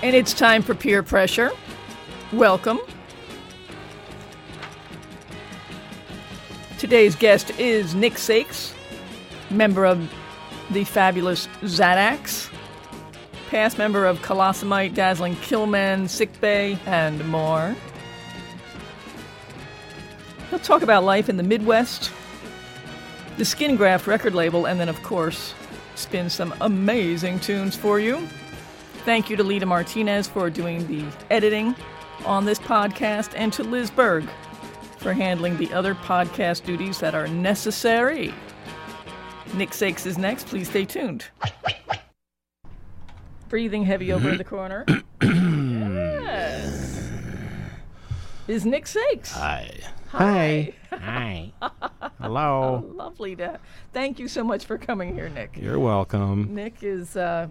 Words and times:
And 0.00 0.14
it's 0.14 0.32
time 0.32 0.62
for 0.62 0.76
peer 0.76 1.02
pressure. 1.02 1.50
Welcome. 2.32 2.78
Today's 6.78 7.16
guest 7.16 7.50
is 7.58 7.96
Nick 7.96 8.16
Sakes, 8.16 8.72
member 9.50 9.84
of 9.84 10.08
the 10.70 10.84
fabulous 10.84 11.48
Xaddax, 11.62 12.48
past 13.50 13.76
member 13.76 14.06
of 14.06 14.20
Colossamite, 14.20 14.94
Dazzling 14.94 15.34
Killmen, 15.36 16.08
Sick 16.08 16.40
Bay, 16.40 16.78
and 16.86 17.26
more. 17.26 17.74
He'll 20.50 20.60
talk 20.60 20.82
about 20.82 21.02
life 21.02 21.28
in 21.28 21.36
the 21.36 21.42
Midwest, 21.42 22.12
the 23.36 23.44
Skin 23.44 23.74
Graft 23.74 24.06
record 24.06 24.36
label, 24.36 24.66
and 24.66 24.78
then, 24.78 24.88
of 24.88 25.02
course, 25.02 25.54
spin 25.96 26.30
some 26.30 26.54
amazing 26.60 27.40
tunes 27.40 27.74
for 27.74 27.98
you. 27.98 28.28
Thank 29.08 29.30
you 29.30 29.36
to 29.38 29.42
Lita 29.42 29.64
Martinez 29.64 30.28
for 30.28 30.50
doing 30.50 30.86
the 30.86 31.02
editing 31.30 31.74
on 32.26 32.44
this 32.44 32.58
podcast, 32.58 33.32
and 33.34 33.50
to 33.54 33.62
Liz 33.64 33.90
Berg 33.90 34.28
for 34.98 35.14
handling 35.14 35.56
the 35.56 35.72
other 35.72 35.94
podcast 35.94 36.66
duties 36.66 37.00
that 37.00 37.14
are 37.14 37.26
necessary. 37.26 38.34
Nick 39.54 39.72
Sakes 39.72 40.04
is 40.04 40.18
next. 40.18 40.48
Please 40.48 40.68
stay 40.68 40.84
tuned. 40.84 41.24
Breathing 43.48 43.82
heavy 43.82 44.12
over 44.12 44.28
in 44.28 44.36
the 44.36 44.44
corner. 44.44 44.84
yes. 45.22 47.10
Is 48.46 48.66
Nick 48.66 48.86
Sakes. 48.86 49.32
Hi. 49.32 49.70
Hi. 50.08 50.74
Hi. 50.92 51.52
Hello. 52.20 52.84
Lovely 52.94 53.34
to. 53.36 53.58
Thank 53.94 54.18
you 54.18 54.28
so 54.28 54.44
much 54.44 54.66
for 54.66 54.76
coming 54.76 55.14
here, 55.14 55.30
Nick. 55.30 55.56
You're 55.56 55.78
welcome. 55.78 56.54
Nick 56.54 56.82
is 56.82 57.16
uh, 57.16 57.48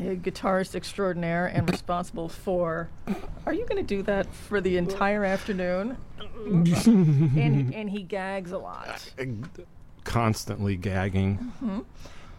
a 0.00 0.16
guitarist 0.16 0.74
extraordinaire 0.74 1.46
and 1.46 1.70
responsible 1.70 2.28
for. 2.28 2.88
Are 3.46 3.52
you 3.52 3.66
going 3.66 3.84
to 3.84 3.96
do 3.96 4.02
that 4.02 4.32
for 4.32 4.60
the 4.60 4.76
entire 4.76 5.24
afternoon? 5.24 5.96
Mm-hmm. 6.18 7.38
and, 7.38 7.74
and 7.74 7.90
he 7.90 8.02
gags 8.02 8.52
a 8.52 8.58
lot. 8.58 9.10
Uh, 9.18 9.24
constantly 10.04 10.76
gagging. 10.76 11.36
Mm-hmm. 11.36 11.80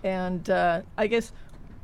And 0.03 0.49
uh, 0.49 0.81
I 0.97 1.07
guess, 1.07 1.31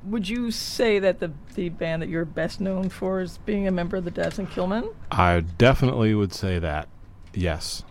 would 0.04 0.28
you 0.30 0.52
say 0.52 1.00
that 1.00 1.20
the 1.20 1.32
the 1.56 1.70
band 1.70 2.02
that 2.02 2.10
you're 2.10 2.26
best 2.26 2.62
known 2.62 2.90
for 2.90 3.22
is 3.22 3.38
being 3.40 3.68
a 3.68 3.72
member 3.72 3.98
of 3.98 4.06
the 4.06 4.12
Dazzling 4.12 4.48
Killmen? 4.48 4.94
I 5.12 5.42
definitely 5.42 6.14
would 6.16 6.34
say 6.34 6.60
that. 6.60 6.88
Yes. 7.34 7.84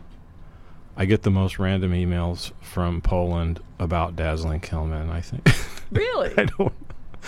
I 0.97 1.07
get 1.07 1.23
the 1.23 1.31
most 1.31 1.59
random 1.59 1.93
emails 1.93 2.53
from 2.61 3.01
Poland 3.01 3.61
about 3.79 4.15
Dazzling 4.17 4.61
Killmen, 4.61 5.11
I 5.11 5.21
think. 5.21 5.49
Really? 5.91 6.33
I 6.37 6.47
don't 6.47 6.73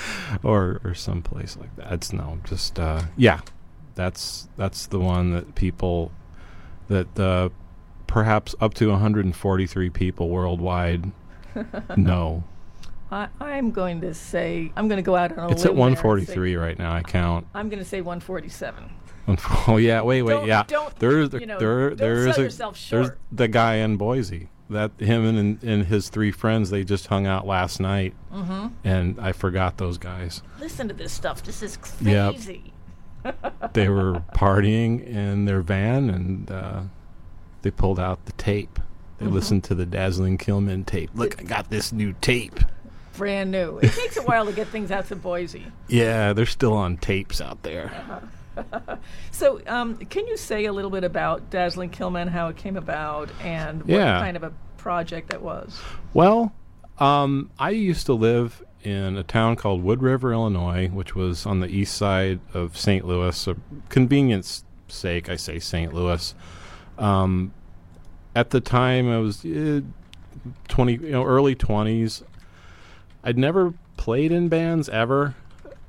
or 0.42 0.80
or 0.84 0.94
someplace 0.94 1.56
like 1.56 1.75
that. 1.77 1.92
It's 1.92 2.12
no, 2.12 2.39
just 2.44 2.78
uh 2.78 3.02
yeah. 3.16 3.41
That's 3.94 4.48
that's 4.56 4.86
the 4.86 4.98
one 5.00 5.33
that 5.33 5.55
people 5.55 6.12
that 6.89 7.19
uh 7.19 7.48
perhaps 8.06 8.55
up 8.61 8.74
to 8.74 8.89
143 8.91 9.91
people 9.91 10.28
worldwide 10.28 11.11
know. 11.97 12.44
I, 13.11 13.28
I'm 13.41 13.70
going 13.70 14.00
to 14.00 14.12
say 14.14 14.72
I'm 14.77 14.89
going 14.89 14.97
to 14.98 15.02
go 15.02 15.17
out 15.17 15.36
on 15.39 15.48
a 15.48 15.52
It's 15.52 15.64
at 15.64 15.74
limb 15.74 15.77
there 15.77 15.86
and 15.89 15.97
say- 15.97 16.02
143 16.02 16.56
right 16.56 16.78
now. 16.78 16.92
I 16.92 17.02
count. 17.02 17.47
I'm 17.55 17.69
going 17.69 17.78
to 17.78 17.84
say 17.84 18.00
147. 18.00 18.91
Oh 19.67 19.77
yeah, 19.77 20.02
wait, 20.02 20.22
wait, 20.22 20.34
Don't- 20.34 20.47
yeah. 20.47 20.62
don't, 20.69 20.97
There's 21.00 21.30
the, 21.30 21.41
you 21.41 21.47
know, 21.47 21.58
there 21.58 21.97
there 21.97 22.33
sell 22.33 22.70
a 22.70 22.91
there's 22.91 23.11
the 23.33 23.48
guy 23.48 23.77
in 23.77 23.97
Boise 23.97 24.48
that 24.70 24.91
him 24.98 25.25
and 25.25 25.62
and 25.62 25.86
his 25.86 26.09
three 26.09 26.31
friends 26.33 26.70
they 26.70 26.84
just 26.84 27.06
hung 27.06 27.27
out 27.27 27.47
last 27.47 27.78
night, 27.81 28.14
mm-hmm. 28.33 28.69
and 28.84 29.19
I 29.20 29.33
forgot 29.33 29.77
those 29.78 29.98
guys. 29.98 30.42
Listen 30.61 30.89
to 30.89 30.95
this 30.95 31.12
stuff. 31.12 31.42
This 31.42 31.62
is 31.62 31.78
Yep. 32.00 32.34
crazy. 32.34 32.73
They 33.73 33.89
were 33.89 34.23
partying 34.36 35.05
in 35.05 35.47
their 35.47 35.61
van 35.61 36.11
and 36.11 36.50
uh, 36.50 36.83
they 37.63 37.70
pulled 37.73 37.98
out 37.98 38.24
the 38.27 38.33
tape. 38.33 38.79
They 39.18 39.24
Mm-hmm. 39.27 39.35
listened 39.35 39.64
to 39.64 39.74
the 39.74 39.86
Dazzling 39.86 40.39
Killmen 40.39 40.85
tape. 40.86 41.11
Look, 41.14 41.41
I 41.41 41.45
got 41.45 41.68
this 41.70 41.92
new 41.92 42.12
tape. 42.20 42.61
Brand 43.17 43.51
new. 43.51 43.79
It 43.79 43.92
takes 43.92 44.17
a 44.18 44.23
while 44.23 44.45
to 44.46 44.52
get 44.52 44.68
things 44.68 44.91
out 44.91 45.08
to 45.08 45.17
Boise. 45.17 45.67
Yeah, 45.89 46.35
they're 46.35 46.45
still 46.46 46.74
on 46.74 46.98
tapes 46.98 47.41
out 47.41 47.62
there. 47.62 47.91
So, 49.30 49.61
um, 49.67 49.96
can 49.96 50.27
you 50.27 50.36
say 50.36 50.64
a 50.64 50.72
little 50.72 50.90
bit 50.90 51.05
about 51.05 51.50
Dazzling 51.50 51.90
Killmen, 51.90 52.28
how 52.28 52.48
it 52.48 52.56
came 52.56 52.77
about, 52.77 53.28
and 53.42 53.80
what 53.83 53.89
Yeah. 53.98 54.18
kind 54.18 54.36
of 54.36 54.42
a 54.42 54.52
project 54.78 55.28
that 55.30 55.42
was? 55.42 55.78
Well, 56.14 56.52
um, 56.98 57.50
I 57.58 57.70
used 57.70 58.06
to 58.06 58.14
live 58.14 58.62
in 58.83 59.17
a 59.17 59.22
town 59.22 59.56
called 59.56 59.83
Wood 59.83 60.00
River, 60.02 60.33
Illinois, 60.33 60.89
which 60.89 61.14
was 61.14 61.44
on 61.44 61.61
the 61.61 61.67
east 61.68 61.94
side 61.96 62.40
of 62.55 62.77
St. 62.78 63.05
Louis. 63.06 63.36
So, 63.36 63.56
convenience 63.89 64.64
sake, 64.88 65.28
I 65.28 65.36
say 65.36 65.58
St. 65.58 65.92
Louis. 65.92 66.34
Um, 66.98 67.52
at 68.34 68.50
the 68.50 68.61
time, 68.61 69.11
I 69.11 69.18
was 69.18 69.44
uh, 69.44 69.80
twenty, 70.68 70.94
you 70.94 71.11
know, 71.11 71.24
early 71.24 71.55
twenties. 71.55 72.23
I'd 73.24 73.36
never 73.38 73.74
played 73.96 74.30
in 74.30 74.48
bands 74.48 74.88
ever, 74.88 75.34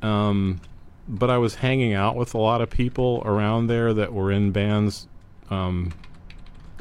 um, 0.02 0.60
but 1.08 1.30
I 1.30 1.38
was 1.38 1.56
hanging 1.56 1.94
out 1.94 2.16
with 2.16 2.34
a 2.34 2.38
lot 2.38 2.62
of 2.62 2.70
people 2.70 3.22
around 3.26 3.68
there 3.68 3.94
that 3.94 4.14
were 4.14 4.32
in 4.32 4.52
bands. 4.52 5.08
Um, 5.50 5.94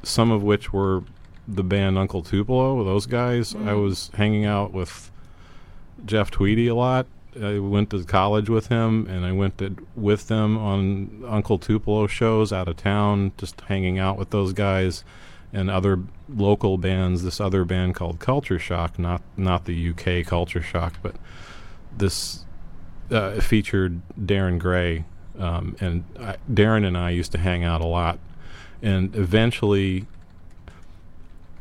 some 0.03 0.31
of 0.31 0.43
which 0.43 0.73
were 0.73 1.03
the 1.49 1.63
band 1.63 1.99
Uncle 1.99 2.23
Tupelo, 2.23 2.83
those 2.85 3.07
guys. 3.07 3.55
I 3.55 3.75
was 3.75 4.11
hanging 4.15 4.45
out 4.45 4.73
with 4.73 5.11
Jeff 6.05 6.31
Tweedy 6.31 6.69
a 6.69 6.75
lot. 6.75 7.07
I 7.41 7.59
went 7.59 7.91
to 7.91 8.03
college 8.05 8.49
with 8.49 8.69
him, 8.69 9.07
and 9.09 9.27
I 9.27 9.33
went 9.33 9.59
to, 9.59 9.77
with 9.95 10.29
them 10.29 10.57
on 10.57 11.23
Uncle 11.27 11.59
Tupelo 11.59 12.07
shows 12.07 12.53
out 12.53 12.67
of 12.67 12.79
town, 12.79 13.33
just 13.37 13.61
hanging 13.63 13.99
out 13.99 14.17
with 14.17 14.31
those 14.31 14.53
guys 14.53 15.05
and 15.53 15.71
other 15.71 16.01
local 16.29 16.79
bands. 16.79 17.23
This 17.23 17.41
other 17.41 17.65
band 17.65 17.95
called 17.95 18.21
Culture 18.21 18.59
Shock, 18.59 18.99
not 18.99 19.23
not 19.37 19.67
the 19.67 19.91
UK 19.91 20.27
Culture 20.27 20.63
Shock, 20.63 20.95
but 21.03 21.17
this 21.95 22.46
uh, 23.11 23.41
featured 23.41 24.01
Darin 24.25 24.59
Gray, 24.59 25.05
um, 25.39 25.77
and 25.81 26.05
I, 26.19 26.37
Darin 26.53 26.85
and 26.85 26.97
I 26.97 27.11
used 27.11 27.33
to 27.33 27.39
hang 27.39 27.65
out 27.65 27.81
a 27.81 27.87
lot. 27.87 28.19
And 28.83 29.15
eventually, 29.17 30.07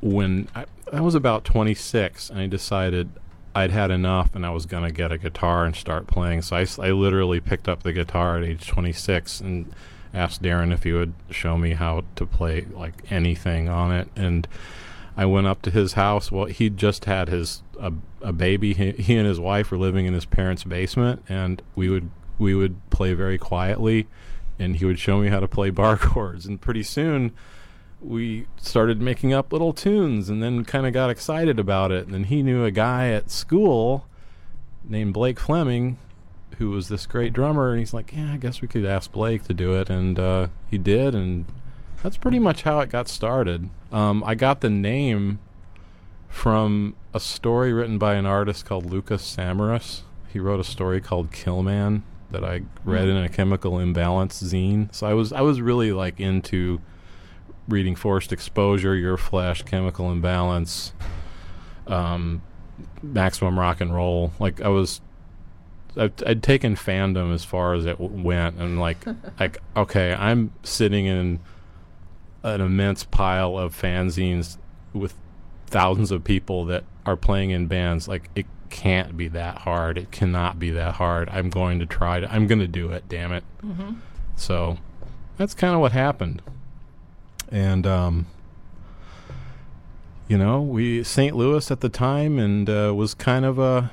when 0.02 0.48
I, 0.56 0.66
I 0.92 1.02
was 1.02 1.16
about 1.16 1.44
26, 1.46 2.30
and 2.30 2.40
I 2.40 2.48
decided 2.48 3.10
I'd 3.54 3.72
had 3.72 3.90
enough, 3.92 4.36
and 4.36 4.46
I 4.46 4.50
was 4.50 4.66
gonna 4.66 4.92
get 4.92 5.12
a 5.12 5.18
guitar 5.18 5.66
and 5.66 5.76
start 5.76 6.08
playing. 6.08 6.42
So 6.42 6.56
I 6.56 6.92
literally 6.92 7.40
picked 7.40 7.68
up 7.68 7.84
the 7.84 7.94
guitar 7.94 8.38
at 8.38 8.44
age 8.44 8.68
26 8.68 9.42
and 9.42 9.74
asked 10.14 10.42
Darin 10.42 10.72
if 10.72 10.84
he 10.84 10.94
would 10.94 11.14
show 11.30 11.58
me 11.58 11.72
how 11.72 12.04
to 12.16 12.26
play 12.26 12.66
like 12.74 13.12
anything 13.12 13.70
on 13.70 13.92
it, 13.92 14.10
and 14.16 14.48
I 15.18 15.26
went 15.26 15.48
up 15.48 15.62
to 15.64 15.72
his 15.72 15.94
house. 15.94 16.32
Well, 16.32 16.46
he 16.46 16.70
just 16.70 17.06
had 17.06 17.30
his 17.30 17.64
a, 17.80 17.94
a 18.22 18.34
baby. 18.34 18.74
He, 18.74 18.92
he 18.92 19.16
and 19.16 19.28
his 19.28 19.40
wife 19.40 19.72
were 19.72 19.78
living 19.78 20.06
in 20.06 20.14
his 20.14 20.26
parents' 20.26 20.64
basement, 20.64 21.24
and 21.30 21.62
we 21.76 21.90
would 21.90 22.10
we 22.38 22.54
would 22.54 22.90
play 22.90 23.14
very 23.14 23.38
quietly, 23.38 24.08
and 24.60 24.76
he 24.76 24.86
would 24.86 25.00
show 25.00 25.20
me 25.20 25.30
how 25.30 25.40
to 25.40 25.48
play 25.48 25.70
bar 25.70 25.98
chords. 26.02 26.46
And 26.46 26.60
pretty 26.60 26.84
soon, 26.84 27.32
we 28.02 28.48
started 28.58 29.02
making 29.02 29.34
up 29.34 29.54
little 29.54 29.74
tunes, 29.74 30.30
and 30.30 30.44
then 30.44 30.66
kind 30.66 30.86
of 30.86 30.94
got 30.94 31.10
excited 31.10 31.60
about 31.60 31.92
it. 31.92 32.06
And 32.06 32.14
then 32.14 32.24
he 32.26 32.44
knew 32.44 32.66
a 32.66 32.72
guy 32.72 33.10
at 33.10 33.32
school 33.32 34.06
named 34.84 35.14
Blake 35.14 35.40
Fleming, 35.40 35.98
who 36.58 36.70
was 36.70 36.90
this 36.90 37.06
great 37.06 37.32
drummer, 37.32 37.72
and 37.72 37.80
he's 37.80 37.94
like, 37.94 38.14
"Yeah, 38.14 38.34
I 38.34 38.38
guess 38.38 38.62
we 38.62 38.68
could 38.68 38.86
ask 38.86 39.12
Blake 39.14 39.44
to 39.46 39.54
do 39.54 39.80
it," 39.80 39.90
and 39.90 40.20
uh, 40.20 40.48
he 40.70 40.78
did, 40.78 41.16
and 41.16 41.46
that's 42.04 42.18
pretty 42.18 42.40
much 42.40 42.64
how 42.64 42.82
it 42.82 42.90
got 42.90 43.08
started. 43.08 43.70
Um, 43.96 44.26
I 44.26 44.36
got 44.36 44.60
the 44.60 44.70
name 44.70 45.40
from 46.28 46.98
a 47.14 47.20
story 47.22 47.72
written 47.72 47.98
by 47.98 48.16
an 48.16 48.26
artist 48.26 48.66
called 48.66 48.86
Lucas 48.86 49.24
Samaras. 49.24 50.02
He 50.34 50.38
wrote 50.38 50.60
a 50.60 50.66
story 50.66 51.00
called 51.00 51.32
Killman 51.32 52.04
that 52.30 52.44
I 52.44 52.64
read 52.84 53.08
in 53.08 53.16
a 53.16 53.30
chemical 53.30 53.80
imbalance 53.80 54.44
zine. 54.44 54.94
So 54.94 55.08
I 55.08 55.14
was 55.14 55.32
I 55.32 55.40
was 55.40 55.62
really 55.62 55.94
like 55.94 56.20
into 56.20 56.82
reading 57.70 57.96
Forced 57.96 58.34
Exposure, 58.34 58.96
Your 58.96 59.16
Flesh, 59.16 59.64
Chemical 59.64 60.12
Imbalance, 60.12 60.92
um, 61.88 62.42
Maximum 63.02 63.58
Rock 63.58 63.80
and 63.80 63.96
Roll. 63.96 64.34
Like 64.40 64.60
I 64.60 64.68
was 64.68 65.00
I'd, 65.96 66.22
I'd 66.26 66.44
taken 66.44 66.76
fandom 66.76 67.34
as 67.34 67.46
far 67.46 67.74
as 67.74 67.86
it 67.86 67.98
w- 67.98 68.22
went, 68.22 68.58
and 68.58 68.78
like, 68.78 68.98
like 69.40 69.60
okay, 69.78 70.14
I'm 70.14 70.52
sitting 70.64 71.06
in 71.06 71.40
an 72.46 72.62
immense 72.62 73.04
pile 73.04 73.58
of 73.58 73.76
fanzines 73.80 74.58
with 74.94 75.14
thousands 75.68 76.12
of 76.12 76.24
people 76.24 76.66
that 76.66 76.84
are 77.06 77.18
playing 77.18 77.50
in 77.50 77.68
bands. 77.68 78.08
Like, 78.08 78.30
it 78.36 78.46
can't 78.70 79.16
be 79.16 79.28
that 79.30 79.60
hard. 79.60 79.98
It 79.98 80.12
cannot 80.12 80.60
be 80.60 80.70
that 80.72 80.96
hard. 80.96 81.30
I'm 81.30 81.50
going 81.50 81.80
to 81.80 81.86
try 81.86 82.20
to. 82.20 82.32
I'm 82.32 82.48
going 82.48 82.60
to 82.60 82.68
do 82.68 82.92
it. 82.92 83.08
Damn 83.10 83.32
it. 83.32 83.44
So 84.36 84.78
that's 85.38 85.54
kind 85.54 85.74
of 85.74 85.80
what 85.80 85.92
happened, 85.92 86.42
and 87.52 87.88
um, 87.88 88.28
you 90.28 90.38
know, 90.38 90.62
we 90.62 91.04
St. 91.04 91.36
Louis 91.36 91.72
at 91.72 91.82
the 91.82 91.90
time, 91.90 92.38
and 92.38 92.70
uh, 92.70 92.94
was 92.96 93.14
kind 93.14 93.46
of 93.46 93.60
a 93.60 93.92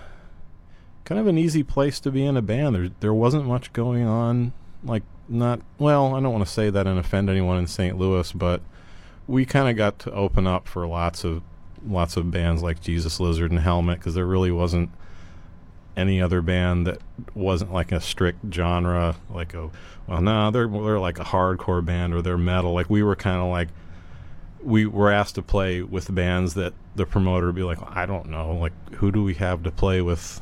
kind 1.04 1.20
of 1.20 1.26
an 1.26 1.38
easy 1.38 1.62
place 1.62 2.00
to 2.00 2.10
be 2.10 2.24
in 2.24 2.36
a 2.36 2.42
band. 2.42 2.74
There 2.74 2.88
there 3.00 3.14
wasn't 3.14 3.46
much 3.46 3.72
going 3.72 4.04
on. 4.04 4.52
Like 4.84 5.04
not 5.32 5.60
well, 5.78 6.14
I 6.14 6.20
don't 6.20 6.32
want 6.32 6.44
to 6.46 6.50
say 6.52 6.70
that 6.70 6.86
and 6.86 6.98
offend 6.98 7.30
anyone 7.30 7.58
in 7.58 7.66
St. 7.66 7.98
Louis, 7.98 8.30
but 8.32 8.60
we 9.26 9.44
kind 9.44 9.68
of 9.68 9.76
got 9.76 9.98
to 10.00 10.12
open 10.12 10.46
up 10.46 10.68
for 10.68 10.86
lots 10.86 11.24
of 11.24 11.42
lots 11.86 12.16
of 12.16 12.30
bands 12.30 12.62
like 12.62 12.80
Jesus 12.80 13.18
Lizard 13.18 13.50
and 13.50 13.60
Helmet 13.60 13.98
because 13.98 14.14
there 14.14 14.26
really 14.26 14.52
wasn't 14.52 14.90
any 15.96 16.22
other 16.22 16.40
band 16.40 16.86
that 16.86 16.98
wasn't 17.34 17.72
like 17.72 17.92
a 17.92 18.00
strict 18.00 18.38
genre 18.50 19.14
like 19.28 19.52
a 19.52 19.68
well 20.06 20.22
no 20.22 20.50
they're 20.50 20.66
they're 20.66 20.98
like 20.98 21.18
a 21.18 21.24
hardcore 21.24 21.84
band 21.84 22.14
or 22.14 22.22
they're 22.22 22.38
metal 22.38 22.72
like 22.72 22.88
we 22.88 23.02
were 23.02 23.14
kind 23.14 23.42
of 23.42 23.50
like 23.50 23.68
we 24.62 24.86
were 24.86 25.10
asked 25.10 25.34
to 25.34 25.42
play 25.42 25.82
with 25.82 26.14
bands 26.14 26.54
that 26.54 26.72
the 26.96 27.04
promoter 27.04 27.46
would 27.46 27.54
be 27.54 27.62
like 27.62 27.78
I 27.94 28.06
don't 28.06 28.30
know 28.30 28.54
like 28.54 28.72
who 28.94 29.10
do 29.10 29.22
we 29.22 29.34
have 29.34 29.62
to 29.64 29.70
play 29.70 30.00
with 30.00 30.40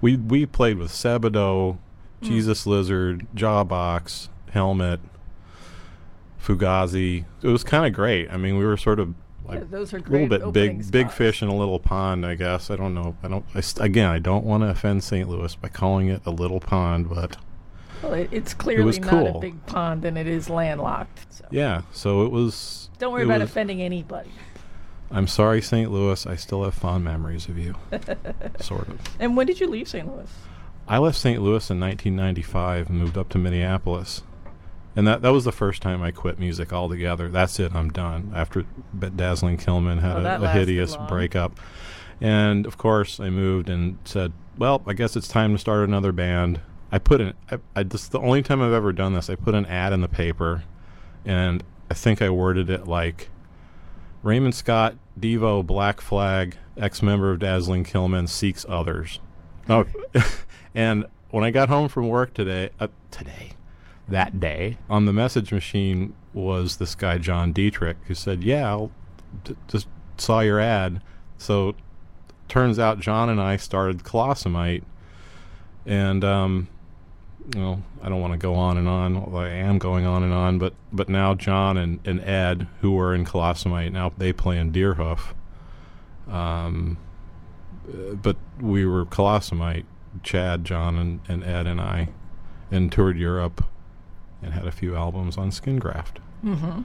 we 0.00 0.16
we 0.16 0.46
played 0.46 0.78
with 0.78 0.90
Sebadoh, 0.90 1.78
Hmm. 2.20 2.26
Jesus 2.26 2.66
Lizard, 2.66 3.26
Jawbox, 3.34 4.28
Helmet, 4.52 5.00
Fugazi. 6.42 7.24
It 7.42 7.48
was 7.48 7.64
kind 7.64 7.86
of 7.86 7.92
great. 7.92 8.30
I 8.30 8.36
mean, 8.36 8.56
we 8.58 8.64
were 8.64 8.76
sort 8.76 8.98
of 9.00 9.14
like 9.44 9.58
Yeah, 9.60 9.64
those 9.70 9.92
are 9.92 9.98
a 9.98 10.00
little 10.02 10.26
bit 10.28 10.52
big 10.52 10.90
big 10.90 11.10
fish 11.10 11.42
in 11.42 11.48
a 11.48 11.56
little 11.56 11.78
pond, 11.78 12.24
I 12.24 12.34
guess. 12.34 12.70
I 12.70 12.76
don't 12.76 12.94
know. 12.94 13.16
I 13.22 13.28
don't. 13.28 13.44
I 13.54 13.60
st- 13.60 13.84
again, 13.84 14.08
I 14.10 14.18
don't 14.18 14.44
want 14.44 14.62
to 14.62 14.68
offend 14.68 15.04
St. 15.04 15.28
Louis 15.28 15.54
by 15.56 15.68
calling 15.68 16.08
it 16.08 16.22
a 16.26 16.30
little 16.30 16.60
pond, 16.60 17.08
but 17.08 17.36
Well, 18.02 18.14
it, 18.14 18.28
it's 18.32 18.54
clearly 18.54 18.84
was 18.84 19.00
not 19.00 19.26
a 19.36 19.38
big 19.38 19.64
pond 19.66 20.04
and 20.04 20.16
it 20.18 20.26
is 20.26 20.48
landlocked. 20.48 21.26
So 21.32 21.44
yeah. 21.50 21.82
So 21.92 22.24
it 22.24 22.30
was. 22.32 22.90
don't 22.98 23.12
worry 23.12 23.24
about 23.24 23.40
was- 23.40 23.50
offending 23.50 23.82
anybody. 23.82 24.30
I'm 25.10 25.26
sorry, 25.26 25.62
St. 25.62 25.90
Louis. 25.90 26.26
I 26.26 26.36
still 26.36 26.64
have 26.64 26.74
fond 26.74 27.02
memories 27.02 27.48
of 27.48 27.56
you. 27.58 27.74
sort 28.60 28.88
of. 28.88 29.00
And 29.18 29.38
when 29.38 29.46
did 29.46 29.58
you 29.58 29.66
leave 29.66 29.88
St. 29.88 30.06
Louis? 30.06 30.28
I 30.88 30.98
left 30.98 31.18
St. 31.18 31.40
Louis 31.42 31.70
in 31.70 31.78
1995 31.80 32.88
and 32.90 32.98
moved 32.98 33.18
up 33.18 33.28
to 33.30 33.38
Minneapolis. 33.38 34.22
And 34.96 35.06
that, 35.06 35.22
that 35.22 35.30
was 35.30 35.44
the 35.44 35.52
first 35.52 35.82
time 35.82 36.02
I 36.02 36.10
quit 36.10 36.38
music 36.38 36.72
altogether. 36.72 37.28
That's 37.28 37.60
it. 37.60 37.74
I'm 37.74 37.90
done. 37.90 38.32
After 38.34 38.64
Dazzling 39.14 39.58
Killmen 39.58 40.00
had 40.00 40.16
Oh, 40.26 40.42
a, 40.44 40.46
a 40.46 40.48
hideous 40.50 40.96
long. 40.96 41.06
breakup. 41.08 41.60
And 42.20 42.66
of 42.66 42.78
course, 42.78 43.20
I 43.20 43.30
moved 43.30 43.68
and 43.68 43.98
said, 44.04 44.32
well, 44.56 44.82
I 44.86 44.94
guess 44.94 45.14
it's 45.14 45.28
time 45.28 45.52
to 45.52 45.58
start 45.58 45.86
another 45.88 46.10
band. 46.10 46.60
I 46.90 46.98
put 46.98 47.20
an, 47.20 47.34
I, 47.50 47.58
I 47.76 47.82
just, 47.84 48.10
the 48.10 48.18
only 48.18 48.42
time 48.42 48.60
I've 48.60 48.72
ever 48.72 48.92
done 48.92 49.12
this, 49.12 49.30
I 49.30 49.36
put 49.36 49.54
an 49.54 49.66
ad 49.66 49.92
in 49.92 50.00
the 50.00 50.08
paper 50.08 50.64
and 51.24 51.62
I 51.90 51.94
think 51.94 52.20
I 52.22 52.30
worded 52.30 52.70
it 52.70 52.88
like 52.88 53.28
Raymond 54.22 54.54
Scott, 54.54 54.96
Devo, 55.20 55.64
Black 55.64 56.00
Flag, 56.00 56.56
ex 56.76 57.02
member 57.02 57.30
of 57.30 57.38
Dazzling 57.38 57.84
Killmen, 57.84 58.26
seeks 58.28 58.64
others. 58.68 59.20
Oh, 59.70 59.84
and 60.78 61.06
when 61.30 61.42
I 61.42 61.50
got 61.50 61.68
home 61.68 61.88
from 61.88 62.06
work 62.06 62.34
today, 62.34 62.70
uh, 62.78 62.86
today, 63.10 63.50
that 64.06 64.38
day, 64.38 64.78
on 64.88 65.06
the 65.06 65.12
message 65.12 65.52
machine 65.52 66.14
was 66.32 66.76
this 66.76 66.94
guy 66.94 67.18
John 67.18 67.52
Dietrich 67.52 67.96
who 68.06 68.14
said, 68.14 68.44
"Yeah, 68.44 68.68
I'll 68.68 68.92
d- 69.42 69.56
just 69.66 69.88
saw 70.18 70.38
your 70.38 70.60
ad." 70.60 71.02
So, 71.36 71.74
turns 72.46 72.78
out 72.78 73.00
John 73.00 73.28
and 73.28 73.40
I 73.40 73.56
started 73.56 74.04
Colossamite, 74.04 74.84
and 75.84 76.22
um, 76.22 76.68
well, 77.56 77.82
I 78.00 78.08
don't 78.08 78.20
want 78.20 78.34
to 78.34 78.38
go 78.38 78.54
on 78.54 78.78
and 78.78 78.86
on. 78.86 79.16
although 79.16 79.38
I 79.38 79.48
am 79.48 79.78
going 79.78 80.06
on 80.06 80.22
and 80.22 80.32
on, 80.32 80.58
but 80.60 80.74
but 80.92 81.08
now 81.08 81.34
John 81.34 81.76
and, 81.76 81.98
and 82.06 82.20
Ed, 82.20 82.68
who 82.82 82.92
were 82.92 83.16
in 83.16 83.24
Colossamite, 83.24 83.90
now 83.90 84.12
they 84.16 84.32
play 84.32 84.58
in 84.58 84.70
Deerhoof. 84.70 85.34
Um, 86.28 86.98
uh, 87.88 88.14
but 88.14 88.36
we 88.60 88.86
were 88.86 89.04
Colossamite, 89.06 89.86
Chad, 90.22 90.64
John, 90.64 90.96
and, 90.96 91.20
and 91.28 91.44
Ed 91.44 91.66
and 91.66 91.80
I, 91.80 92.08
and 92.70 92.90
toured 92.92 93.18
Europe, 93.18 93.64
and 94.42 94.52
had 94.54 94.66
a 94.66 94.72
few 94.72 94.94
albums 94.96 95.36
on 95.36 95.50
Skin 95.50 95.78
Graft. 95.78 96.18
Mm-hmm. 96.44 96.82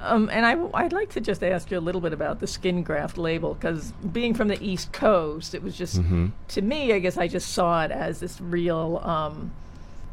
Um, 0.00 0.28
and 0.30 0.44
I, 0.46 0.54
would 0.56 0.92
like 0.92 1.10
to 1.10 1.20
just 1.20 1.42
ask 1.44 1.70
you 1.70 1.78
a 1.78 1.80
little 1.80 2.00
bit 2.00 2.12
about 2.12 2.40
the 2.40 2.46
Skin 2.46 2.82
Graft 2.82 3.16
label 3.18 3.54
because 3.54 3.92
being 4.12 4.34
from 4.34 4.48
the 4.48 4.60
East 4.62 4.92
Coast, 4.92 5.54
it 5.54 5.62
was 5.62 5.76
just 5.76 6.00
Mm-hmm. 6.00 6.26
to 6.48 6.62
me. 6.62 6.92
I 6.92 6.98
guess 6.98 7.16
I 7.16 7.28
just 7.28 7.52
saw 7.52 7.84
it 7.84 7.90
as 7.92 8.20
this 8.20 8.40
real, 8.40 9.00
um, 9.04 9.52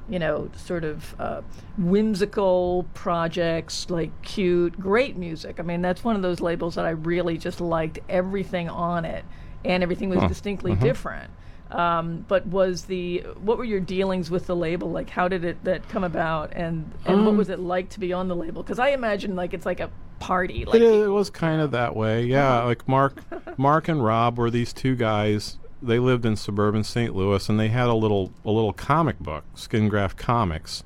you 0.08 0.20
know, 0.20 0.50
sort 0.56 0.84
of 0.84 1.16
uh, 1.20 1.42
whimsical 1.78 2.86
projects, 2.94 3.90
like 3.90 4.10
cute, 4.22 4.80
great 4.80 5.18
music. 5.18 5.60
I 5.60 5.64
mean, 5.64 5.82
that's 5.82 6.04
one 6.04 6.16
of 6.16 6.22
those 6.22 6.40
labels 6.40 6.76
that 6.76 6.86
I 6.86 6.92
really 6.92 7.38
just 7.38 7.60
liked 7.62 8.00
everything 8.10 8.70
on 8.70 9.06
it, 9.06 9.26
and 9.66 9.84
everything 9.84 10.10
was 10.10 10.20
Huh. 10.20 10.28
distinctly 10.28 10.74
Mhm. 10.74 10.82
different. 10.82 11.30
Um, 11.72 12.26
but 12.28 12.48
was 12.48 12.86
the 12.86 13.20
what 13.42 13.58
were 13.58 13.64
your 13.64 13.80
dealings 13.80 14.32
with 14.32 14.48
the 14.48 14.56
label 14.56 14.90
like? 14.92 15.10
How 15.10 15.28
did 15.28 15.44
it 15.44 15.64
that 15.66 15.88
come 15.90 16.04
about, 16.04 16.52
and 16.54 16.92
and 17.06 17.26
what 17.26 17.32
Um, 17.32 17.38
was 17.38 17.50
it 17.50 17.60
like 17.60 17.90
to 17.90 18.00
be 18.00 18.12
on 18.12 18.28
the 18.28 18.36
label? 18.36 18.64
Because 18.64 18.80
I 18.80 18.90
imagine 18.90 19.36
like 19.36 19.54
it's 19.54 19.66
like 19.66 19.80
a 19.80 19.90
party. 20.20 20.66
Like 20.66 20.82
It, 20.82 20.84
it 20.84 21.10
was 21.10 21.30
kind 21.30 21.62
of 21.62 21.72
that 21.72 21.96
way, 21.96 22.24
yeah. 22.26 22.64
Like 22.64 22.88
Mark, 22.88 23.24
Mark 23.58 23.88
and 23.88 24.04
Rob 24.04 24.38
were 24.38 24.50
these 24.50 24.74
two 24.74 24.96
guys. 24.96 25.58
They 25.82 26.00
lived 26.00 26.26
in 26.26 26.36
suburban 26.36 26.84
St. 26.84 27.16
Louis, 27.16 27.48
and 27.48 27.60
they 27.60 27.70
had 27.70 27.88
a 27.88 27.94
little 27.94 28.34
a 28.44 28.52
little 28.52 28.74
comic 28.74 29.20
book, 29.20 29.44
Skin 29.54 29.90
Graft 29.90 30.18
Comics, 30.18 30.84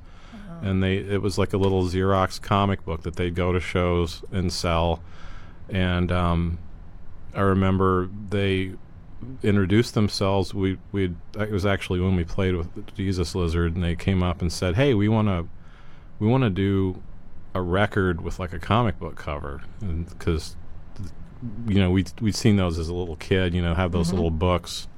and 0.62 0.82
they 0.82 0.98
it 0.98 1.22
was 1.22 1.38
like 1.38 1.52
a 1.52 1.58
little 1.58 1.84
Xerox 1.84 2.40
comic 2.40 2.84
book 2.84 3.02
that 3.04 3.16
they'd 3.16 3.34
go 3.34 3.52
to 3.52 3.60
shows 3.60 4.22
and 4.30 4.52
sell. 4.52 5.00
And 5.68 6.12
um, 6.12 6.58
I 7.34 7.40
remember 7.40 8.10
they 8.28 8.74
introduced 9.42 9.94
themselves. 9.94 10.52
We 10.54 10.78
we 10.92 11.14
it 11.38 11.50
was 11.50 11.64
actually 11.66 12.00
when 12.00 12.16
we 12.16 12.24
played 12.24 12.56
with 12.56 12.94
Jesus 12.96 13.34
Lizard, 13.34 13.74
and 13.74 13.82
they 13.84 13.96
came 13.96 14.22
up 14.22 14.40
and 14.42 14.52
said, 14.52 14.74
"Hey, 14.76 14.94
we 14.94 15.08
want 15.08 15.28
to 15.28 15.46
we 16.18 16.26
want 16.26 16.44
to 16.44 16.50
do 16.50 17.02
a 17.54 17.60
record 17.62 18.20
with 18.20 18.38
like 18.38 18.52
a 18.52 18.58
comic 18.58 18.98
book 18.98 19.16
cover 19.16 19.62
because 20.08 20.56
you 21.68 21.74
know 21.78 21.90
we'd 21.90 22.10
we'd 22.20 22.34
seen 22.34 22.56
those 22.56 22.78
as 22.78 22.88
a 22.88 22.94
little 22.94 23.16
kid 23.16 23.54
you 23.54 23.62
know 23.62 23.74
have 23.74 23.92
those 23.92 24.12
little 24.12 24.30
books 24.30 24.88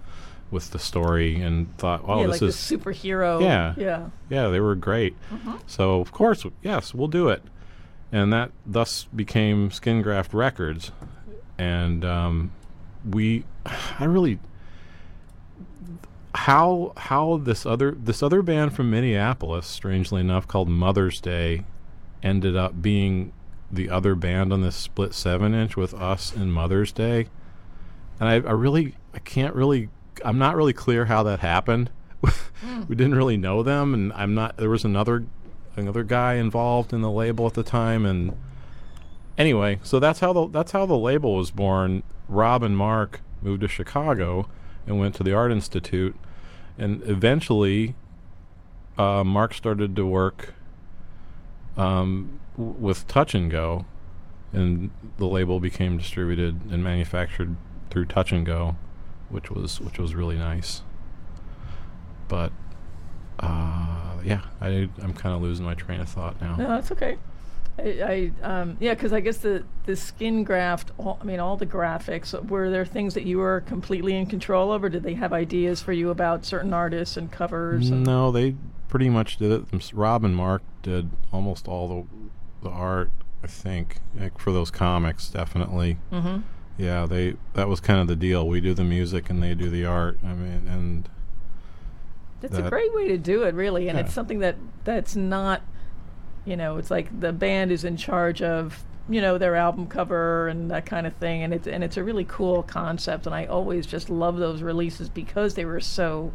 with 0.50 0.70
the 0.70 0.78
story 0.78 1.40
and 1.40 1.76
thought 1.76 2.00
oh 2.04 2.08
Mm-hmm. 2.08 2.20
yeah, 2.20 2.26
this 2.28 2.40
like 2.42 2.48
is 2.50 2.56
superhero. 2.56 3.42
Yeah. 3.42 3.74
yeah. 3.76 4.06
yeah 4.30 4.48
they 4.48 4.60
were 4.60 4.74
great 4.76 5.16
so 5.66 6.00
of 6.00 6.12
course 6.12 6.46
yes 6.62 6.94
we'll 6.94 7.08
do 7.08 7.28
it 7.28 7.42
and 8.12 8.32
that 8.32 8.52
thus 8.64 9.04
became 9.14 9.70
skin 9.70 10.00
graft 10.02 10.32
records 10.32 10.92
and 11.58 12.04
um, 12.04 12.52
we 13.10 13.44
i 13.98 14.04
really 14.04 14.38
how 16.34 16.92
how 16.96 17.38
this 17.38 17.64
other 17.64 17.92
this 17.92 18.22
other 18.22 18.42
band 18.42 18.74
from 18.74 18.90
minneapolis 18.90 19.66
strangely 19.66 20.20
enough 20.20 20.46
called 20.46 20.68
mother's 20.68 21.20
day 21.20 21.64
ended 22.22 22.56
up 22.56 22.82
being 22.82 23.32
the 23.70 23.90
other 23.90 24.14
band 24.14 24.52
on 24.52 24.62
this 24.62 24.76
split 24.76 25.14
seven 25.14 25.54
inch 25.54 25.76
with 25.76 25.94
us 25.94 26.34
and 26.34 26.52
mother's 26.52 26.92
day. 26.92 27.28
And 28.20 28.28
I, 28.28 28.34
I 28.34 28.52
really 28.52 28.94
i 29.14 29.18
can't 29.18 29.54
really 29.54 29.88
i'm 30.24 30.38
not 30.38 30.56
really 30.56 30.72
clear 30.72 31.06
how 31.06 31.22
that 31.24 31.40
happened. 31.40 31.90
Hmm. 32.24 32.82
We 32.88 32.96
didn't 32.96 33.14
really 33.14 33.36
know 33.36 33.62
them 33.62 33.94
and 33.94 34.12
i'm 34.14 34.34
not 34.34 34.56
there 34.56 34.70
was 34.70 34.84
another 34.84 35.26
another 35.76 36.02
guy 36.02 36.34
involved 36.34 36.92
in 36.92 37.02
the 37.02 37.10
label 37.10 37.46
at 37.46 37.54
the 37.54 37.62
time 37.62 38.06
and 38.06 38.36
anyway 39.36 39.78
so 39.82 40.00
that's 40.00 40.20
how 40.20 40.32
the 40.32 40.48
that's 40.48 40.72
how 40.72 40.86
the 40.86 40.96
label 40.96 41.36
was 41.36 41.50
born. 41.50 42.02
Rob 42.28 42.62
and 42.64 42.76
mark 42.76 43.20
moved 43.42 43.60
to 43.60 43.68
chicago 43.68 44.48
and 44.86 44.98
went 44.98 45.14
to 45.14 45.22
the 45.22 45.32
art 45.32 45.52
institute 45.52 46.14
and 46.78 47.02
eventually 47.08 47.94
uh, 48.98 49.22
mark 49.24 49.52
started 49.54 49.94
to 49.96 50.06
work 50.06 50.54
um, 51.76 52.40
w- 52.56 52.74
with 52.78 53.06
touch 53.06 53.34
and 53.34 53.50
go 53.50 53.84
and 54.52 54.90
the 55.18 55.26
label 55.26 55.60
became 55.60 55.98
distributed 55.98 56.60
and 56.70 56.82
manufactured 56.82 57.56
through 57.90 58.04
touch 58.06 58.32
and 58.32 58.46
go 58.46 58.76
which 59.28 59.50
was 59.50 59.80
which 59.80 59.98
was 59.98 60.14
really 60.14 60.36
nice 60.36 60.82
but 62.28 62.52
uh, 63.38 64.16
yeah, 64.24 64.42
I 64.60 64.88
I'm 65.02 65.12
kind 65.12 65.34
of 65.34 65.42
losing 65.42 65.64
my 65.64 65.74
train 65.74 66.00
of 66.00 66.08
thought 66.08 66.40
now. 66.40 66.56
No, 66.56 66.68
that's 66.68 66.90
okay. 66.92 67.18
I, 67.78 68.30
I 68.42 68.60
um, 68.60 68.76
yeah, 68.80 68.94
because 68.94 69.12
I 69.12 69.20
guess 69.20 69.38
the 69.38 69.64
the 69.84 69.96
skin 69.96 70.44
graft. 70.44 70.90
All, 70.98 71.18
I 71.20 71.24
mean, 71.24 71.40
all 71.40 71.56
the 71.56 71.66
graphics. 71.66 72.32
Were 72.48 72.70
there 72.70 72.84
things 72.86 73.14
that 73.14 73.24
you 73.24 73.38
were 73.38 73.62
completely 73.66 74.16
in 74.16 74.26
control 74.26 74.72
of, 74.72 74.82
or 74.82 74.88
did 74.88 75.02
they 75.02 75.14
have 75.14 75.32
ideas 75.32 75.82
for 75.82 75.92
you 75.92 76.10
about 76.10 76.44
certain 76.44 76.72
artists 76.72 77.16
and 77.16 77.30
covers? 77.30 77.90
And 77.90 78.04
No, 78.04 78.30
they 78.32 78.54
pretty 78.88 79.10
much 79.10 79.36
did 79.36 79.52
it. 79.52 79.92
Rob 79.92 80.24
and 80.24 80.34
Mark 80.34 80.62
did 80.82 81.10
almost 81.32 81.68
all 81.68 81.88
the 82.62 82.68
the 82.68 82.74
art. 82.74 83.10
I 83.44 83.46
think 83.48 83.98
like 84.18 84.38
for 84.38 84.52
those 84.52 84.70
comics, 84.70 85.28
definitely. 85.28 85.98
Mhm. 86.12 86.42
Yeah, 86.78 87.06
they 87.06 87.36
that 87.54 87.68
was 87.68 87.80
kind 87.80 88.00
of 88.00 88.06
the 88.08 88.16
deal. 88.16 88.48
We 88.48 88.60
do 88.60 88.72
the 88.74 88.84
music 88.84 89.28
and 89.30 89.42
they 89.42 89.54
do 89.54 89.68
the 89.68 89.84
art. 89.84 90.18
I 90.24 90.32
mean, 90.34 90.66
and 90.68 91.08
It's 92.42 92.56
a 92.58 92.62
great 92.62 92.94
way 92.94 93.08
to 93.08 93.18
do 93.18 93.42
it, 93.44 93.54
really, 93.54 93.88
and 93.88 93.98
Yeah. 93.98 94.04
it's 94.04 94.14
something 94.14 94.38
that 94.40 94.56
that's 94.84 95.16
not, 95.16 95.62
you 96.46 96.56
know, 96.56 96.78
it's 96.78 96.90
like 96.90 97.20
the 97.20 97.32
band 97.32 97.70
is 97.72 97.84
in 97.84 97.96
charge 97.96 98.40
of, 98.40 98.82
you 99.08 99.20
know, 99.20 99.36
their 99.36 99.56
album 99.56 99.86
cover 99.86 100.48
and 100.48 100.70
that 100.70 100.86
kind 100.86 101.06
of 101.06 101.14
thing, 101.16 101.42
and 101.42 101.52
it's 101.52 101.66
and 101.66 101.84
it's 101.84 101.96
a 101.96 102.04
really 102.04 102.24
cool 102.24 102.62
concept, 102.62 103.26
and 103.26 103.34
I 103.34 103.44
always 103.46 103.86
just 103.86 104.08
love 104.08 104.36
those 104.38 104.62
releases 104.62 105.08
because 105.08 105.54
they 105.54 105.64
were 105.64 105.80
so, 105.80 106.32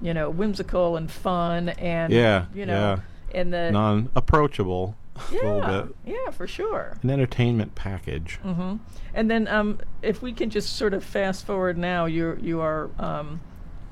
you 0.00 0.14
know, 0.14 0.30
whimsical 0.30 0.96
and 0.96 1.10
fun, 1.10 1.70
and 1.70 2.12
Yeah, 2.12 2.46
you 2.54 2.66
know, 2.66 3.00
and 3.34 3.52
the 3.52 3.70
non 3.72 4.10
approachable 4.14 4.96
a 5.16 5.34
little 5.34 5.58
yeah, 5.58 5.82
bit. 5.82 6.14
yeah, 6.24 6.30
for 6.30 6.46
sure. 6.46 6.96
An 7.02 7.10
entertainment 7.10 7.74
package. 7.74 8.36
hmm 8.42 8.76
And 9.14 9.30
then, 9.30 9.46
um, 9.48 9.78
if 10.02 10.20
we 10.22 10.32
can 10.32 10.50
just 10.50 10.76
sort 10.76 10.92
of 10.92 11.04
fast 11.04 11.46
forward 11.46 11.78
now, 11.78 12.06
you 12.06 12.36
you 12.42 12.60
are 12.60 12.90
um, 12.98 13.40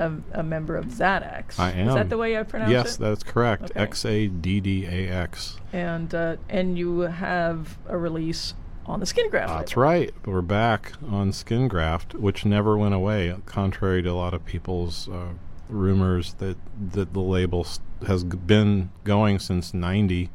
a, 0.02 0.40
a 0.40 0.42
member 0.42 0.76
of 0.76 0.87
Xaddax. 0.87 1.59
I 1.59 1.71
am. 1.73 1.88
Is 1.88 1.94
that 1.94 2.09
the 2.11 2.18
way 2.18 2.38
I 2.38 2.42
pronounce 2.42 2.71
yes, 2.71 2.80
it? 2.80 2.88
Yes, 2.88 2.97
that's 2.97 3.23
correct. 3.23 3.64
Okay. 3.64 3.80
X 3.80 4.04
A 4.04 4.26
D 4.28 4.61
D 4.61 4.87
A 4.87 5.09
X. 5.09 5.59
and 5.73 6.14
uh, 6.14 6.37
and 6.49 6.78
you 6.78 7.00
have 7.00 7.78
a 7.88 7.97
release 7.97 8.54
on 8.87 9.00
the 9.00 9.06
Skin 9.06 9.30
Graft. 9.30 9.49
That's 9.49 9.76
right. 9.76 10.12
We're 10.26 10.42
back 10.42 10.92
on 11.09 11.32
Skin 11.32 11.68
Graft, 11.68 12.14
which 12.14 12.44
never 12.44 12.76
went 12.76 12.94
away, 12.94 13.35
contrary 13.47 14.02
to 14.02 14.11
a 14.11 14.12
lot 14.12 14.35
of 14.35 14.44
people's 14.44 15.09
uh, 15.09 15.30
rumors 15.68 16.35
that 16.35 16.56
that 16.92 17.12
the 17.12 17.21
label 17.21 17.66
has 18.06 18.25
been 18.25 18.90
going 19.04 19.38
since 19.38 19.73
'90. 19.73 20.30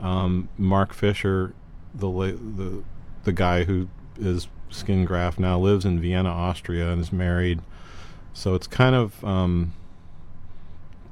Um, 0.00 0.48
Mark 0.56 0.92
Fischer, 0.92 1.54
the 1.94 2.08
la- 2.08 2.26
the 2.26 2.82
the 3.24 3.32
guy 3.32 3.64
who 3.64 3.88
is 4.18 4.48
Skin 4.70 5.04
Graft 5.04 5.38
now, 5.38 5.58
lives 5.58 5.84
in 5.84 6.00
Vienna, 6.00 6.30
Austria, 6.30 6.90
and 6.90 7.00
is 7.00 7.12
married. 7.12 7.60
So 8.32 8.54
it's 8.54 8.66
kind 8.66 8.94
of 8.94 9.22
um, 9.24 9.72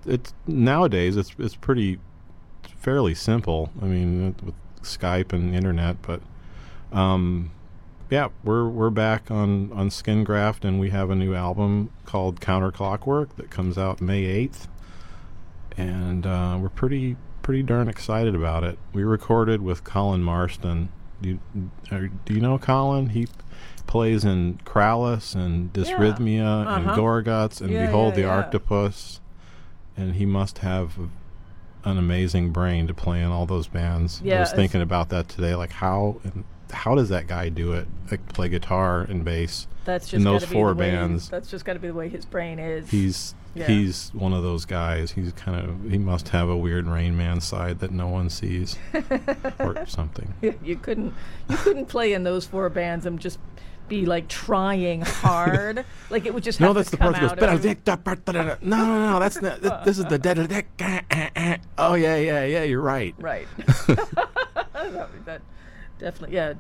it's 0.07 0.33
nowadays 0.47 1.17
it's 1.17 1.35
it's 1.39 1.57
pretty 1.57 1.99
fairly 2.77 3.15
simple. 3.15 3.71
I 3.83 3.87
mean, 3.87 4.35
with 4.43 4.55
Skype 4.83 5.33
and 5.33 5.55
internet, 5.55 6.01
but 6.03 6.21
um, 6.93 7.51
yeah, 8.11 8.29
we're 8.45 8.69
we're 8.69 8.91
back 8.91 9.31
on 9.31 9.71
on 9.73 9.91
Skin 9.91 10.25
Graft, 10.25 10.65
and 10.65 10.81
we 10.81 10.91
have 10.91 11.11
a 11.11 11.15
new 11.15 11.35
album 11.35 11.91
called 12.07 12.41
Counterclockwork 12.41 13.37
that 13.37 13.51
comes 13.51 13.77
out 13.77 14.01
May 14.01 14.25
eighth, 14.25 14.69
and 15.77 16.27
uh, 16.27 16.59
we're 16.61 16.71
pretty 16.71 17.17
pretty 17.43 17.63
darn 17.63 17.89
excited 17.89 18.35
about 18.35 18.65
it. 18.65 18.79
We 18.93 19.05
recorded 19.05 19.63
with 19.63 19.85
Colin 19.85 20.23
Marston. 20.23 20.91
Do 21.21 21.31
you, 21.31 22.11
do 22.25 22.35
you 22.35 22.41
know 22.41 22.59
Colin? 22.59 23.09
He 23.09 23.27
plays 23.89 24.25
in 24.25 24.61
Krallice 24.65 25.35
and 25.35 25.73
Dysrhythmia 25.73 26.61
and 26.77 26.87
Uh-huh. 26.89 26.97
Gorguts 26.97 27.61
and 27.61 27.71
Yeah, 27.71 27.87
Behold 27.87 28.11
yeah, 28.11 28.15
the 28.15 28.21
yeah. 28.23 28.43
Arctopus, 28.43 29.19
and 29.97 30.15
he 30.15 30.25
must 30.27 30.59
have 30.59 30.97
an 31.85 31.99
amazing 31.99 32.51
brain 32.51 32.87
to 32.87 32.95
play 32.95 33.21
in 33.21 33.31
all 33.31 33.47
those 33.47 33.67
bands. 33.67 34.21
I 34.23 34.29
Yeah, 34.29 34.41
was 34.41 34.53
thinking 34.53 34.83
about 34.83 35.09
that 35.09 35.29
today. 35.29 35.55
Like 35.57 35.73
how 35.73 36.21
and 36.23 36.45
how 36.71 36.95
does 36.95 37.09
that 37.09 37.27
guy 37.27 37.49
do 37.49 37.73
it? 37.73 37.89
Like 38.11 38.27
play 38.35 38.49
guitar 38.49 39.01
and 39.01 39.25
bass. 39.25 39.67
That's 39.85 40.05
just 40.07 40.15
in 40.15 40.23
those 40.25 40.45
four 40.45 40.75
bands. 40.75 41.31
That's 41.31 41.51
just 41.51 41.65
got 41.65 41.73
to 41.73 41.79
be 41.79 41.89
the 41.89 41.95
way 41.95 42.11
his 42.11 42.27
brain 42.27 42.59
is. 42.59 42.91
He's 42.91 43.35
Yeah. 43.55 43.67
he's 43.69 44.11
one 44.13 44.35
of 44.35 44.43
those 44.43 44.67
guys. 44.67 45.13
He's 45.13 45.33
kind 45.33 45.59
of 45.67 45.91
he 45.91 45.97
must 45.97 46.29
have 46.29 46.51
a 46.51 46.57
weird 46.57 46.87
Rain 46.87 47.17
Man 47.17 47.41
side 47.41 47.79
that 47.79 47.91
no 47.91 48.07
one 48.09 48.29
sees 48.29 48.77
or 49.59 49.87
something. 49.87 50.35
you 50.63 50.77
couldn't 50.77 51.15
you 51.49 51.57
couldn't 51.57 51.87
play 51.87 52.13
in 52.13 52.25
those 52.25 52.45
four 52.45 52.69
bands 52.69 53.07
and 53.07 53.19
just 53.19 53.39
be 53.89 54.07
like 54.07 54.29
trying 54.29 55.01
hard. 55.03 55.85
like 56.11 56.27
it 56.27 56.35
would 56.35 56.43
just 56.43 56.59
have 56.59 56.69
No, 56.69 56.73
that's 56.73 56.91
to 56.91 56.97
the 56.97 57.03
part 57.03 57.15
that 57.15 58.35
goes. 58.35 58.59
No, 58.63 58.77
no, 58.87 59.13
no. 59.13 59.21
That's 59.21 59.41
not. 59.41 59.61
th- 59.63 59.85
This 59.85 59.99
is 59.99 60.05
the 60.07 60.19
dead. 60.19 60.67
ah, 60.81 61.01
ah. 61.37 61.57
Oh 61.79 61.95
yeah, 61.95 62.17
yeah, 62.17 62.45
yeah. 62.45 62.63
You're 62.65 62.81
right. 62.83 63.15
Right. 63.19 63.49
that, 63.87 64.67
that 65.25 65.43
definitely, 65.99 66.37
yeah. 66.37 66.55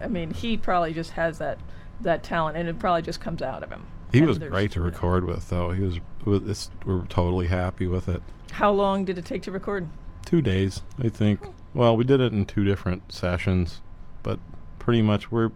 I 0.00 0.08
mean, 0.08 0.32
he 0.32 0.56
probably 0.56 0.94
just 0.94 1.10
has 1.12 1.38
that 1.38 1.58
that 2.00 2.22
talent, 2.22 2.56
and 2.56 2.68
it 2.68 2.78
probably 2.78 3.02
just 3.02 3.20
comes 3.20 3.42
out 3.42 3.62
of 3.62 3.70
him. 3.70 3.86
He 4.12 4.18
And 4.18 4.28
was 4.28 4.38
great 4.38 4.70
to 4.72 4.80
record 4.80 5.24
with, 5.24 5.48
though. 5.50 5.72
He 5.72 5.82
was. 5.82 5.98
It's, 6.26 6.70
we're 6.86 7.04
totally 7.06 7.48
happy 7.48 7.86
with 7.86 8.08
it. 8.08 8.22
How 8.52 8.70
long 8.70 9.04
did 9.04 9.18
it 9.18 9.24
take 9.24 9.42
to 9.42 9.50
record? 9.52 9.88
Two 10.24 10.40
days, 10.40 10.82
I 11.02 11.08
think. 11.08 11.40
Well, 11.74 11.96
we 11.96 12.04
did 12.04 12.20
it 12.20 12.32
in 12.32 12.46
two 12.46 12.64
different 12.64 13.12
sessions, 13.12 13.80
but 14.22 14.38
pretty 14.78 15.02
much 15.02 15.30
we're 15.32 15.50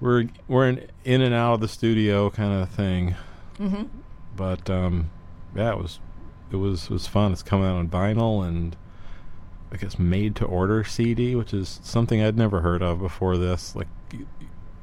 we're 0.00 0.28
we're 0.46 0.68
in, 0.68 0.88
in 1.04 1.20
and 1.22 1.34
out 1.34 1.54
of 1.54 1.60
the 1.60 1.68
studio 1.68 2.30
kind 2.30 2.62
of 2.62 2.68
thing. 2.70 3.14
Mm-hmm. 3.58 3.84
But 4.36 4.68
um, 4.70 5.10
yeah, 5.54 5.72
it 5.72 5.78
was 5.78 5.98
it 6.52 6.56
was 6.56 6.84
it 6.84 6.90
was 6.90 7.06
fun. 7.06 7.32
It's 7.32 7.42
coming 7.42 7.66
out 7.66 7.76
on 7.76 7.88
vinyl 7.88 8.46
and 8.46 8.76
I 9.72 9.76
guess 9.76 9.98
made 9.98 10.34
to 10.36 10.44
order 10.46 10.82
CD, 10.84 11.34
which 11.34 11.52
is 11.52 11.80
something 11.82 12.22
I'd 12.22 12.36
never 12.38 12.60
heard 12.60 12.82
of 12.82 12.98
before 13.00 13.36
this. 13.36 13.74
Like 13.76 13.88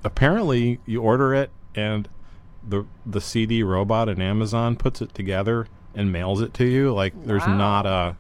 apparently 0.04 0.80
you 0.86 1.02
order 1.02 1.34
it 1.34 1.50
and 1.74 2.08
the 2.68 2.86
the 3.06 3.22
CD 3.22 3.64
robot 3.64 4.10
in 4.10 4.22
Amazon 4.22 4.76
puts 4.76 5.02
it 5.02 5.14
together 5.14 5.68
and 5.94 6.12
mails 6.12 6.42
it 6.42 6.54
to 6.56 6.66
you. 6.66 6.94
Like 6.94 7.14
there's 7.26 7.46
Wow. 7.48 7.58
not 7.58 7.86
a 7.86 8.18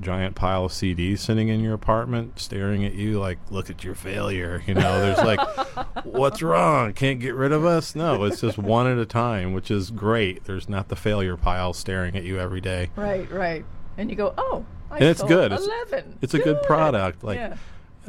giant 0.00 0.34
pile 0.34 0.64
of 0.64 0.72
CDs 0.72 1.18
sitting 1.18 1.48
in 1.48 1.60
your 1.60 1.74
apartment 1.74 2.38
staring 2.38 2.84
at 2.84 2.94
you 2.94 3.18
like 3.20 3.38
look 3.50 3.68
at 3.70 3.84
your 3.84 3.94
failure 3.94 4.62
you 4.66 4.74
know 4.74 5.00
there's 5.00 5.18
like 5.18 5.40
what's 6.04 6.40
wrong 6.42 6.92
can't 6.92 7.20
get 7.20 7.34
rid 7.34 7.52
of 7.52 7.64
us 7.64 7.94
no 7.94 8.24
it's 8.24 8.40
just 8.40 8.56
one 8.58 8.86
at 8.86 8.96
a 8.98 9.04
time 9.06 9.52
which 9.52 9.70
is 9.70 9.90
great 9.90 10.44
there's 10.44 10.68
not 10.68 10.88
the 10.88 10.96
failure 10.96 11.36
pile 11.36 11.72
staring 11.72 12.16
at 12.16 12.24
you 12.24 12.38
every 12.38 12.60
day 12.60 12.90
Right, 12.96 13.30
right. 13.30 13.64
And 13.98 14.08
you 14.08 14.16
go, 14.16 14.32
oh, 14.38 14.64
I 14.90 14.96
And 14.96 15.04
it's 15.04 15.22
good. 15.22 15.52
It's- 15.52 15.66
Eleven. 15.66 16.18
it's 16.22 16.32
a 16.32 16.38
good 16.38 16.62
product, 16.62 17.22
like- 17.22 17.36
yeah. 17.36 17.56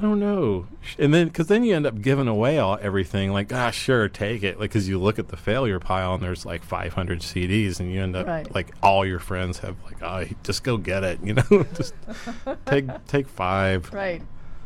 I 0.02 0.04
don't 0.04 0.20
know 0.20 0.66
and 0.98 1.14
then 1.14 1.28
because 1.28 1.46
then 1.46 1.64
you 1.64 1.76
end 1.76 1.86
up 1.86 2.02
giving 2.02 2.28
away 2.28 2.58
all 2.58 2.76
everything 2.82 3.32
like 3.32 3.54
ah 3.54 3.70
sure 3.70 4.10
take 4.10 4.42
it 4.42 4.60
like 4.60 4.72
because 4.72 4.90
you 4.90 5.00
look 5.00 5.20
at 5.20 5.28
the 5.28 5.38
failure 5.38 5.80
pile 5.80 6.16
and 6.16 6.24
there's 6.24 6.44
like 6.44 6.64
500 6.64 7.20
cds 7.20 7.80
and 7.80 7.92
you 7.92 8.02
end 8.02 8.16
up 8.16 8.26
Right. 8.26 8.52
like 8.56 8.74
all 8.82 9.06
your 9.06 9.20
friends 9.20 9.60
have 9.60 9.76
like 9.86 10.02
oh 10.02 10.26
just 10.44 10.64
go 10.64 10.78
get 10.78 11.04
it 11.04 11.20
you 11.24 11.36
know 11.36 11.44
just 11.76 11.94
take 12.66 12.88
take 13.06 13.28
five 13.28 13.94
right. 13.94 14.22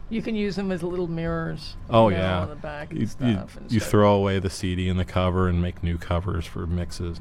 You 0.08 0.22
can 0.22 0.36
use 0.36 0.56
them 0.56 0.72
as 0.72 0.84
little 0.84 1.08
mirrors. 1.08 1.76
Oh 1.90 2.10
you 2.10 2.16
know, 2.18 2.22
yeah, 2.22 2.40
on 2.42 2.50
the 2.50 2.56
back 2.56 2.94
you, 2.94 3.08
you, 3.20 3.40
you 3.70 3.80
throw 3.80 4.14
away 4.14 4.38
the 4.38 4.52
CD 4.52 4.88
and 4.88 5.00
the 5.00 5.04
cover 5.04 5.50
and 5.50 5.60
make 5.60 5.82
new 5.82 5.98
covers 5.98 6.46
for 6.46 6.68
mixes. 6.68 7.20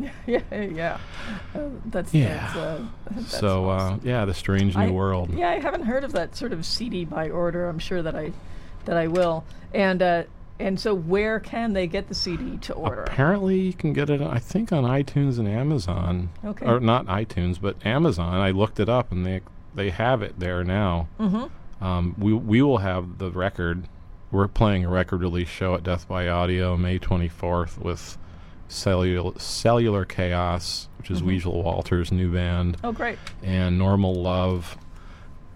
yeah, 0.26 0.40
yeah. 0.52 0.98
Uh, 1.54 1.60
that's 1.86 2.12
Yeah. 2.14 2.28
That's, 2.34 2.56
uh, 2.56 2.84
that's 3.10 3.38
so 3.38 3.68
awesome. 3.68 3.94
uh, 3.96 3.98
yeah, 4.02 4.24
the 4.24 4.34
strange 4.34 4.76
new 4.76 4.82
I- 4.84 4.90
world. 4.90 5.32
Yeah, 5.34 5.50
I 5.50 5.60
haven't 5.60 5.82
heard 5.84 6.04
of 6.04 6.12
that 6.12 6.34
sort 6.36 6.52
of 6.52 6.64
CD 6.66 7.04
by 7.04 7.30
order. 7.30 7.68
I'm 7.68 7.78
sure 7.78 8.02
that 8.02 8.16
I 8.16 8.32
that 8.84 8.96
I 8.96 9.06
will. 9.06 9.44
And 9.74 10.02
uh, 10.02 10.22
and 10.58 10.78
so 10.78 10.94
where 10.94 11.40
can 11.40 11.72
they 11.72 11.86
get 11.86 12.08
the 12.08 12.14
CD 12.14 12.56
to 12.58 12.74
order? 12.74 13.02
Apparently, 13.04 13.58
you 13.60 13.72
can 13.72 13.92
get 13.92 14.10
it. 14.10 14.20
I 14.20 14.38
think 14.38 14.72
on 14.72 14.84
iTunes 14.84 15.38
and 15.38 15.48
Amazon. 15.48 16.30
Okay. 16.44 16.66
Or 16.66 16.78
not 16.80 17.06
iTunes, 17.06 17.60
but 17.60 17.84
Amazon. 17.86 18.34
I 18.34 18.50
looked 18.50 18.78
it 18.80 18.88
up 18.88 19.10
and 19.12 19.24
they 19.26 19.40
they 19.74 19.90
have 19.90 20.22
it 20.22 20.38
there 20.38 20.62
now. 20.64 21.08
Mm-hmm. 21.18 21.84
Um, 21.84 22.14
we 22.18 22.32
we 22.32 22.62
will 22.62 22.78
have 22.78 23.18
the 23.18 23.30
record. 23.30 23.88
We're 24.30 24.48
playing 24.48 24.84
a 24.84 24.88
record 24.88 25.20
release 25.20 25.48
show 25.48 25.74
at 25.74 25.82
Death 25.82 26.08
by 26.08 26.26
Audio 26.28 26.76
May 26.76 26.98
24th 26.98 27.76
with 27.78 28.16
Cellular, 28.72 29.32
Cellular 29.38 30.04
Chaos, 30.04 30.88
which 30.98 31.10
is 31.10 31.20
Mhm. 31.20 31.26
Weasel 31.26 31.62
Walters' 31.62 32.10
new 32.10 32.32
band. 32.32 32.76
Oh, 32.82 32.92
great. 32.92 33.18
and 33.42 33.78
Normal 33.78 34.14
Love 34.14 34.76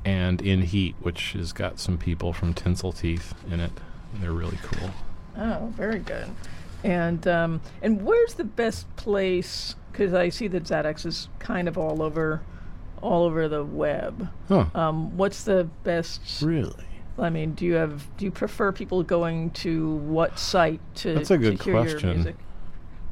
and 0.04 0.40
In 0.42 0.62
Heat, 0.62 0.94
which 1.00 1.32
has 1.32 1.52
got 1.52 1.78
some 1.80 1.98
people 1.98 2.32
from 2.32 2.54
Tinsel 2.54 2.92
Teeth 2.92 3.34
in 3.50 3.60
it. 3.60 3.72
They're 4.20 4.32
really 4.32 4.58
cool. 4.62 4.90
Oh, 5.38 5.72
very 5.76 5.98
good. 5.98 6.26
And 6.84 7.26
um, 7.26 7.60
and 7.82 8.02
where's 8.04 8.34
the 8.34 8.44
best 8.44 8.94
place? 8.96 9.74
Because 9.90 10.12
I 10.14 10.28
see 10.28 10.46
that 10.48 10.64
Xaddax 10.64 11.04
is 11.06 11.28
kind 11.38 11.68
of 11.68 11.76
all 11.78 12.02
over, 12.02 12.42
all 13.02 13.24
over 13.24 13.48
the 13.48 13.64
web. 13.64 14.28
Huh. 14.48 14.66
Um, 14.74 15.16
what's 15.16 15.42
the 15.44 15.68
best? 15.84 16.42
Really? 16.42 16.84
I 17.18 17.30
mean, 17.30 17.52
do 17.52 17.64
you 17.64 17.74
have? 17.74 18.06
Do 18.18 18.26
you 18.26 18.30
prefer 18.30 18.72
people 18.72 19.02
going 19.02 19.50
to 19.52 19.94
what 19.96 20.38
site 20.38 20.80
to? 20.96 21.14
That's 21.14 21.30
a 21.30 21.38
good 21.38 21.58
to 21.58 21.64
hear 21.64 21.74
Your 21.74 21.82
question. 21.84 22.10
music? 22.10 22.36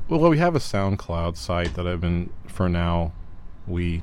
Well, 0.08 0.28
we 0.30 0.38
have 0.38 0.54
a 0.54 0.58
SoundCloud 0.60 1.36
site 1.36 1.74
that 1.74 1.86
I've 1.86 2.00
been, 2.00 2.30
for 2.46 2.68
now, 2.68 3.12
we 3.66 4.02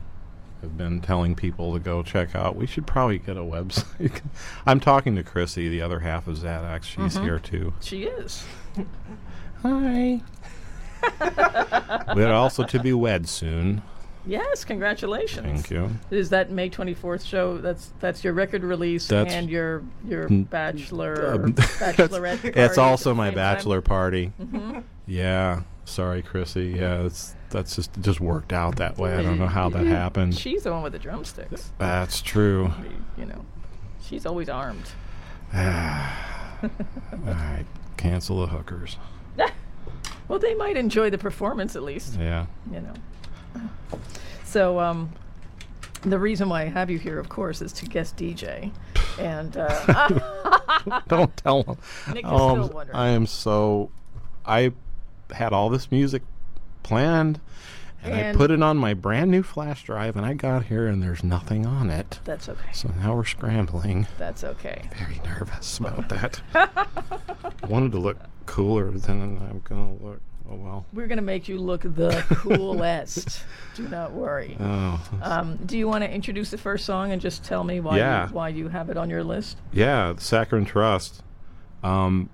have 0.62 0.78
been 0.78 1.00
telling 1.02 1.36
people 1.36 1.74
to 1.74 1.80
go 1.80 2.02
check 2.04 2.36
out. 2.36 2.56
We 2.56 2.66
should 2.68 2.88
probably 2.88 3.20
get 3.20 3.38
a 3.38 3.42
website. 3.42 4.22
I'm 4.66 4.80
talking 4.80 5.16
to 5.16 5.24
Chrissy, 5.24 5.70
the 5.70 5.82
other 5.82 6.00
half 6.00 6.28
of 6.28 6.38
Xaddax. 6.38 6.84
She's 6.84 7.18
Mhm. 7.18 7.24
here 7.24 7.40
too. 7.40 7.74
She 7.82 8.04
is. 8.04 8.44
Hi. 9.62 10.22
We're 12.16 12.32
also 12.34 12.64
to 12.64 12.80
be 12.80 12.94
wed 12.94 13.28
soon. 13.28 13.82
Yes, 14.24 14.64
congratulations. 14.64 15.48
Thank 15.48 15.72
you. 15.72 15.90
Is 16.12 16.30
that 16.30 16.52
May 16.52 16.70
twenty 16.70 16.94
fourth 16.94 17.24
show? 17.24 17.58
That's 17.58 17.92
that's 18.00 18.24
your 18.24 18.34
record 18.34 18.64
release 18.64 19.08
That's- 19.08 19.34
and 19.34 19.50
your 19.50 19.82
your 20.08 20.30
bachelor 20.30 21.34
Um, 21.34 21.54
bachelorette. 21.56 22.56
it's 22.56 22.78
also 22.78 23.16
my 23.16 23.28
same 23.30 23.36
time? 23.36 23.56
bachelor 23.56 23.82
party. 23.82 24.32
Mm-hmm. 24.40 24.80
Yeah, 25.08 25.62
sorry, 25.86 26.22
Chrissy. 26.22 26.76
Yeah, 26.78 27.02
it's 27.04 27.36
that's 27.50 27.76
just 27.76 27.98
it 27.98 28.04
just 28.04 28.20
worked 28.20 28.54
out 28.54 28.78
that 28.78 28.98
way. 28.98 29.16
I 29.16 29.22
don't 29.22 29.40
know 29.40 29.48
how 29.48 29.70
that 29.70 29.86
happened. 29.86 30.36
She's 30.36 30.64
the 30.64 30.72
one 30.72 30.84
with 30.84 30.94
the 30.94 31.00
drumsticks. 31.00 31.72
That's 31.78 32.22
true. 32.22 32.72
You 33.18 33.26
know, 33.26 33.46
she's 34.02 34.26
always 34.26 34.50
armed. 34.50 34.92
All 35.54 36.70
right, 37.26 37.66
cancel 37.98 38.42
the 38.42 38.48
hookers. 38.48 38.98
Well, 40.28 40.40
they 40.40 40.54
might 40.54 40.78
enjoy 40.78 41.10
the 41.10 41.18
performance 41.18 41.76
at 41.76 41.84
least. 41.84 42.18
Yeah. 42.18 42.46
You 42.72 42.80
know. 42.80 42.94
So, 44.46 44.80
um, 44.80 45.12
the 46.04 46.18
reason 46.18 46.48
why 46.48 46.62
I 46.62 46.66
have 46.66 46.90
you 46.90 46.98
here, 46.98 47.20
of 47.20 47.28
course, 47.28 47.62
is 47.62 47.74
to 47.74 47.86
guest 47.86 48.16
DJ, 48.16 48.72
and 49.20 49.58
uh, 49.58 50.20
Don't 51.10 51.36
tell 51.36 51.64
them. 51.64 51.78
Um. 52.24 52.72
I 52.94 53.10
am 53.10 53.26
so. 53.26 53.90
I 54.46 54.72
had 55.34 55.54
all 55.54 55.70
this 55.70 55.92
music 55.92 56.22
planned, 56.84 57.40
and, 58.04 58.14
And- 58.14 58.28
I 58.36 58.38
put 58.38 58.50
it 58.52 58.62
on 58.64 58.78
my 58.78 58.94
brand 58.94 59.30
new 59.32 59.44
flash 59.44 59.84
drive, 59.84 60.16
and 60.16 60.26
I 60.26 60.34
got 60.34 60.66
here, 60.66 60.88
and 60.88 61.02
there's 61.04 61.24
nothing 61.24 61.66
on 61.66 61.90
it. 61.90 62.20
that's 62.26 62.50
okay. 62.50 62.72
So 62.74 62.90
now 63.00 63.16
we're 63.16 63.26
scrambling. 63.26 64.08
That's 64.18 64.44
okay. 64.44 64.90
Very 64.98 65.22
nervous 65.26 65.78
about 65.80 66.10
that. 66.10 66.42
Wanted 67.70 67.92
to 67.94 68.00
look 68.00 68.18
cooler 68.46 68.92
than 68.92 69.38
I'm 69.38 69.62
gonna 69.64 69.94
look. 69.96 70.22
Oh 70.50 70.56
well. 70.56 70.86
We're 70.92 71.08
gonna 71.08 71.22
make 71.22 71.48
you 71.48 71.58
look 71.60 71.82
the 71.84 72.26
coolest. 72.30 73.44
Do 73.76 73.88
not 73.88 74.12
worry. 74.12 74.58
Oh. 74.60 75.02
Um, 75.22 75.58
do 75.66 75.78
you 75.78 75.88
want 75.88 76.04
to 76.04 76.12
introduce 76.12 76.50
the 76.52 76.58
first 76.58 76.84
song 76.86 77.12
and 77.14 77.22
just 77.22 77.44
tell 77.46 77.64
me 77.64 77.80
why 77.80 77.98
Yeah. 77.98 78.28
you, 78.28 78.34
why 78.34 78.50
you 78.50 78.68
have 78.68 78.90
it 78.90 78.98
on 78.98 79.10
your 79.10 79.24
list? 79.24 79.58
Yeah, 79.72 80.14
Saccharine 80.18 80.66
Trust. 80.66 81.24
Um, 81.84 82.30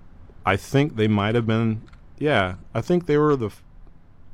I 0.45 0.55
think 0.55 0.95
they 0.95 1.07
might 1.07 1.35
have 1.35 1.45
been. 1.45 1.81
Yeah, 2.19 2.55
I 2.73 2.81
think 2.81 3.05
they 3.05 3.17
were 3.17 3.35
the, 3.35 3.51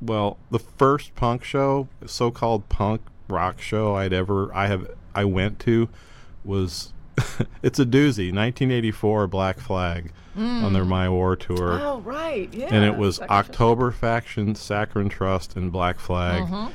well, 0.01 0.37
the 0.51 0.59
first 0.59 1.15
punk 1.15 1.43
show, 1.43 1.87
so-called 2.05 2.69
punk 2.69 3.01
rock 3.27 3.59
show 3.61 3.95
I'd 3.95 4.13
ever 4.13 4.53
I 4.53 4.67
have 4.67 4.89
I 5.15 5.25
went 5.25 5.59
to, 5.59 5.89
was, 6.43 6.93
it's 7.63 7.79
a 7.79 7.85
doozy. 7.85 8.33
1984 8.33 9.27
Black 9.27 9.59
Flag 9.59 10.11
on 10.35 10.73
their 10.73 10.85
My 10.85 11.07
War 11.09 11.35
tour, 11.35 11.79
Oh 11.79 11.99
right, 11.99 12.51
yeah. 12.53 12.69
and 12.71 12.83
it 12.83 12.97
was. 12.97 13.19
October 13.21 13.91
Faction, 13.91 14.55
Saccharine 14.55 15.09
Trust, 15.09 15.55
and 15.55 15.71
Black 15.71 15.99
Flag. 15.99 16.43
Mm-hmm. 16.43 16.71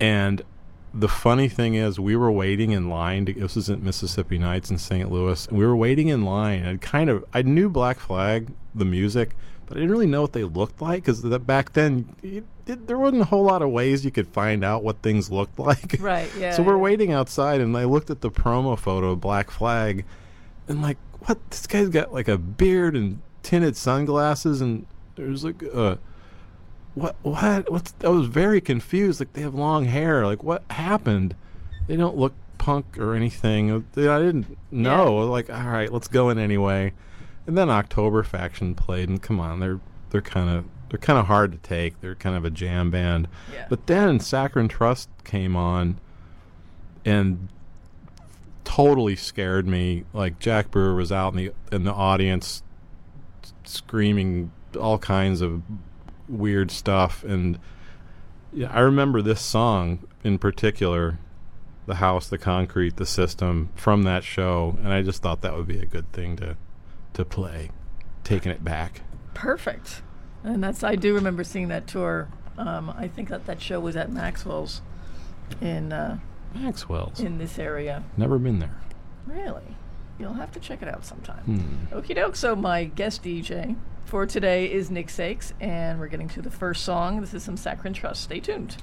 And 0.00 0.42
the 0.92 1.08
funny 1.08 1.48
thing 1.48 1.74
is, 1.74 2.00
we 2.00 2.16
were 2.16 2.32
waiting 2.32 2.72
in 2.72 2.88
line. 2.88 3.26
To, 3.26 3.32
this 3.32 3.56
isn't 3.56 3.82
Mississippi 3.84 4.36
Nights 4.38 4.70
in 4.70 4.78
St. 4.78 5.12
Louis. 5.12 5.48
We 5.52 5.64
were 5.64 5.76
waiting 5.76 6.08
in 6.08 6.24
line, 6.24 6.64
and 6.64 6.80
kind 6.80 7.08
of, 7.08 7.24
I 7.32 7.42
knew 7.42 7.68
Black 7.68 8.00
Flag, 8.00 8.48
the 8.74 8.84
music, 8.84 9.36
but 9.68 9.76
I 9.76 9.80
didn't 9.80 9.90
really 9.92 10.06
know 10.06 10.22
what 10.22 10.32
they 10.32 10.44
looked 10.44 10.80
like 10.80 11.04
because 11.04 11.20
back 11.40 11.74
then, 11.74 12.16
it, 12.22 12.44
it, 12.66 12.86
there 12.86 12.96
wasn't 12.96 13.20
a 13.20 13.26
whole 13.26 13.44
lot 13.44 13.60
of 13.60 13.70
ways 13.70 14.02
you 14.02 14.10
could 14.10 14.26
find 14.26 14.64
out 14.64 14.82
what 14.82 15.02
things 15.02 15.30
looked 15.30 15.58
like. 15.58 15.96
Right, 16.00 16.30
yeah, 16.38 16.52
so 16.52 16.62
we're 16.62 16.76
yeah. 16.76 16.82
waiting 16.82 17.12
outside, 17.12 17.60
and 17.60 17.76
I 17.76 17.84
looked 17.84 18.08
at 18.08 18.22
the 18.22 18.30
promo 18.30 18.78
photo 18.78 19.10
of 19.10 19.20
Black 19.20 19.50
Flag, 19.50 20.06
and 20.66 20.80
like, 20.80 20.96
what? 21.20 21.38
This 21.50 21.66
guy's 21.66 21.90
got 21.90 22.14
like 22.14 22.28
a 22.28 22.38
beard 22.38 22.96
and 22.96 23.20
tinted 23.42 23.76
sunglasses, 23.76 24.62
and 24.62 24.86
there's 25.16 25.44
like 25.44 25.62
a 25.62 25.98
what 26.94 27.16
what 27.22 27.70
what's 27.70 27.94
I 28.02 28.08
was 28.08 28.26
very 28.26 28.62
confused. 28.62 29.20
Like 29.20 29.34
they 29.34 29.42
have 29.42 29.54
long 29.54 29.84
hair. 29.84 30.24
Like 30.24 30.42
what 30.42 30.64
happened? 30.70 31.34
They 31.86 31.96
don't 31.96 32.16
look 32.16 32.34
punk 32.56 32.98
or 32.98 33.14
anything. 33.14 33.84
I 33.96 34.18
didn't 34.18 34.56
know. 34.70 35.18
Like 35.18 35.50
all 35.50 35.68
right, 35.68 35.92
let's 35.92 36.08
go 36.08 36.30
in 36.30 36.38
anyway. 36.38 36.94
And 37.48 37.56
then 37.56 37.70
October 37.70 38.22
Faction 38.22 38.74
played, 38.74 39.08
and 39.08 39.22
come 39.22 39.40
on, 39.40 39.58
they're 39.58 39.80
they're 40.10 40.20
kind 40.20 40.50
of 40.50 40.66
they're 40.90 40.98
kind 40.98 41.18
of 41.18 41.26
hard 41.26 41.50
to 41.52 41.58
take. 41.58 41.98
They're 42.02 42.14
kind 42.14 42.36
of 42.36 42.44
a 42.44 42.50
jam 42.50 42.90
band. 42.90 43.26
Yeah. 43.50 43.64
But 43.70 43.86
then 43.86 44.20
Saccharine 44.20 44.68
Trust 44.68 45.08
came 45.24 45.56
on, 45.56 45.98
and 47.06 47.48
totally 48.64 49.16
scared 49.16 49.66
me. 49.66 50.04
Like 50.12 50.38
Jack 50.38 50.70
Brewer 50.70 50.94
was 50.94 51.10
out 51.10 51.32
in 51.32 51.38
the 51.38 51.52
in 51.72 51.84
the 51.84 51.92
audience 51.92 52.62
screaming 53.64 54.52
all 54.78 54.98
kinds 54.98 55.40
of 55.40 55.62
weird 56.28 56.70
stuff 56.70 57.24
and 57.24 57.58
yeah, 58.52 58.70
I 58.70 58.80
remember 58.80 59.22
this 59.22 59.40
song 59.40 60.06
in 60.22 60.38
particular 60.38 61.18
the 61.86 61.96
house 61.96 62.28
the 62.28 62.36
concrete 62.36 62.96
the 62.96 63.06
system 63.06 63.70
from 63.74 64.02
that 64.02 64.24
show 64.24 64.76
and 64.82 64.92
I 64.92 65.02
just 65.02 65.22
thought 65.22 65.40
that 65.40 65.56
would 65.56 65.66
be 65.66 65.78
a 65.78 65.86
good 65.86 66.10
thing 66.12 66.36
to 66.36 66.56
to 67.18 67.24
play 67.24 67.70
taking 68.24 68.50
it 68.50 68.64
back 68.64 69.02
Perfect. 69.34 70.02
And 70.42 70.62
that's 70.64 70.82
I 70.82 70.96
do 70.96 71.14
remember 71.14 71.44
seeing 71.44 71.68
that 71.68 71.86
tour. 71.86 72.28
Um, 72.56 72.90
I 72.90 73.06
think 73.06 73.28
that 73.28 73.46
that 73.46 73.60
show 73.62 73.78
was 73.78 73.94
at 73.96 74.10
Maxwell's 74.10 74.82
in 75.60 75.92
uh, 75.92 76.18
Maxwell's 76.54 77.20
in 77.20 77.38
this 77.38 77.56
area. 77.58 78.02
never 78.16 78.36
been 78.38 78.58
there 78.58 78.74
Really, 79.26 79.76
you'll 80.18 80.32
have 80.32 80.50
to 80.52 80.60
check 80.60 80.82
it 80.82 80.88
out 80.88 81.04
sometime. 81.04 81.44
Hmm. 81.44 81.96
Okie 81.96 82.16
doke. 82.16 82.34
So 82.34 82.56
my 82.56 82.84
guest 82.84 83.22
DJ 83.22 83.76
for 84.06 84.26
today 84.26 84.72
is 84.72 84.90
Nick 84.90 85.08
Sakes, 85.10 85.52
and 85.60 86.00
we're 86.00 86.08
getting 86.08 86.28
to 86.30 86.42
the 86.42 86.50
first 86.50 86.82
song. 86.84 87.20
This 87.20 87.34
is 87.34 87.44
some 87.44 87.56
Saccharine 87.56 87.94
Trust. 87.94 88.22
Stay 88.22 88.40
tuned. 88.40 88.76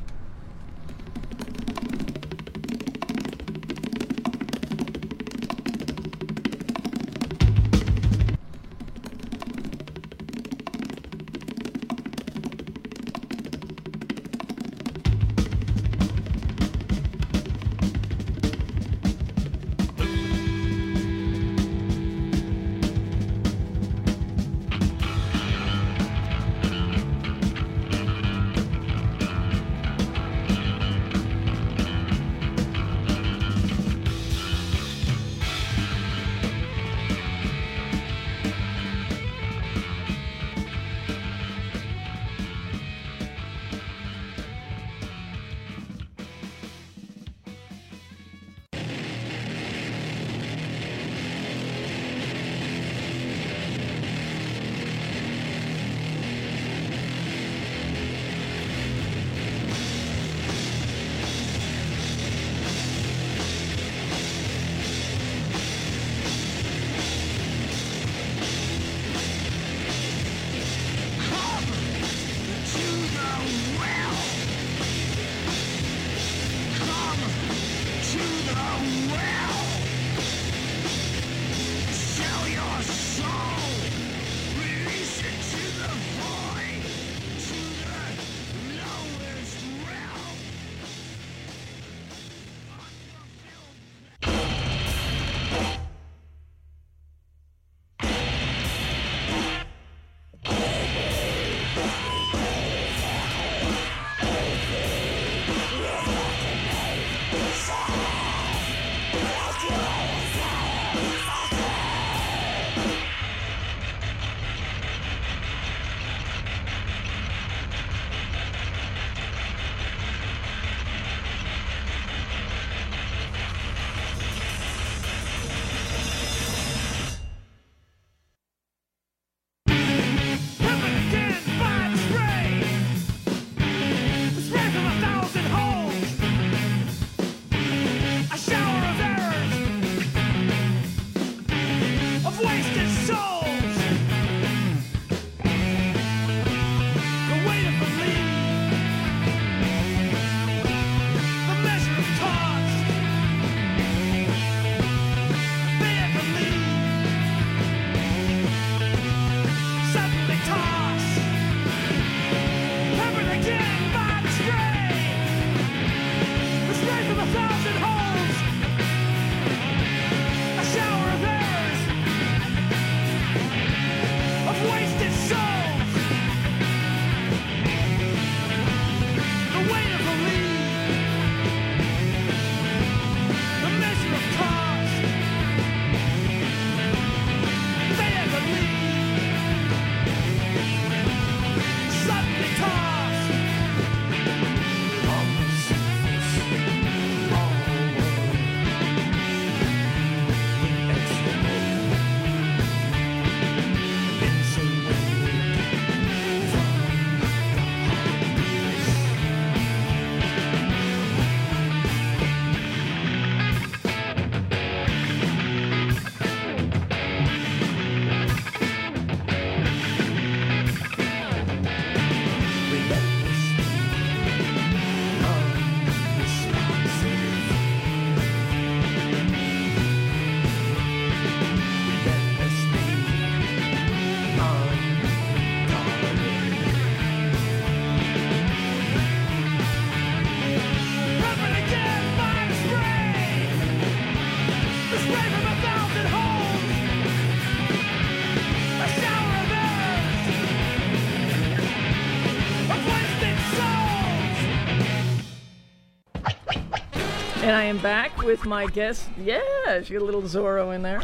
Am 257.65 257.79
back 257.79 258.17
with 258.19 258.45
my 258.45 258.67
guest. 258.67 259.09
Yeah, 259.17 259.81
she 259.81 259.93
got 259.93 260.01
a 260.01 260.05
little 260.05 260.21
Zorro 260.21 260.73
in 260.75 260.83
there. 260.83 261.01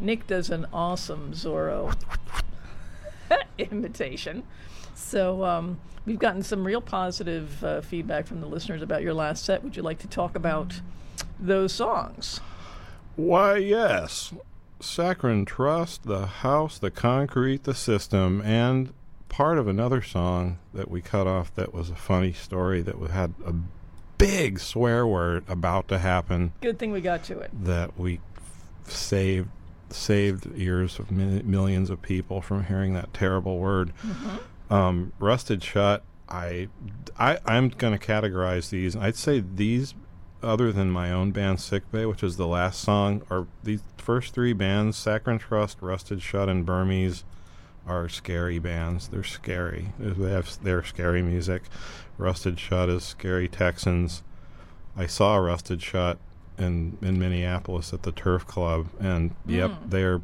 Nick 0.00 0.26
does 0.26 0.50
an 0.50 0.66
awesome 0.72 1.32
Zorro 1.32 1.94
imitation. 3.58 4.42
So 4.94 5.44
um, 5.44 5.78
we've 6.06 6.18
gotten 6.18 6.42
some 6.42 6.66
real 6.66 6.80
positive 6.80 7.62
uh, 7.62 7.80
feedback 7.82 8.26
from 8.26 8.40
the 8.40 8.48
listeners 8.48 8.82
about 8.82 9.02
your 9.02 9.14
last 9.14 9.44
set. 9.44 9.62
Would 9.62 9.76
you 9.76 9.82
like 9.82 9.98
to 10.00 10.08
talk 10.08 10.34
about 10.34 10.80
those 11.38 11.72
songs? 11.72 12.40
Why, 13.14 13.58
yes. 13.58 14.34
Saccharine 14.80 15.44
Trust, 15.44 16.04
the 16.04 16.26
house, 16.26 16.78
the 16.78 16.90
concrete, 16.90 17.62
the 17.62 17.74
system, 17.74 18.40
and 18.42 18.92
part 19.28 19.58
of 19.58 19.68
another 19.68 20.02
song 20.02 20.58
that 20.74 20.90
we 20.90 21.00
cut 21.00 21.26
off 21.26 21.54
that 21.54 21.72
was 21.72 21.90
a 21.90 21.96
funny 21.96 22.32
story 22.32 22.82
that 22.82 22.96
had 23.10 23.34
a 23.44 23.54
big 24.18 24.58
swear 24.58 25.06
word 25.06 25.44
about 25.48 25.88
to 25.88 25.98
happen 25.98 26.52
Good 26.60 26.78
thing 26.78 26.90
we 26.92 27.00
got 27.00 27.22
to 27.24 27.38
it. 27.38 27.50
that 27.64 27.98
we 27.98 28.20
saved 28.84 29.48
saved 29.90 30.46
ears 30.56 30.98
of 30.98 31.10
mi- 31.10 31.42
millions 31.42 31.88
of 31.88 32.02
people 32.02 32.42
from 32.42 32.64
hearing 32.64 32.92
that 32.94 33.14
terrible 33.14 33.58
word. 33.58 33.92
Um, 34.70 35.12
rusted 35.18 35.62
shut. 35.62 36.02
I, 36.28 36.68
I 37.18 37.38
I'm 37.46 37.70
going 37.70 37.98
to 37.98 38.04
categorize 38.06 38.68
these. 38.68 38.94
I'd 38.94 39.16
say 39.16 39.40
these, 39.40 39.94
other 40.42 40.72
than 40.72 40.90
my 40.90 41.10
own 41.10 41.30
band 41.30 41.58
Sick 41.60 41.90
Bay, 41.90 42.04
which 42.04 42.22
is 42.22 42.36
the 42.36 42.46
last 42.46 42.82
song, 42.82 43.22
are 43.30 43.46
these 43.64 43.82
first 43.96 44.34
three 44.34 44.52
bands, 44.52 44.98
Saccharine 44.98 45.38
Trust, 45.38 45.78
Rusted 45.80 46.20
Shut, 46.20 46.50
and 46.50 46.66
Burmese, 46.66 47.24
are 47.86 48.10
scary 48.10 48.58
bands. 48.58 49.08
They're 49.08 49.24
scary. 49.24 49.92
They 49.98 50.30
have 50.30 50.62
their 50.62 50.84
scary 50.84 51.22
music. 51.22 51.62
Rusted 52.18 52.58
Shut 52.58 52.88
is 52.88 53.04
scary 53.04 53.48
Texans. 53.48 54.22
I 54.96 55.06
saw 55.06 55.36
Rusted 55.36 55.80
Shut 55.80 56.18
in 56.58 56.98
in 57.00 57.18
Minneapolis 57.18 57.92
at 57.92 58.02
the 58.02 58.12
Turf 58.12 58.46
Club, 58.46 58.88
and 59.00 59.34
yep, 59.46 59.72
they're 59.86 60.20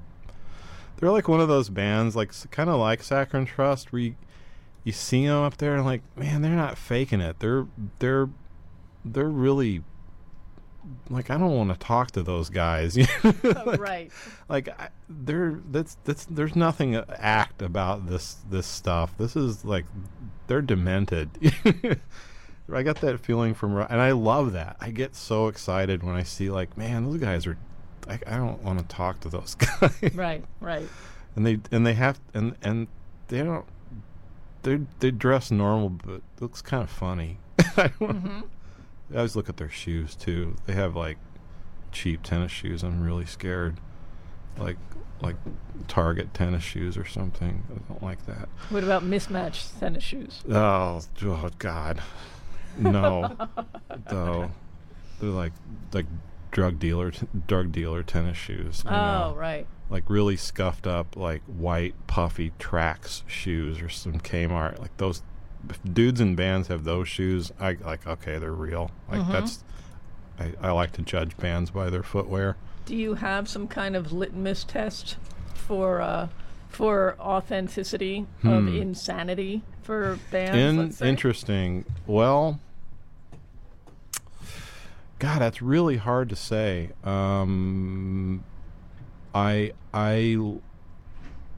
they're 0.96 1.10
like 1.10 1.28
one 1.28 1.40
of 1.40 1.48
those 1.48 1.68
bands, 1.68 2.16
like 2.16 2.32
kind 2.50 2.68
of 2.68 2.78
like 2.78 3.02
Saccharine 3.02 3.46
Trust, 3.46 3.92
where 3.92 4.02
you, 4.02 4.14
you 4.82 4.92
see 4.92 5.26
them 5.26 5.42
up 5.42 5.56
there 5.56 5.74
and 5.74 5.84
like, 5.84 6.02
man, 6.16 6.42
they're 6.42 6.52
not 6.52 6.76
faking 6.76 7.20
it. 7.20 7.38
They're 7.38 7.66
they're 8.00 8.28
they're 9.04 9.28
really 9.28 9.82
like 11.08 11.30
I 11.30 11.38
don't 11.38 11.54
want 11.54 11.70
to 11.70 11.78
talk 11.78 12.10
to 12.12 12.22
those 12.22 12.50
guys. 12.50 12.96
Oh, 13.24 13.76
right. 13.78 14.10
like 14.48 14.68
I, 14.68 14.88
they're 15.08 15.60
that's 15.70 15.96
that's 16.04 16.24
there's 16.26 16.56
nothing 16.56 16.96
uh, 16.96 17.04
act 17.18 17.62
about 17.62 18.08
this 18.08 18.36
this 18.50 18.66
stuff. 18.66 19.16
This 19.18 19.36
is 19.36 19.64
like 19.64 19.86
they're 20.46 20.62
demented. 20.62 21.30
I 22.72 22.82
got 22.82 23.00
that 23.02 23.20
feeling 23.20 23.52
from, 23.54 23.76
and 23.76 24.00
I 24.00 24.12
love 24.12 24.52
that. 24.52 24.76
I 24.80 24.90
get 24.90 25.14
so 25.14 25.48
excited 25.48 26.02
when 26.02 26.14
I 26.14 26.22
see 26.22 26.50
like, 26.50 26.76
man, 26.78 27.04
those 27.04 27.20
guys 27.20 27.46
are. 27.46 27.58
I, 28.08 28.18
I 28.26 28.36
don't 28.36 28.62
want 28.62 28.78
to 28.80 28.84
talk 28.86 29.20
to 29.20 29.28
those 29.28 29.54
guys. 29.80 30.14
Right, 30.14 30.44
right. 30.60 30.86
and 31.36 31.46
they 31.46 31.58
and 31.70 31.86
they 31.86 31.94
have 31.94 32.20
and 32.34 32.54
and 32.62 32.86
they 33.28 33.42
don't. 33.42 33.64
They 34.62 34.80
they 35.00 35.10
dress 35.10 35.50
normal, 35.50 35.90
but 35.90 36.14
it 36.16 36.22
looks 36.40 36.62
kind 36.62 36.82
of 36.82 36.90
funny. 36.90 37.38
I, 37.76 37.90
don't- 38.00 38.24
mm-hmm. 38.24 38.40
I 39.12 39.16
always 39.16 39.36
look 39.36 39.48
at 39.48 39.56
their 39.58 39.70
shoes 39.70 40.14
too. 40.16 40.56
They 40.66 40.72
have 40.72 40.96
like 40.96 41.18
cheap 41.92 42.22
tennis 42.22 42.50
shoes. 42.52 42.82
I'm 42.82 43.02
really 43.02 43.26
scared, 43.26 43.78
like 44.58 44.76
like 45.20 45.36
Target 45.88 46.32
tennis 46.34 46.62
shoes 46.62 46.96
or 46.96 47.04
something. 47.04 47.62
I 47.70 47.92
don't 47.92 48.02
like 48.02 48.24
that. 48.26 48.48
What 48.70 48.84
about 48.84 49.02
mismatched 49.02 49.78
tennis 49.78 50.02
shoes? 50.02 50.42
Oh, 50.50 51.00
oh 51.22 51.50
God, 51.58 52.02
no, 52.78 53.36
no. 54.10 54.50
They're 55.20 55.30
like 55.30 55.52
like 55.92 56.06
drug 56.50 56.78
dealer 56.78 57.10
t- 57.10 57.26
drug 57.46 57.72
dealer 57.72 58.02
tennis 58.02 58.36
shoes. 58.36 58.82
you 58.84 58.90
oh, 58.90 58.94
know? 58.94 59.32
Oh, 59.32 59.38
right. 59.38 59.66
like 59.90 60.08
really 60.08 60.36
scuffed 60.36 60.86
up, 60.86 61.16
like 61.16 61.42
white 61.42 61.94
puffy 62.06 62.52
tracks 62.58 63.24
shoes 63.26 63.82
or 63.82 63.88
some 63.88 64.20
Kmart. 64.20 64.78
Like 64.78 64.96
those 64.96 65.22
if 65.68 65.80
dudes 65.82 66.20
in 66.20 66.36
bands 66.36 66.68
have 66.68 66.84
those 66.84 67.08
shoes. 67.08 67.52
I 67.60 67.76
like 67.84 68.06
okay, 68.06 68.38
they're 68.38 68.52
real. 68.52 68.90
Like 69.10 69.20
mm-hmm. 69.20 69.32
that's. 69.32 69.64
I, 70.36 70.52
I 70.60 70.70
like 70.72 70.90
to 70.92 71.02
judge 71.02 71.36
bands 71.36 71.70
by 71.70 71.90
their 71.90 72.02
footwear. 72.02 72.56
Do 72.86 72.94
you 72.94 73.14
have 73.14 73.48
some 73.48 73.66
kind 73.66 73.96
of 73.96 74.12
litmus 74.12 74.64
test 74.64 75.16
for 75.54 76.00
uh, 76.00 76.28
for 76.68 77.16
authenticity 77.18 78.26
of 78.42 78.68
insanity 78.68 79.62
for 79.82 80.18
bands? 80.30 81.00
In, 81.00 81.08
interesting. 81.08 81.84
Well, 82.06 82.60
God, 85.18 85.40
that's 85.40 85.62
really 85.62 85.96
hard 85.96 86.28
to 86.28 86.36
say. 86.36 86.90
Um, 87.02 88.44
I 89.34 89.72
I 89.92 90.36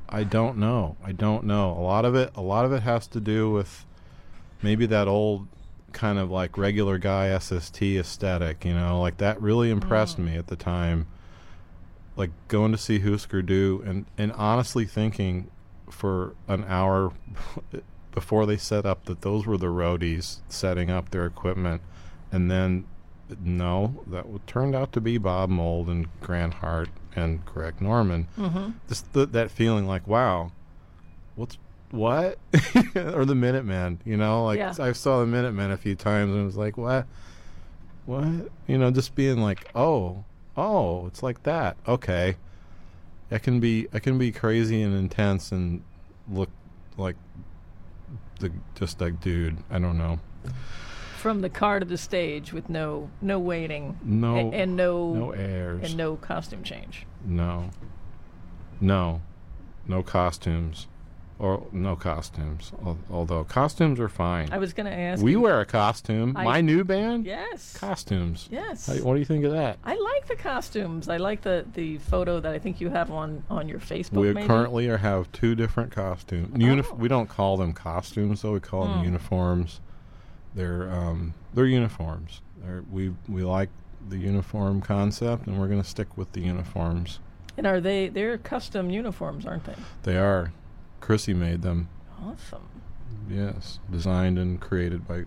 I 0.08 0.22
don't 0.24 0.58
know. 0.58 0.96
I 1.04 1.12
don't 1.12 1.44
know. 1.44 1.72
A 1.72 1.82
lot 1.82 2.04
of 2.04 2.14
it. 2.14 2.30
A 2.36 2.42
lot 2.42 2.64
of 2.64 2.72
it 2.72 2.82
has 2.82 3.06
to 3.08 3.20
do 3.20 3.50
with 3.50 3.84
maybe 4.62 4.86
that 4.86 5.08
old 5.08 5.48
kind 5.92 6.18
of 6.18 6.30
like 6.30 6.56
regular 6.56 6.98
guy 6.98 7.36
SST 7.36 7.82
aesthetic. 7.82 8.64
You 8.64 8.74
know, 8.74 9.00
like 9.00 9.16
that 9.18 9.40
really 9.40 9.70
impressed 9.70 10.18
me 10.18 10.36
at 10.36 10.46
the 10.46 10.56
time. 10.56 11.06
Like 12.16 12.30
going 12.48 12.72
to 12.72 12.78
see 12.78 12.98
Husker 13.00 13.42
Du 13.42 13.82
and 13.86 14.06
and 14.16 14.32
honestly 14.32 14.86
thinking 14.86 15.50
for 15.90 16.34
an 16.48 16.64
hour 16.66 17.12
before 18.12 18.46
they 18.46 18.56
set 18.56 18.86
up 18.86 19.04
that 19.04 19.20
those 19.20 19.46
were 19.46 19.58
the 19.58 19.66
roadies 19.66 20.38
setting 20.48 20.90
up 20.90 21.10
their 21.10 21.26
equipment, 21.26 21.82
and 22.32 22.50
then 22.50 22.86
no, 23.40 24.02
that 24.06 24.24
turned 24.46 24.74
out 24.74 24.92
to 24.92 25.00
be 25.00 25.18
Bob 25.18 25.50
Mould 25.50 25.88
and 25.88 26.06
Grant 26.20 26.54
Hart 26.54 26.88
and 27.14 27.44
Greg 27.44 27.80
Norton. 27.80 28.28
Mm-hmm. 28.38 28.70
Just 28.88 29.12
th- 29.12 29.30
that 29.30 29.50
feeling 29.50 29.86
like, 29.86 30.06
wow, 30.06 30.52
what's 31.34 31.58
what? 31.90 32.38
or 32.96 33.24
the 33.24 33.34
Minutemen, 33.34 34.00
you 34.04 34.16
know, 34.16 34.44
like 34.44 34.58
Yeah. 34.58 34.74
I 34.78 34.92
saw 34.92 35.20
the 35.20 35.26
Minutemen 35.26 35.70
a 35.70 35.76
few 35.76 35.94
times 35.94 36.34
and 36.34 36.44
was 36.44 36.56
like, 36.56 36.76
what? 36.76 37.06
What? 38.04 38.48
You 38.66 38.78
know, 38.78 38.90
just 38.90 39.14
being 39.14 39.40
like, 39.40 39.68
oh, 39.74 40.24
oh, 40.56 41.06
it's 41.06 41.22
like 41.22 41.42
that. 41.44 41.76
Okay. 41.86 42.36
I 43.30 43.38
can 43.38 43.58
be 43.60 43.88
I 43.92 43.98
can 43.98 44.18
be 44.18 44.30
crazy 44.32 44.80
and 44.82 44.94
intense 44.94 45.50
and 45.52 45.82
look 46.30 46.50
like 46.96 47.16
the 48.40 48.52
just 48.74 49.00
like 49.00 49.20
dude. 49.20 49.58
I 49.70 49.78
don't 49.78 49.98
know. 49.98 50.20
from 51.18 51.40
the 51.40 51.50
car 51.50 51.80
to 51.80 51.84
the 51.86 51.98
stage 51.98 52.52
with 52.52 52.68
no 52.70 53.10
no 53.20 53.38
waiting 53.38 53.98
No 54.04 54.36
a- 54.36 54.52
and 54.54 54.76
no, 54.76 55.12
no 55.14 55.30
airs. 55.32 55.82
and 55.88 55.96
no 55.96 56.16
costume 56.16 56.62
change. 56.62 57.04
No. 57.24 57.70
No. 58.80 59.22
No 59.88 60.02
costumes. 60.02 60.86
Or 61.38 61.66
no 61.70 61.96
costumes. 61.96 62.72
Al- 62.84 62.96
Although 63.10 63.44
costumes 63.44 64.00
are 64.00 64.08
fine. 64.08 64.48
I 64.52 64.56
was 64.58 64.72
going 64.72 64.86
to 64.86 64.92
ask. 64.92 65.22
we 65.22 65.32
you- 65.32 65.40
wear 65.40 65.60
a 65.60 65.66
costume. 65.66 66.34
I- 66.34 66.44
My 66.44 66.60
new 66.62 66.82
band? 66.82 67.26
Yes. 67.26 67.76
Costumes. 67.76 68.48
Yes. 68.50 68.86
How- 68.86 69.04
what 69.04 69.12
do 69.14 69.18
you 69.18 69.26
think 69.26 69.44
of 69.44 69.52
that? 69.52 69.78
I 69.84 69.96
like 69.96 70.28
the 70.28 70.36
costumes. 70.36 71.10
I 71.10 71.18
like 71.18 71.42
the, 71.42 71.66
the 71.74 71.98
photo 71.98 72.40
that 72.40 72.52
I 72.54 72.58
think 72.58 72.80
you 72.80 72.88
have 72.88 73.10
on, 73.10 73.42
on 73.50 73.68
your 73.68 73.80
Facebook. 73.80 74.12
we 74.20 74.32
maybe? 74.32 74.46
currently 74.46 74.88
are, 74.88 74.96
have 74.96 75.30
two 75.32 75.54
different 75.54 75.92
costumes. 75.92 76.56
Unif- 76.56 76.86
Oh. 76.92 76.94
We 76.94 77.08
don't 77.08 77.28
call 77.28 77.58
them 77.58 77.74
costumes, 77.74 78.40
though. 78.40 78.52
We 78.52 78.60
call 78.60 78.84
them 78.86 78.98
Hmm. 79.00 79.04
uniforms. 79.04 79.80
They're 80.54 80.90
um, 80.90 81.34
they're 81.52 81.66
uniforms. 81.66 82.40
They're, 82.64 82.82
we 82.90 83.12
we 83.28 83.42
like 83.42 83.68
the 84.08 84.16
uniform 84.16 84.80
concept, 84.80 85.46
and 85.46 85.58
we're 85.60 85.66
going 85.68 85.82
to 85.82 85.88
stick 85.88 86.16
with 86.16 86.32
the 86.32 86.40
uniforms. 86.40 87.18
And 87.58 87.66
are 87.66 87.78
they? 87.80 88.08
They're 88.08 88.38
custom 88.38 88.88
uniforms, 88.88 89.44
aren't 89.44 89.64
they? 89.64 89.74
They 90.04 90.16
are. 90.16 90.52
Chrissy 91.06 91.34
made 91.34 91.62
them. 91.62 91.88
Awesome. 92.20 92.66
Yes, 93.30 93.78
designed 93.88 94.40
and 94.40 94.60
created 94.60 95.06
by 95.06 95.22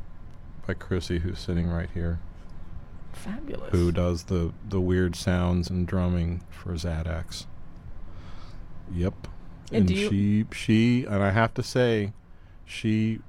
by 0.67 0.73
Chrissy, 0.73 1.19
who's 1.19 1.39
sitting 1.39 1.69
right 1.69 1.89
here, 1.93 2.19
Fabulous. 3.13 3.71
who 3.71 3.89
does 3.93 4.23
the 4.25 4.51
the 4.67 4.81
weird 4.81 5.15
sounds 5.15 5.69
and 5.69 5.87
drumming 5.87 6.41
for 6.49 6.73
Xaddax? 6.73 7.45
Yep, 8.93 9.27
And 9.71 9.89
you- 9.89 10.09
she 10.09 10.45
she 10.51 11.05
and 11.05 11.23
I 11.23 11.31
have 11.31 11.53
to 11.53 11.63
say, 11.63 12.11
she 12.65 13.21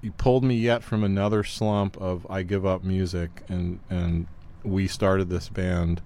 you 0.00 0.12
pulled 0.12 0.42
me 0.44 0.54
yet 0.56 0.82
from 0.82 1.04
another 1.04 1.44
slump 1.44 1.94
of 1.98 2.26
I 2.30 2.42
give 2.42 2.64
up 2.64 2.82
music 2.82 3.42
and 3.50 3.80
and 3.90 4.28
we 4.64 4.88
started 4.88 5.28
this 5.28 5.50
band. 5.50 6.00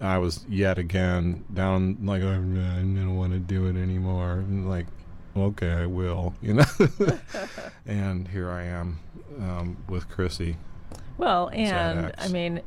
I 0.00 0.18
was 0.18 0.44
yet 0.48 0.78
again 0.78 1.44
down 1.52 1.98
like 2.02 2.22
I 2.22 2.26
don't 2.34 3.16
want 3.16 3.32
to 3.32 3.38
do 3.38 3.66
it 3.66 3.76
anymore. 3.76 4.32
And 4.34 4.68
like, 4.68 4.86
okay, 5.36 5.72
I 5.72 5.86
will, 5.86 6.34
you 6.42 6.54
know. 6.54 6.64
and 7.86 8.28
here 8.28 8.50
I 8.50 8.64
am 8.64 9.00
um, 9.40 9.76
with 9.88 10.08
Chrissy. 10.08 10.56
Well, 11.16 11.50
and 11.52 12.12
I 12.16 12.28
mean, 12.28 12.60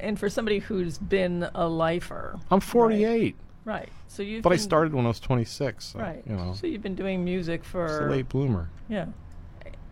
and 0.00 0.18
for 0.18 0.30
somebody 0.30 0.60
who's 0.60 0.96
been 0.96 1.46
a 1.54 1.68
lifer, 1.68 2.38
I'm 2.50 2.60
48, 2.60 3.36
right? 3.66 3.90
So 4.08 4.22
you've. 4.22 4.42
but 4.42 4.52
I 4.52 4.56
started 4.56 4.94
when 4.94 5.04
I 5.04 5.08
was 5.08 5.20
26. 5.20 5.84
So, 5.84 5.98
Right. 5.98 6.22
You 6.26 6.36
know, 6.36 6.54
So 6.54 6.66
you've 6.66 6.82
been 6.82 6.94
doing 6.94 7.22
music 7.22 7.62
for 7.64 8.08
late 8.10 8.30
bloomer. 8.30 8.70
yeah, 8.88 9.06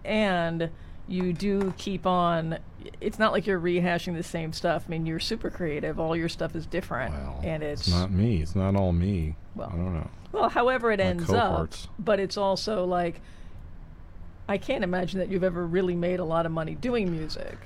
and 0.04 0.70
you 1.08 1.32
do 1.34 1.74
keep 1.76 2.06
on. 2.06 2.58
It's 3.00 3.18
not 3.18 3.32
like 3.32 3.46
you're 3.46 3.60
rehashing 3.60 4.14
the 4.16 4.22
same 4.22 4.52
stuff. 4.52 4.84
I 4.86 4.90
mean, 4.90 5.06
you're 5.06 5.20
super 5.20 5.50
creative. 5.50 5.98
All 6.00 6.16
your 6.16 6.28
stuff 6.28 6.54
is 6.56 6.66
different, 6.66 7.14
Well, 7.14 7.40
and 7.42 7.62
it's, 7.62 7.82
it's 7.82 7.90
not 7.90 8.10
me. 8.10 8.42
It's 8.42 8.54
not 8.54 8.74
all 8.76 8.92
me. 8.92 9.36
Well, 9.54 9.68
I 9.72 9.76
don't 9.76 9.94
know. 9.94 10.10
well, 10.32 10.48
however 10.48 10.90
it 10.92 10.98
My 10.98 11.04
ends 11.06 11.24
cohorts. 11.26 11.84
up. 11.86 11.90
But 11.98 12.20
it's 12.20 12.36
also 12.36 12.84
like 12.84 13.20
I 14.48 14.58
can't 14.58 14.82
imagine 14.84 15.20
that 15.20 15.28
you've 15.28 15.44
ever 15.44 15.64
really 15.66 15.94
made 15.94 16.18
a 16.20 16.24
lot 16.24 16.46
of 16.46 16.52
money 16.52 16.74
doing 16.74 17.10
music. 17.10 17.56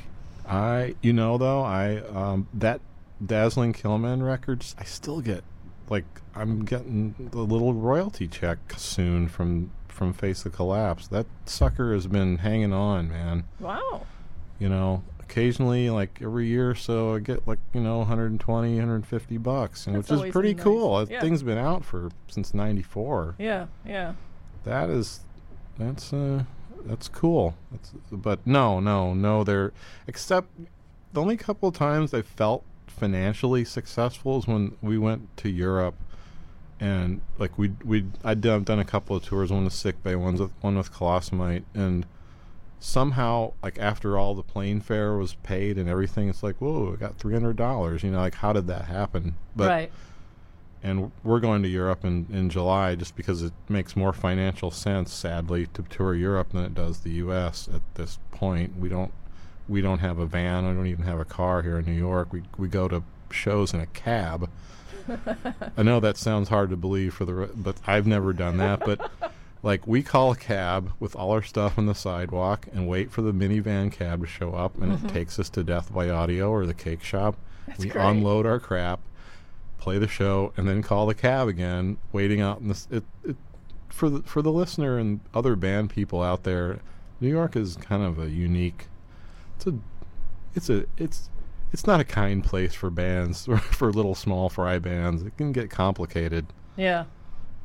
I, 0.46 0.94
you 1.00 1.12
know, 1.14 1.38
though, 1.38 1.62
I 1.62 1.98
um, 2.14 2.46
that 2.54 2.80
Dazzling 3.24 3.72
Killmen 3.72 4.22
records, 4.26 4.74
I 4.78 4.84
still 4.84 5.20
get 5.20 5.42
like 5.88 6.04
I'm 6.34 6.64
getting 6.64 7.14
the 7.32 7.38
little 7.38 7.72
royalty 7.74 8.26
check 8.28 8.58
soon 8.76 9.28
from 9.28 9.70
from 9.88 10.12
Face 10.12 10.44
of 10.44 10.52
Collapse. 10.52 11.06
That 11.08 11.26
sucker 11.46 11.94
has 11.94 12.06
been 12.06 12.38
hanging 12.38 12.72
on, 12.72 13.08
man. 13.08 13.44
Wow. 13.60 14.06
You 14.58 14.68
know, 14.68 15.02
occasionally, 15.20 15.90
like 15.90 16.20
every 16.22 16.46
year 16.46 16.70
or 16.70 16.74
so, 16.74 17.14
I 17.14 17.18
get 17.18 17.46
like 17.46 17.58
you 17.72 17.80
know 17.80 17.98
120, 17.98 18.74
150 18.76 19.38
bucks, 19.38 19.86
and 19.86 19.96
which 19.98 20.10
is 20.10 20.22
pretty 20.32 20.54
nice. 20.54 20.62
cool. 20.62 20.98
That 20.98 21.10
Yeah. 21.10 21.20
thing's 21.20 21.42
been 21.42 21.58
out 21.58 21.84
for 21.84 22.10
since 22.28 22.54
'94. 22.54 23.34
Yeah. 23.38 23.66
Yeah. 23.84 24.14
That 24.64 24.90
is, 24.90 25.20
that's 25.78 26.12
uh, 26.12 26.44
that's 26.86 27.08
cool. 27.08 27.54
That's, 27.72 27.92
but 28.12 28.46
no, 28.46 28.80
no, 28.80 29.12
no. 29.12 29.42
They're 29.44 29.72
except 30.06 30.48
the 31.12 31.20
only 31.20 31.36
couple 31.36 31.68
of 31.68 31.74
times 31.74 32.14
I 32.14 32.22
felt 32.22 32.64
financially 32.86 33.64
successful 33.64 34.38
is 34.38 34.46
when 34.46 34.76
we 34.80 34.96
went 34.98 35.36
to 35.38 35.48
Europe, 35.50 35.96
and 36.78 37.20
like 37.38 37.58
we 37.58 37.72
we 37.84 38.06
I'd 38.24 38.40
done, 38.40 38.62
done 38.62 38.78
a 38.78 38.84
couple 38.84 39.16
of 39.16 39.24
tours, 39.24 39.50
one 39.52 39.64
with 39.64 39.72
Sick 39.72 40.02
Bay, 40.04 40.14
one's 40.14 40.40
with 40.40 40.52
one 40.60 40.76
with 40.76 40.92
Colossamite, 40.92 41.64
and 41.74 42.06
somehow 42.84 43.50
like 43.62 43.78
after 43.78 44.18
all 44.18 44.34
the 44.34 44.42
plane 44.42 44.78
fare 44.78 45.16
was 45.16 45.34
paid 45.36 45.78
and 45.78 45.88
everything, 45.88 46.28
it's 46.28 46.42
like 46.42 46.56
whoa, 46.56 46.92
I 46.92 46.96
got 46.96 47.18
three 47.18 47.32
hundred 47.32 47.56
dollars. 47.56 48.02
You 48.02 48.10
know, 48.10 48.18
like 48.18 48.34
how 48.34 48.52
did 48.52 48.66
that 48.66 48.84
happen? 48.84 49.36
But 49.56 49.68
right. 49.68 49.92
and 50.82 51.10
we're 51.22 51.40
going 51.40 51.62
to 51.62 51.68
Europe 51.68 52.04
in, 52.04 52.26
in 52.30 52.50
July 52.50 52.94
just 52.94 53.16
because 53.16 53.42
it 53.42 53.54
makes 53.70 53.96
more 53.96 54.12
financial 54.12 54.70
sense, 54.70 55.12
sadly, 55.12 55.66
to 55.68 55.82
tour 55.82 56.14
Europe 56.14 56.50
than 56.50 56.64
it 56.64 56.74
does 56.74 57.00
the 57.00 57.12
U.S. 57.12 57.68
At 57.72 57.80
this 57.94 58.18
point, 58.30 58.76
we 58.78 58.90
don't 58.90 59.12
we 59.66 59.80
don't 59.80 60.00
have 60.00 60.18
a 60.18 60.26
van. 60.26 60.66
I 60.66 60.74
don't 60.74 60.86
even 60.86 61.06
have 61.06 61.18
a 61.18 61.24
car 61.24 61.62
here 61.62 61.78
in 61.78 61.86
New 61.86 61.92
York. 61.92 62.32
We 62.32 62.42
we 62.58 62.68
go 62.68 62.86
to 62.88 63.02
shows 63.30 63.72
in 63.72 63.80
a 63.80 63.86
cab. 63.86 64.50
I 65.76 65.82
know 65.82 66.00
that 66.00 66.18
sounds 66.18 66.50
hard 66.50 66.68
to 66.70 66.76
believe 66.76 67.14
for 67.14 67.24
the, 67.24 67.50
but 67.54 67.76
I've 67.86 68.06
never 68.06 68.34
done 68.34 68.58
that. 68.58 68.80
But 68.80 69.10
like 69.64 69.86
we 69.86 70.02
call 70.02 70.30
a 70.30 70.36
cab 70.36 70.92
with 71.00 71.16
all 71.16 71.32
our 71.32 71.42
stuff 71.42 71.78
on 71.78 71.86
the 71.86 71.94
sidewalk 71.94 72.68
and 72.72 72.86
wait 72.86 73.10
for 73.10 73.22
the 73.22 73.32
minivan 73.32 73.90
cab 73.90 74.20
to 74.20 74.26
show 74.26 74.52
up, 74.52 74.76
and 74.76 74.92
it 74.92 74.96
mm-hmm. 74.98 75.08
takes 75.08 75.38
us 75.38 75.48
to 75.50 75.64
Death 75.64 75.92
by 75.92 76.10
Audio 76.10 76.50
or 76.50 76.66
the 76.66 76.74
Cake 76.74 77.02
Shop. 77.02 77.36
we 77.78 77.88
great. 77.88 78.04
unload 78.04 78.44
our 78.44 78.60
crap, 78.60 79.00
play 79.78 79.98
the 79.98 80.06
show, 80.06 80.52
and 80.58 80.68
then 80.68 80.82
call 80.82 81.06
the 81.06 81.14
cab 81.14 81.48
again, 81.48 81.96
waiting 82.12 82.42
out 82.42 82.60
in 82.60 82.68
this. 82.68 82.86
It, 82.90 83.04
it 83.24 83.36
for 83.88 84.10
the 84.10 84.22
for 84.22 84.42
the 84.42 84.52
listener 84.52 84.98
and 84.98 85.20
other 85.32 85.56
band 85.56 85.88
people 85.88 86.22
out 86.22 86.42
there. 86.42 86.80
New 87.20 87.30
York 87.30 87.56
is 87.56 87.76
kind 87.76 88.02
of 88.02 88.18
a 88.18 88.28
unique. 88.28 88.88
It's 89.56 89.66
a, 89.66 89.74
it's 90.54 90.68
a 90.68 90.84
it's 90.98 91.30
it's 91.72 91.86
not 91.86 92.00
a 92.00 92.04
kind 92.04 92.44
place 92.44 92.74
for 92.74 92.90
bands 92.90 93.46
for 93.70 93.90
little 93.90 94.14
small 94.14 94.50
fry 94.50 94.78
bands. 94.78 95.22
It 95.22 95.38
can 95.38 95.52
get 95.52 95.70
complicated. 95.70 96.46
Yeah. 96.76 97.04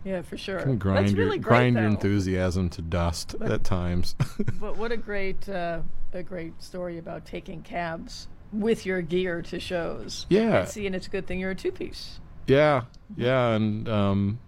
Yeah, 0.10 0.24
for 0.24 0.38
sure. 0.38 0.66
Grind 0.76 1.06
That's 1.06 1.12
your 1.12 1.26
really 1.26 1.38
great, 1.38 1.50
grind 1.50 1.76
your 1.76 1.86
enthusiasm 1.86 2.68
to 2.72 2.82
dust 2.82 3.36
at 3.42 3.64
times. 3.64 4.16
But 4.60 4.76
what 4.76 4.92
a 4.92 4.98
great 4.98 5.48
uh, 5.48 5.82
a 6.14 6.24
great 6.24 6.62
story 6.64 6.98
about 6.98 7.26
taking 7.26 7.62
cabs 7.62 8.28
with 8.52 8.88
your 8.88 9.04
gear 9.04 9.44
to 9.44 9.60
shows. 9.60 10.26
Yeah. 10.28 10.62
And 10.62 10.68
see, 10.68 10.88
and 10.88 10.96
it's 10.96 11.06
a 11.06 11.10
good 11.12 11.28
thing 11.28 11.40
you're 11.40 11.52
a 11.52 11.56
two 11.56 11.72
piece. 11.72 12.20
Yeah, 12.48 12.84
yeah, 13.16 13.50
and 13.50 13.88
um, 13.88 14.40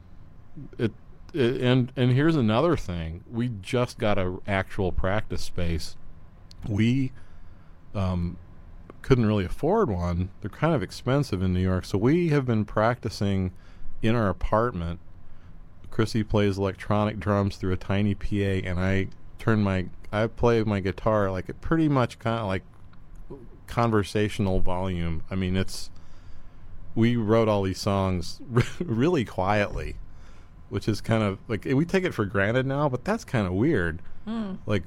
it, 0.79 0.91
it 1.31 1.61
and 1.61 1.91
and 1.95 2.11
here's 2.11 2.35
another 2.35 2.75
thing: 2.75 3.23
we 3.31 3.51
just 3.61 3.99
got 3.99 4.17
a 4.17 4.39
actual 4.47 4.91
practice 4.91 5.43
space. 5.43 5.95
We 6.67 7.11
um, 7.93 8.37
couldn't 9.03 9.27
really 9.27 9.45
afford 9.45 9.91
one; 9.91 10.31
they're 10.41 10.49
kind 10.49 10.73
of 10.73 10.81
expensive 10.81 11.43
in 11.43 11.53
New 11.53 11.61
York. 11.61 11.85
So 11.85 11.99
we 11.99 12.29
have 12.29 12.47
been 12.47 12.65
practicing 12.65 13.51
in 14.01 14.15
our 14.15 14.29
apartment. 14.29 14.99
Chrissy 15.91 16.23
plays 16.23 16.57
electronic 16.57 17.19
drums 17.19 17.57
through 17.57 17.73
a 17.73 17.77
tiny 17.77 18.15
PA, 18.15 18.67
and 18.67 18.79
I 18.79 19.07
turn 19.37 19.61
my 19.61 19.87
I 20.11 20.27
play 20.27 20.63
my 20.63 20.79
guitar 20.79 21.31
like 21.31 21.49
it 21.49 21.61
pretty 21.61 21.87
much 21.87 22.19
kind 22.19 22.39
of 22.39 22.47
like 22.47 22.63
conversational 23.67 24.59
volume. 24.59 25.23
I 25.29 25.35
mean, 25.35 25.55
it's 25.55 25.89
we 26.95 27.15
wrote 27.15 27.47
all 27.47 27.63
these 27.63 27.79
songs 27.79 28.41
really 28.79 29.25
quietly, 29.25 29.95
which 30.69 30.87
is 30.87 31.01
kind 31.01 31.23
of 31.23 31.39
like 31.47 31.65
we 31.65 31.85
take 31.85 32.03
it 32.03 32.13
for 32.13 32.25
granted 32.25 32.65
now, 32.65 32.89
but 32.89 33.03
that's 33.05 33.23
kind 33.23 33.45
of 33.45 33.53
weird. 33.53 34.01
Hmm. 34.25 34.55
Like 34.65 34.83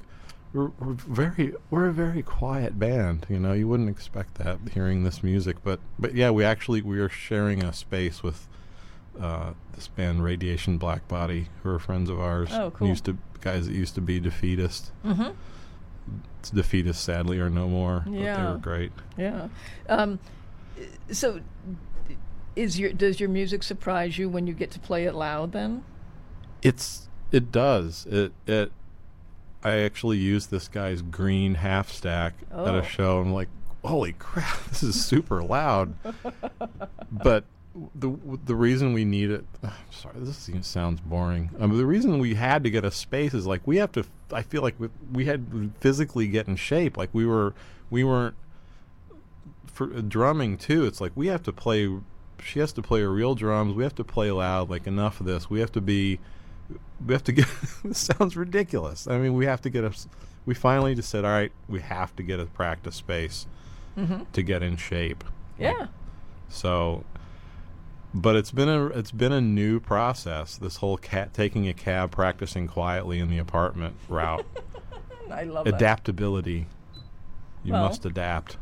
we're, 0.53 0.71
we're 0.79 0.93
very 0.93 1.53
we're 1.69 1.87
a 1.87 1.93
very 1.93 2.23
quiet 2.23 2.79
band, 2.79 3.25
you 3.29 3.39
know. 3.39 3.53
You 3.53 3.67
wouldn't 3.67 3.89
expect 3.89 4.35
that 4.35 4.59
hearing 4.73 5.03
this 5.03 5.21
music, 5.23 5.57
but 5.63 5.79
but 5.99 6.15
yeah, 6.15 6.29
we 6.29 6.43
actually 6.43 6.81
we 6.81 6.99
are 6.99 7.09
sharing 7.09 7.63
a 7.63 7.73
space 7.73 8.23
with 8.23 8.47
uh, 9.19 9.53
this 9.73 9.87
band 9.87 10.23
Radiation 10.23 10.77
Black 10.77 11.07
Body, 11.07 11.47
who 11.63 11.69
are 11.69 11.79
friends 11.79 12.09
of 12.09 12.19
ours. 12.19 12.49
Oh, 12.51 12.71
cool. 12.71 12.87
Used 12.87 13.05
to 13.05 13.17
guys 13.41 13.67
that 13.67 13.73
used 13.73 13.95
to 13.95 14.01
be 14.01 14.19
Defeatist. 14.19 14.91
Mm-hmm. 15.05 15.31
Defeatist 16.53 17.03
sadly 17.03 17.39
are 17.39 17.49
no 17.49 17.67
more, 17.67 18.03
but 18.05 18.13
they 18.13 18.43
were 18.43 18.59
great. 18.61 18.91
Yeah. 19.17 19.47
Um, 19.89 20.19
so, 21.11 21.41
is 22.55 22.79
your 22.79 22.93
does 22.93 23.19
your 23.19 23.29
music 23.29 23.63
surprise 23.63 24.17
you 24.17 24.29
when 24.29 24.45
you 24.45 24.53
get 24.53 24.69
to 24.71 24.79
play 24.79 25.05
it 25.05 25.15
loud? 25.15 25.51
Then. 25.51 25.83
It's 26.61 27.09
it 27.31 27.51
does 27.51 28.05
it 28.05 28.33
it. 28.45 28.71
I 29.63 29.77
actually 29.79 30.17
used 30.17 30.51
this 30.51 30.67
guy's 30.67 31.01
green 31.01 31.55
half 31.55 31.91
stack 31.91 32.35
at 32.51 32.57
Oh. 32.59 32.77
a 32.77 32.83
show. 32.83 33.19
I'm 33.19 33.33
like, 33.33 33.49
holy 33.83 34.13
crap, 34.13 34.63
this 34.69 34.83
is 34.83 35.03
super 35.03 35.41
loud. 35.43 35.95
but 37.11 37.45
the 37.93 38.17
the 38.45 38.55
reason 38.55 38.93
we 38.93 39.05
need 39.05 39.31
it, 39.31 39.45
I'm 39.63 39.71
sorry, 39.91 40.15
this 40.19 40.37
seems- 40.37 40.67
sounds 40.67 41.01
boring. 41.01 41.49
Um, 41.59 41.77
the 41.77 41.85
reason 41.85 42.19
we 42.19 42.35
had 42.35 42.63
to 42.63 42.69
get 42.69 42.85
a 42.85 42.91
space 42.91 43.33
is 43.33 43.45
like 43.45 43.61
we 43.65 43.77
have 43.77 43.91
to. 43.93 44.05
I 44.31 44.41
feel 44.41 44.61
like 44.61 44.75
we, 44.79 44.89
we 45.11 45.25
had 45.25 45.51
to 45.51 45.71
physically 45.79 46.27
get 46.27 46.47
in 46.47 46.55
shape. 46.55 46.97
Like 46.97 47.09
we 47.13 47.25
were 47.25 47.53
we 47.89 48.03
weren't 48.03 48.35
for 49.65 49.93
uh, 49.93 50.01
drumming 50.01 50.57
too. 50.57 50.85
It's 50.85 51.01
like 51.01 51.11
we 51.15 51.27
have 51.27 51.43
to 51.43 51.53
play. 51.53 51.89
She 52.43 52.59
has 52.59 52.71
to 52.73 52.81
play 52.81 53.01
her 53.01 53.11
real 53.11 53.35
drums. 53.35 53.73
We 53.73 53.83
have 53.83 53.95
to 53.95 54.03
play 54.03 54.31
loud. 54.31 54.69
Like 54.69 54.87
enough 54.87 55.19
of 55.19 55.25
this. 55.25 55.49
We 55.49 55.59
have 55.59 55.71
to 55.73 55.81
be. 55.81 56.19
We 57.05 57.13
have 57.13 57.23
to 57.25 57.31
get. 57.31 57.47
this 57.83 57.99
sounds 57.99 58.35
ridiculous. 58.37 59.07
I 59.07 59.17
mean, 59.17 59.33
we 59.33 59.45
have 59.45 59.61
to 59.61 59.69
get 59.69 59.83
a. 59.83 59.91
We 60.45 60.53
finally 60.53 60.93
just 60.93 61.09
said, 61.09 61.25
all 61.25 61.31
right, 61.31 61.51
we 61.67 61.79
have 61.81 62.15
to 62.17 62.23
get 62.23 62.39
a 62.39 62.45
practice 62.45 62.95
space 62.95 63.47
to 64.33 64.43
get 64.43 64.61
in 64.61 64.75
shape. 64.77 65.23
Yeah. 65.57 65.87
So, 66.49 67.03
but 68.15 68.35
it's 68.35 68.49
been 68.51 68.69
a 68.69 68.85
it's 68.87 69.11
been 69.11 69.31
a 69.33 69.41
new 69.41 69.79
process. 69.79 70.57
This 70.57 70.77
whole 70.77 70.97
cat 70.97 71.33
taking 71.33 71.67
a 71.67 71.73
cab, 71.73 72.09
practicing 72.11 72.65
quietly 72.67 73.19
in 73.19 73.29
the 73.29 73.37
apartment 73.37 73.95
route, 74.09 74.45
I 75.31 75.43
love 75.43 75.65
that. 75.65 75.75
adaptability. 75.75 76.67
You 77.63 77.73
Well- 77.73 77.83
must 77.87 78.05
adapt. 78.05 78.57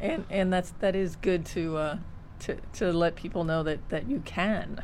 And 0.00 0.26
and 0.28 0.52
that's 0.52 0.72
that 0.80 0.94
is 0.94 1.16
good 1.16 1.46
to 1.46 1.76
uh, 1.78 1.98
to 2.40 2.58
to 2.74 2.92
let 2.92 3.14
people 3.16 3.44
know 3.44 3.62
that 3.62 3.88
that 3.88 4.08
you 4.10 4.20
can. 4.26 4.82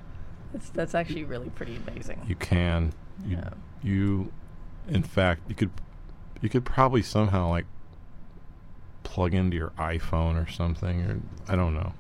That's 0.55 0.71
that's 0.71 0.95
actually 0.95 1.25
really 1.25 1.51
pretty 1.51 1.77
amazing. 1.77 2.23
You 2.27 2.35
can. 2.37 2.93
You, 3.27 3.37
Yeah. 3.37 3.51
you, 3.83 4.33
in 4.89 5.03
fact, 5.03 5.43
you 5.49 5.55
could 5.55 5.71
you 6.41 6.49
could 6.49 6.65
probably 6.65 7.03
somehow 7.03 7.51
like 7.51 7.67
plug 9.03 9.35
into 9.35 9.57
your 9.57 9.71
iPhone 9.79 10.43
or 10.43 10.51
something, 10.51 11.01
or 11.03 11.21
I 11.47 11.57
don't 11.57 11.75
know. 11.75 11.93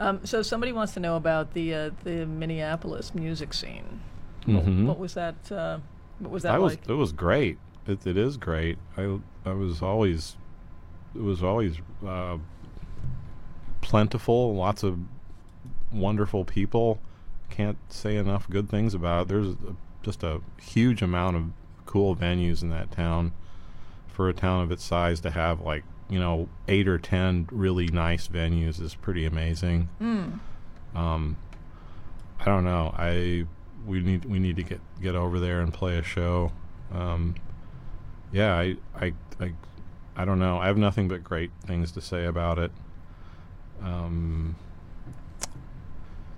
Um, 0.00 0.24
so 0.24 0.42
somebody 0.42 0.72
wants 0.72 0.94
to 0.94 1.00
know 1.00 1.16
about 1.16 1.54
the 1.54 1.74
uh, 1.74 1.90
the 2.04 2.24
Minneapolis 2.26 3.14
music 3.14 3.52
scene. 3.52 4.00
What, 4.46 4.64
Mhm. 4.64 4.86
what 4.86 4.98
was 4.98 5.14
that? 5.14 5.34
Uh, 5.50 5.78
what 6.20 6.30
was 6.30 6.42
that 6.44 6.54
I 6.54 6.58
was 6.58 6.74
like? 6.74 6.88
it 6.88 6.94
was 6.94 7.12
great. 7.12 7.58
It, 7.86 8.06
it 8.06 8.16
is 8.16 8.36
great. 8.36 8.78
I 8.96 9.18
I 9.44 9.52
was 9.52 9.82
always 9.82 10.36
it 11.14 11.22
was 11.22 11.42
always 11.42 11.76
uh, 12.06 12.38
plentiful. 13.80 14.54
Lots 14.54 14.82
of 14.82 14.98
wonderful 15.92 16.44
people. 16.44 17.00
Can't 17.50 17.78
say 17.88 18.16
enough 18.16 18.48
good 18.48 18.68
things 18.68 18.94
about 18.94 19.22
it. 19.22 19.28
There's 19.28 19.48
a, 19.48 19.74
just 20.02 20.22
a 20.22 20.40
huge 20.60 21.02
amount 21.02 21.36
of 21.36 21.44
cool 21.86 22.14
venues 22.14 22.62
in 22.62 22.70
that 22.70 22.90
town. 22.90 23.32
For 24.08 24.28
a 24.28 24.32
town 24.34 24.62
of 24.64 24.72
its 24.72 24.82
size 24.84 25.20
to 25.20 25.30
have 25.30 25.60
like 25.60 25.84
you 26.08 26.18
know 26.18 26.48
eight 26.68 26.88
or 26.88 26.98
ten 26.98 27.48
really 27.52 27.86
nice 27.88 28.28
venues 28.28 28.80
is 28.80 28.94
pretty 28.94 29.24
amazing. 29.26 29.88
Um, 30.94 31.36
I 32.40 32.44
don't 32.44 32.64
know. 32.64 32.94
I 32.96 33.44
we 33.86 34.00
need 34.00 34.24
we 34.24 34.38
need 34.38 34.56
to 34.56 34.62
get 34.62 34.80
get 35.02 35.14
over 35.14 35.38
there 35.38 35.60
and 35.60 35.72
play 35.72 35.98
a 35.98 36.02
show. 36.02 36.52
Um, 36.92 37.34
yeah, 38.32 38.54
I, 38.54 38.76
I, 38.94 39.12
I, 39.40 39.52
I 40.16 40.24
don't 40.24 40.38
know. 40.38 40.58
I 40.58 40.66
have 40.66 40.76
nothing 40.76 41.08
but 41.08 41.22
great 41.24 41.50
things 41.66 41.92
to 41.92 42.00
say 42.00 42.24
about 42.26 42.58
it. 42.58 42.70
Um, 43.82 44.56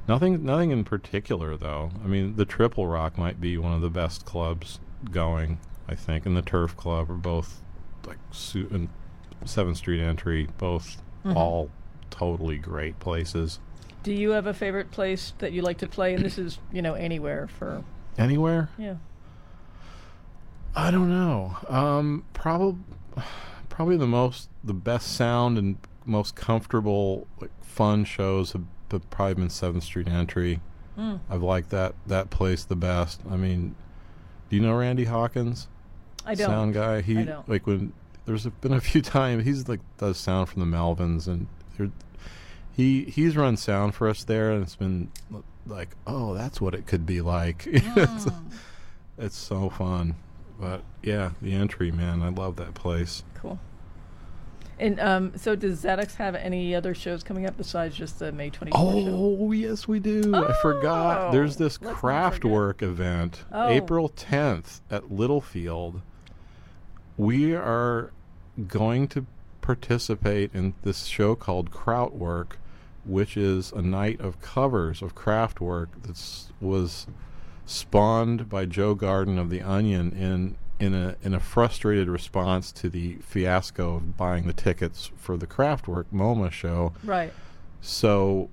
nothing, 0.06 0.44
nothing 0.44 0.70
in 0.70 0.84
particular 0.84 1.56
though. 1.56 1.90
I 2.04 2.06
mean, 2.06 2.36
the 2.36 2.44
Triple 2.44 2.86
Rock 2.86 3.18
might 3.18 3.40
be 3.40 3.56
one 3.58 3.72
of 3.72 3.80
the 3.80 3.90
best 3.90 4.24
clubs 4.24 4.80
going. 5.10 5.58
I 5.88 5.94
think, 5.96 6.24
and 6.26 6.36
the 6.36 6.42
Turf 6.42 6.76
Club 6.76 7.10
are 7.10 7.14
both 7.14 7.60
like 8.06 8.18
su- 8.30 8.68
and 8.70 8.88
Seventh 9.44 9.76
Street 9.78 10.00
Entry, 10.00 10.48
both 10.58 11.00
Mhm. 11.24 11.34
all 11.36 11.70
totally 12.10 12.58
great 12.58 12.98
places. 12.98 13.60
Do 14.02 14.12
you 14.12 14.30
have 14.30 14.46
a 14.46 14.54
favorite 14.54 14.90
place 14.90 15.34
that 15.38 15.52
you 15.52 15.60
like 15.62 15.78
to 15.78 15.86
play? 15.86 16.14
And 16.14 16.24
this 16.24 16.38
is, 16.38 16.58
you 16.72 16.80
know, 16.82 16.94
anywhere 16.94 17.46
for 17.48 17.84
Anywhere? 18.18 18.70
yeah. 18.78 18.94
I 20.74 20.90
don't 20.90 21.08
know. 21.10 21.56
Um, 21.68 22.24
probably, 22.32 22.80
probably 23.68 23.96
the 23.96 24.06
most, 24.06 24.48
the 24.62 24.72
best 24.74 25.14
sound 25.14 25.58
and 25.58 25.76
most 26.06 26.36
comfortable, 26.36 27.26
like 27.40 27.50
fun 27.62 28.04
shows 28.04 28.52
have, 28.52 28.64
have 28.90 29.08
probably 29.10 29.34
been 29.34 29.50
Seventh 29.50 29.84
Street 29.84 30.08
Entry. 30.08 30.60
Mm. 30.98 31.20
I've 31.28 31.42
liked 31.42 31.70
that 31.70 31.94
that 32.06 32.30
place 32.30 32.64
the 32.64 32.76
best. 32.76 33.20
I 33.30 33.36
mean, 33.36 33.74
do 34.48 34.56
you 34.56 34.62
know 34.62 34.74
Randy 34.74 35.04
Hawkins? 35.04 35.68
I 36.26 36.34
don't. 36.34 36.46
Sound 36.48 36.74
guy. 36.74 37.00
He 37.00 37.18
I 37.18 37.22
don't. 37.24 37.48
like 37.48 37.66
when 37.66 37.92
there's 38.30 38.46
been 38.60 38.72
a 38.72 38.80
few 38.80 39.02
times 39.18 39.44
he's 39.44 39.68
like 39.68 39.80
does 39.98 40.16
sound 40.16 40.48
from 40.48 40.60
the 40.68 40.76
Melvins 40.76 41.26
and 41.26 41.46
he 42.72 43.04
he's 43.04 43.36
run 43.36 43.56
sound 43.56 43.94
for 43.94 44.08
us 44.08 44.22
there 44.24 44.52
and 44.52 44.62
it's 44.62 44.76
been 44.76 45.10
like 45.66 45.88
oh 46.06 46.32
that's 46.34 46.60
what 46.60 46.74
it 46.74 46.86
could 46.86 47.04
be 47.06 47.20
like. 47.20 47.66
it's, 47.66 48.24
Mm. 48.26 48.42
it's 49.18 49.36
so 49.36 49.68
fun. 49.68 50.14
But 50.60 50.82
yeah, 51.02 51.30
the 51.42 51.52
entry 51.54 51.90
man, 51.90 52.22
I 52.22 52.28
love 52.28 52.56
that 52.56 52.74
place. 52.74 53.24
Cool. 53.34 53.58
And 54.78 54.98
um, 55.00 55.32
so, 55.36 55.54
does 55.56 55.82
Xaddax 55.82 56.14
have 56.16 56.34
any 56.34 56.74
other 56.74 56.94
shows 56.94 57.22
coming 57.22 57.44
up 57.46 57.54
besides 57.58 57.94
just 57.94 58.18
the 58.18 58.32
May 58.32 58.50
24th 58.50 58.72
show? 58.72 59.38
Oh 59.38 59.52
yes, 59.52 59.86
we 59.86 60.00
do. 60.00 60.34
I 60.34 60.54
forgot. 60.62 61.32
There's 61.32 61.56
Oh, 61.60 61.64
this 61.64 61.80
let's 61.82 61.98
craft 61.98 62.44
work 62.46 62.82
event, 62.82 63.44
Oh. 63.52 63.68
April 63.68 64.08
10th 64.08 64.80
at 64.90 65.12
Littlefield. 65.12 66.00
We 67.18 67.54
are 67.54 68.10
going 68.68 69.08
to 69.08 69.26
participate 69.60 70.50
in 70.54 70.74
this 70.82 71.04
show 71.04 71.34
called 71.34 71.70
Krautwork, 71.70 72.52
which 73.04 73.36
is 73.36 73.72
a 73.72 73.82
night 73.82 74.20
of 74.20 74.40
covers 74.40 75.02
of 75.02 75.14
Kraftwerk 75.14 75.88
that 76.02 76.18
was 76.60 77.06
spawned 77.66 78.48
by 78.48 78.66
Joe 78.66 78.94
Garden 78.94 79.38
of 79.38 79.50
the 79.50 79.62
Onion 79.62 80.12
in 80.12 80.56
in 80.80 80.94
a 80.94 81.14
in 81.22 81.34
a 81.34 81.40
frustrated 81.40 82.08
response 82.08 82.72
to 82.72 82.88
the 82.88 83.16
fiasco 83.16 83.96
of 83.96 84.16
buying 84.16 84.46
the 84.46 84.52
tickets 84.52 85.10
for 85.16 85.36
the 85.36 85.46
Kraftwerk 85.46 86.06
MoMA 86.12 86.50
show. 86.50 86.94
Right. 87.04 87.32
So 87.82 88.48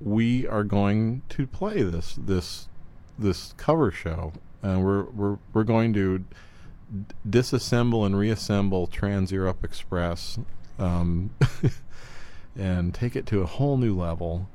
we 0.00 0.46
are 0.48 0.64
going 0.64 1.22
to 1.30 1.46
play 1.46 1.82
this 1.82 2.18
this 2.20 2.68
this 3.18 3.54
cover 3.56 3.90
show, 3.90 4.32
and 4.62 4.84
we're 4.84 5.04
we're 5.04 5.38
we're 5.52 5.64
going 5.64 5.92
to 5.94 6.24
disassemble 7.28 8.04
and 8.06 8.16
reassemble 8.16 8.86
Trans 8.86 9.32
Europe 9.32 9.64
Express, 9.64 10.38
um, 10.78 11.30
and 12.56 12.94
take 12.94 13.16
it 13.16 13.26
to 13.26 13.40
a 13.40 13.46
whole 13.46 13.76
new 13.76 13.96
level. 13.98 14.48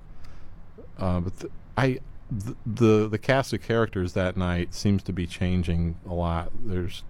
Uh, 0.97 1.19
but 1.21 1.39
th- 1.39 1.51
I. 1.77 1.85
th- 1.87 2.55
The 2.65 3.07
the 3.07 3.17
cast 3.17 3.53
of 3.53 3.61
characters 3.61 4.13
that 4.13 4.35
night 4.35 4.73
seems 4.73 5.01
to 5.03 5.13
be 5.13 5.25
changing 5.25 5.95
a 6.07 6.13
lot. 6.13 6.51
There's 6.65 7.03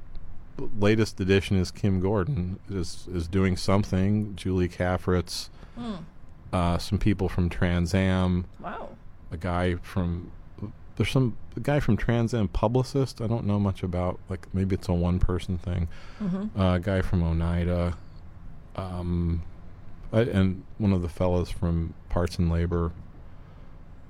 the 0.58 0.70
latest 0.80 1.20
edition 1.20 1.58
is 1.58 1.72
Kim 1.72 2.00
Gordon 2.00 2.60
is 2.70 3.08
is 3.12 3.28
doing 3.28 3.58
something. 3.58 4.36
Julie 4.36 4.70
Cafritz, 4.70 5.50
Mm. 5.80 6.00
uh, 6.54 6.78
some 6.78 6.98
people 7.00 7.30
from 7.30 7.50
Trans 7.50 7.94
Am, 7.94 8.46
Wow. 8.60 8.90
a 9.32 9.38
guy 9.38 9.76
from 9.76 10.32
there's 10.98 11.12
some 11.12 11.38
a 11.56 11.60
guy 11.60 11.80
from 11.80 11.96
Trans 11.96 12.34
Am 12.34 12.48
Publicist. 12.48 13.22
I 13.22 13.28
don't 13.28 13.46
know 13.46 13.60
much 13.60 13.84
about 13.84 14.20
like 14.30 14.54
maybe 14.54 14.76
it's 14.76 14.90
a 14.90 14.94
one 14.94 15.20
person 15.20 15.58
thing. 15.58 15.88
Mm-hmm. 16.22 16.60
Uh, 16.60 16.76
a 16.76 16.80
guy 16.80 17.02
from 17.02 17.24
Oneida, 17.24 17.96
um, 18.76 19.44
I, 20.12 20.22
and 20.22 20.64
one 20.80 20.92
of 20.92 21.04
the 21.04 21.10
fellows 21.10 21.50
from 21.50 21.94
Parts 22.10 22.38
and 22.38 22.52
Labor. 22.52 22.92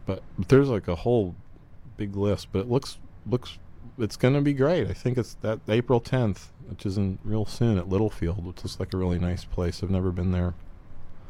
But, 0.06 0.24
but 0.38 0.48
there's 0.48 0.70
like 0.70 0.88
a 0.88 0.96
whole 0.96 1.36
big 1.98 2.16
list. 2.16 2.48
But 2.54 2.60
it 2.60 2.70
looks 2.70 2.98
looks 3.30 3.58
it's 3.98 4.16
gonna 4.16 4.42
be 4.42 4.54
great. 4.54 4.88
I 4.88 4.94
think 4.94 5.18
it's 5.18 5.34
that 5.42 5.60
April 5.68 6.00
10th, 6.00 6.48
which 6.70 6.86
is 6.86 6.98
in 6.98 7.20
real 7.26 7.46
soon 7.46 7.78
at 7.78 7.90
Littlefield, 7.90 8.46
which 8.46 8.64
is 8.64 8.80
like 8.80 8.94
a 8.94 8.98
really 8.98 9.20
nice 9.20 9.44
place. 9.44 9.84
I've 9.84 9.92
never 9.92 10.12
been 10.12 10.32
there. 10.32 10.54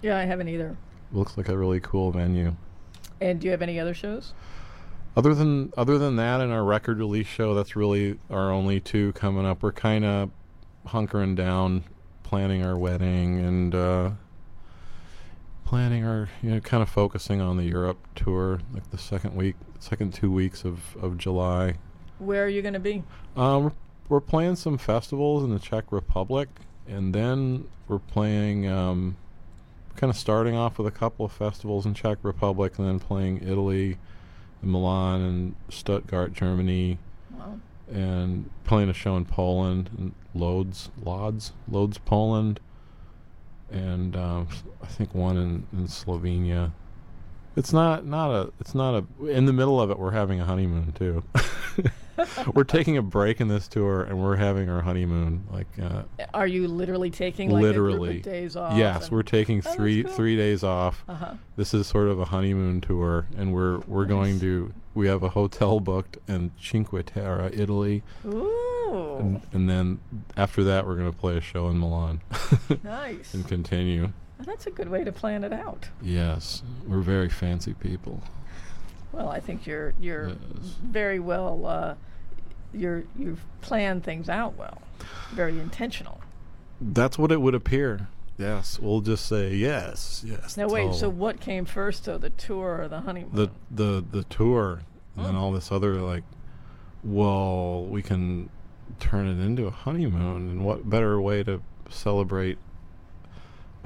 Yeah, 0.03 0.17
I 0.17 0.25
haven't 0.25 0.49
either. 0.49 0.77
Looks 1.11 1.35
like 1.35 1.49
a 1.49 1.57
really 1.57 1.79
cool 1.79 2.11
venue. 2.11 2.55
And 3.19 3.39
do 3.39 3.45
you 3.45 3.51
have 3.51 3.63
any 3.63 3.79
other 3.79 3.95
shows? 3.95 4.33
Other 5.17 5.33
than 5.33 5.73
other 5.75 5.97
than 5.97 6.15
that, 6.17 6.41
and 6.41 6.53
our 6.53 6.63
record 6.63 6.99
release 6.99 7.25
show, 7.25 7.55
that's 7.55 7.75
really 7.75 8.19
our 8.29 8.51
only 8.51 8.79
two 8.79 9.13
coming 9.13 9.47
up. 9.47 9.63
We're 9.63 9.71
kind 9.71 10.05
of 10.05 10.29
hunkering 10.85 11.35
down, 11.35 11.85
planning 12.21 12.63
our 12.63 12.77
wedding, 12.77 13.39
and 13.39 13.73
uh, 13.73 14.11
planning 15.65 16.05
our 16.05 16.29
you 16.43 16.51
know 16.51 16.59
kind 16.59 16.83
of 16.83 16.89
focusing 16.89 17.41
on 17.41 17.57
the 17.57 17.63
Europe 17.63 17.97
tour, 18.13 18.59
like 18.71 18.91
the 18.91 18.99
second 18.99 19.35
week, 19.35 19.55
second 19.79 20.13
two 20.13 20.31
weeks 20.31 20.63
of 20.63 20.95
of 20.97 21.17
July. 21.17 21.73
Where 22.19 22.45
are 22.45 22.49
you 22.49 22.61
going 22.61 22.75
to 22.75 22.79
be? 22.79 23.01
Um, 23.35 23.73
we're, 24.09 24.19
playing 24.19 24.55
some 24.55 24.77
festivals 24.77 25.43
in 25.43 25.49
the 25.49 25.57
Czech 25.57 25.91
Republic, 25.91 26.47
and 26.87 27.15
then 27.15 27.67
we're 27.87 27.97
playing. 27.97 28.67
Um, 28.67 29.17
kind 29.95 30.11
of 30.11 30.15
starting 30.15 30.55
off 30.55 30.77
with 30.77 30.85
a 30.85 30.91
couple 30.91 31.25
of 31.25 31.31
festivals 31.31 31.87
in 31.87 31.95
Czech 31.95 32.19
Republic, 32.21 32.77
and 32.77 32.87
then 32.87 32.99
playing 32.99 33.41
Italy, 33.41 33.97
Milan, 34.61 35.21
and 35.21 35.55
Stuttgart, 35.69 36.33
Germany, 36.33 36.97
Wow. 37.37 37.59
and 37.91 38.49
playing 38.63 38.89
a 38.89 38.93
show 38.93 39.15
in 39.15 39.25
Poland, 39.25 39.89
and 39.97 40.13
Lodz, 40.33 40.89
Lodz, 41.01 41.53
Lodz, 41.69 41.97
Poland, 41.99 42.59
and 43.71 44.15
um, 44.15 44.47
I 44.81 44.87
think 44.87 45.13
one 45.13 45.37
in, 45.37 45.67
in 45.73 45.87
Slovenia. 45.87 46.71
It's 47.55 47.73
not 47.73 48.05
not 48.05 48.31
a. 48.31 48.53
It's 48.59 48.75
not 48.75 49.03
a. 49.21 49.25
In 49.27 49.45
the 49.45 49.53
middle 49.53 49.81
of 49.81 49.89
it, 49.89 49.97
we're 49.97 50.11
having 50.11 50.39
a 50.39 50.45
honeymoon 50.45 50.91
too. 50.93 51.23
we're 52.53 52.63
taking 52.63 52.97
a 52.97 53.01
break 53.01 53.39
in 53.41 53.47
this 53.47 53.67
tour, 53.67 54.03
and 54.03 54.21
we're 54.21 54.35
having 54.35 54.69
our 54.69 54.81
honeymoon. 54.81 55.45
Like, 55.51 55.67
uh, 55.81 56.03
Are 56.33 56.47
you 56.47 56.67
literally 56.67 57.09
taking 57.09 57.49
like 57.49 57.61
a 57.61 57.63
Literally. 57.63 58.19
days 58.19 58.55
off? 58.55 58.77
yes, 58.77 59.11
we're 59.11 59.23
taking 59.23 59.61
that's 59.61 59.75
three 59.75 60.03
cool. 60.03 60.11
three 60.13 60.35
days 60.35 60.63
off. 60.63 61.03
Uh-huh. 61.07 61.33
This 61.55 61.73
is 61.73 61.87
sort 61.87 62.07
of 62.07 62.19
a 62.19 62.25
honeymoon 62.25 62.81
tour, 62.81 63.27
and 63.37 63.53
we're 63.53 63.79
we're 63.87 64.05
going 64.05 64.39
to. 64.39 64.73
We 64.93 65.07
have 65.07 65.21
a 65.21 65.29
hotel 65.29 65.79
booked 65.79 66.17
in 66.27 66.51
Cinque 66.59 67.05
Terre, 67.05 67.51
Italy, 67.53 68.01
Ooh. 68.25 69.17
and, 69.19 69.41
and 69.53 69.69
then 69.69 69.99
after 70.35 70.63
that, 70.63 70.87
we're 70.87 70.95
going 70.95 71.11
to 71.11 71.15
play 71.17 71.37
a 71.37 71.41
show 71.41 71.69
in 71.69 71.77
Milan 71.79 72.21
nice. 72.83 73.33
and 73.35 73.47
continue. 73.47 74.11
Well, 74.39 74.45
that's 74.47 74.65
a 74.65 74.71
good 74.71 74.89
way 74.89 75.03
to 75.03 75.11
plan 75.11 75.43
it 75.43 75.53
out. 75.53 75.87
Yes, 76.01 76.63
we're 76.87 77.01
very 77.01 77.29
fancy 77.29 77.73
people. 77.75 78.23
Well, 79.11 79.29
I 79.29 79.39
think 79.39 79.65
you're 79.65 79.93
you're 79.99 80.29
Yes. 80.29 80.37
very 80.83 81.19
well. 81.19 81.65
Uh, 81.65 81.95
you're 82.73 83.03
you've 83.17 83.43
planned 83.61 84.03
things 84.03 84.29
out 84.29 84.57
well. 84.57 84.81
Very 85.31 85.59
intentional. 85.59 86.19
That's 86.81 87.17
what 87.17 87.31
it 87.31 87.41
would 87.41 87.55
appear. 87.55 88.07
Yes, 88.37 88.79
we'll 88.79 89.01
just 89.01 89.25
say 89.25 89.55
yes, 89.55 90.23
yes. 90.25 90.57
Now 90.57 90.67
wait. 90.67 90.87
all. 90.87 90.93
So 90.93 91.09
what 91.09 91.39
came 91.39 91.65
first, 91.65 92.05
though, 92.05 92.19
the 92.19 92.29
tour 92.29 92.81
or 92.83 92.87
the 92.87 93.01
honeymoon? 93.01 93.31
the 93.33 93.49
the 93.71 94.03
the 94.11 94.23
tour, 94.25 94.81
and 95.15 95.25
then 95.25 95.35
Oh. 95.35 95.39
all 95.39 95.51
this 95.51 95.71
other 95.71 95.95
like, 95.95 96.23
well, 97.03 97.85
we 97.85 98.01
can 98.03 98.49
turn 98.99 99.27
it 99.27 99.43
into 99.43 99.65
a 99.65 99.71
honeymoon, 99.71 100.49
and 100.49 100.65
what 100.65 100.87
better 100.89 101.19
way 101.19 101.43
to 101.43 101.61
celebrate 101.89 102.57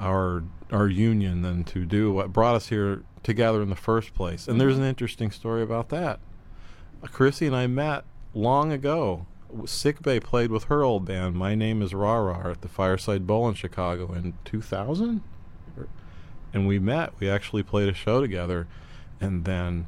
our 0.00 0.42
our 0.70 0.88
union 0.88 1.42
than 1.42 1.64
to 1.64 1.84
do 1.84 2.12
what 2.12 2.32
brought 2.32 2.54
us 2.56 2.68
here 2.68 3.02
together 3.22 3.62
in 3.62 3.70
the 3.70 3.76
first 3.76 4.14
place? 4.14 4.48
And 4.48 4.60
there's 4.60 4.74
mm-hmm. 4.74 4.82
an 4.82 4.88
interesting 4.88 5.30
story 5.30 5.62
about 5.62 5.88
that. 5.90 6.20
Chrissy 7.02 7.46
and 7.46 7.56
I 7.56 7.66
met 7.66 8.04
long 8.34 8.72
ago. 8.72 9.26
Sicbay 9.52 10.22
played 10.22 10.50
with 10.50 10.64
her 10.64 10.82
old 10.82 11.04
band. 11.04 11.36
My 11.36 11.54
name 11.54 11.82
is 11.82 11.92
Ra 11.92 12.16
Ra 12.16 12.50
at 12.50 12.62
the 12.62 12.68
Fireside 12.68 13.26
Bowl 13.26 13.48
in 13.48 13.54
Chicago 13.54 14.12
in 14.14 14.34
2000, 14.44 15.20
and 16.54 16.66
we 16.66 16.78
met. 16.78 17.12
We 17.20 17.28
actually 17.28 17.62
played 17.62 17.88
a 17.88 17.94
show 17.94 18.20
together, 18.20 18.66
and 19.20 19.44
then 19.44 19.86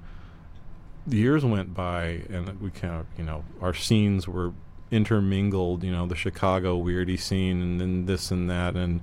years 1.07 1.45
went 1.45 1.73
by, 1.73 2.25
and 2.29 2.61
we 2.61 2.71
kind 2.71 2.95
of, 2.95 3.07
you 3.17 3.25
know, 3.25 3.45
our 3.61 3.73
scenes 3.73 4.29
were 4.29 4.53
intermingled. 4.91 5.83
You 5.83 5.93
know, 5.93 6.07
the 6.07 6.17
Chicago 6.17 6.83
weirdy 6.83 7.19
scene, 7.19 7.63
and 7.63 7.81
then 7.81 8.07
this 8.07 8.31
and 8.31 8.51
that, 8.51 8.77
and 8.77 9.01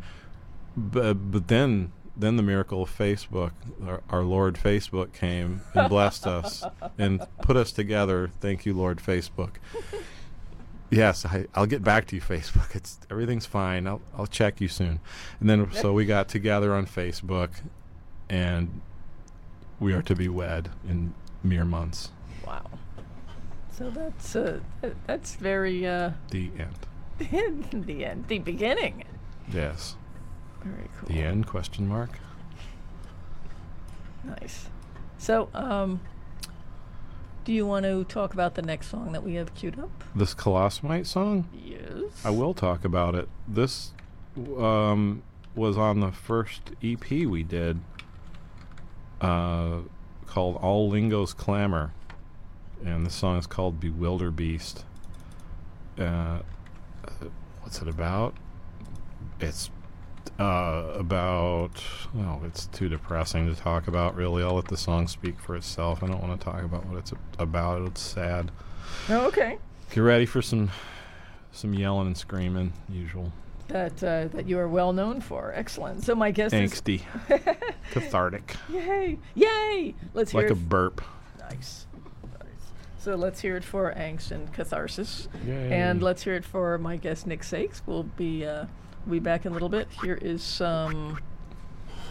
but 0.77 1.32
but 1.32 1.47
then 1.47 1.91
then 2.16 2.36
the 2.36 2.43
miracle 2.43 2.84
of 2.84 2.95
Facebook, 2.95 3.51
our, 3.86 4.01
our 4.09 4.24
Lord 4.24 4.55
Facebook 4.55 5.14
came 5.14 5.62
and 5.74 5.89
blessed 5.89 6.28
us 6.28 6.64
and 6.97 7.26
put 7.41 7.55
us 7.55 7.72
together. 7.72 8.30
Thank 8.39 8.66
you, 8.66 8.74
Lord 8.74 8.99
Facebook. 8.99 9.55
Yes, 10.93 11.26
I, 11.26 11.47
I'll 11.55 11.68
get 11.68 11.86
back 11.86 12.05
to 12.07 12.18
you, 12.18 12.22
Facebook. 12.22 12.76
It's 12.76 12.99
everything's 13.09 13.45
fine. 13.45 13.88
I'll 13.88 14.01
I'll 14.18 14.28
check 14.28 14.59
you 14.59 14.68
soon. 14.68 14.99
And 15.39 15.49
then 15.49 15.72
so 15.72 15.93
we 15.93 16.05
got 16.05 16.28
together 16.28 16.76
on 16.76 16.86
Facebook, 16.86 17.51
and 18.30 18.82
we 19.80 19.93
are 19.93 20.01
to 20.01 20.14
be 20.16 20.28
wed 20.28 20.70
in 20.86 21.14
mere 21.43 21.64
months. 21.64 22.12
Wow. 22.45 22.70
So 23.72 23.89
that's 23.89 24.36
uh, 24.36 24.59
th- 24.82 24.93
that's 25.07 25.36
very 25.36 25.88
uh, 25.88 26.12
The 26.30 26.51
end. 26.59 27.74
the 27.88 28.03
end, 28.05 28.28
the 28.28 28.39
beginning. 28.39 29.05
Yes. 29.51 29.95
Very 30.64 30.89
cool. 30.99 31.09
The 31.09 31.22
end? 31.22 31.47
Question 31.47 31.88
mark. 31.88 32.12
Nice. 34.24 34.70
So, 35.18 35.49
um, 35.53 36.01
do 37.43 37.53
you 37.53 37.66
want 37.66 37.86
to 37.86 38.03
talk 38.03 38.34
about 38.34 38.55
the 38.55 38.62
next 38.62 38.88
song 38.88 39.12
that 39.14 39.24
we 39.24 39.36
have 39.36 39.53
queued 39.55 39.80
up? 39.80 40.03
This 40.16 40.36
Colossamite 40.36 41.07
song. 41.07 41.47
Yes. 41.53 42.24
I 42.24 42.30
will 42.30 42.53
talk 42.53 42.86
about 42.86 43.16
it. 43.16 43.28
This 43.47 43.93
um, 44.57 45.24
was 45.55 45.78
on 45.78 45.99
the 45.99 46.12
first 46.12 46.72
EP 46.84 47.09
we 47.09 47.43
did 47.43 47.80
uh, 49.22 49.80
called 50.26 50.57
All 50.57 50.89
Lingo's 50.89 51.34
Clamor. 51.34 51.93
And 52.84 53.05
the 53.05 53.12
song 53.12 53.38
is 53.38 53.47
called 53.47 53.80
Bewilder 53.80 54.32
Beast. 54.32 54.86
Uh, 55.99 56.39
what's 57.62 57.82
it 57.82 57.88
about? 57.88 58.34
It's 59.39 59.70
uh, 60.39 60.93
about. 60.95 61.84
Oh, 62.17 62.41
it's 62.45 62.65
too 62.67 62.89
depressing 62.89 63.53
to 63.53 63.59
talk 63.59 63.88
about, 63.88 64.15
really. 64.15 64.43
I'll 64.43 64.55
let 64.55 64.67
the 64.67 64.77
song 64.77 65.07
speak 65.07 65.39
for 65.39 65.55
itself. 65.55 66.03
I 66.03 66.07
don't 66.07 66.21
want 66.21 66.39
to 66.39 66.43
talk 66.43 66.63
about 66.63 66.86
what 66.88 66.97
it's 66.97 67.13
about. 67.39 67.82
It's 67.88 68.01
sad. 68.01 68.51
Oh, 69.09 69.27
okay. 69.27 69.57
Get 69.91 70.01
ready 70.01 70.25
for 70.25 70.41
some 70.41 70.71
some 71.51 71.73
yelling 71.73 72.07
and 72.07 72.17
screaming, 72.17 72.73
usual. 72.89 73.32
That 73.67 74.03
uh, 74.03 74.27
that 74.36 74.47
you 74.47 74.57
are 74.59 74.67
well 74.67 74.93
known 74.93 75.21
for. 75.21 75.53
Excellent. 75.55 76.03
So 76.03 76.15
my 76.15 76.32
guest 76.32 76.53
Angsty. 76.55 77.01
Cathartic. 77.91 78.55
yay, 78.69 79.17
yay. 79.36 79.95
Let's 80.13 80.32
hear 80.32 80.41
Like 80.41 80.51
a 80.51 80.55
burp. 80.55 81.01
nice. 81.39 81.86
Nice. 82.39 82.47
So 82.99 83.15
let's 83.15 83.39
hear 83.41 83.55
it 83.57 83.63
for 83.63 83.93
angst 83.95 84.32
and 84.32 84.51
catharsis, 84.53 85.27
Yay. 85.45 85.71
and 85.71 86.01
let's 86.03 86.23
hear 86.23 86.36
it 86.36 86.45
for 86.45 86.77
my 86.77 86.97
guest 86.97 87.27
Nick 87.27 87.43
Sakes. 87.43 87.82
We'll 87.86 88.03
be 88.03 88.45
uh, 88.45 88.65
we'll 89.06 89.14
be 89.14 89.20
back 89.20 89.45
in 89.45 89.52
a 89.52 89.54
little 89.54 89.70
bit. 89.70 89.88
Here 90.02 90.18
is 90.22 90.43
some 90.43 91.20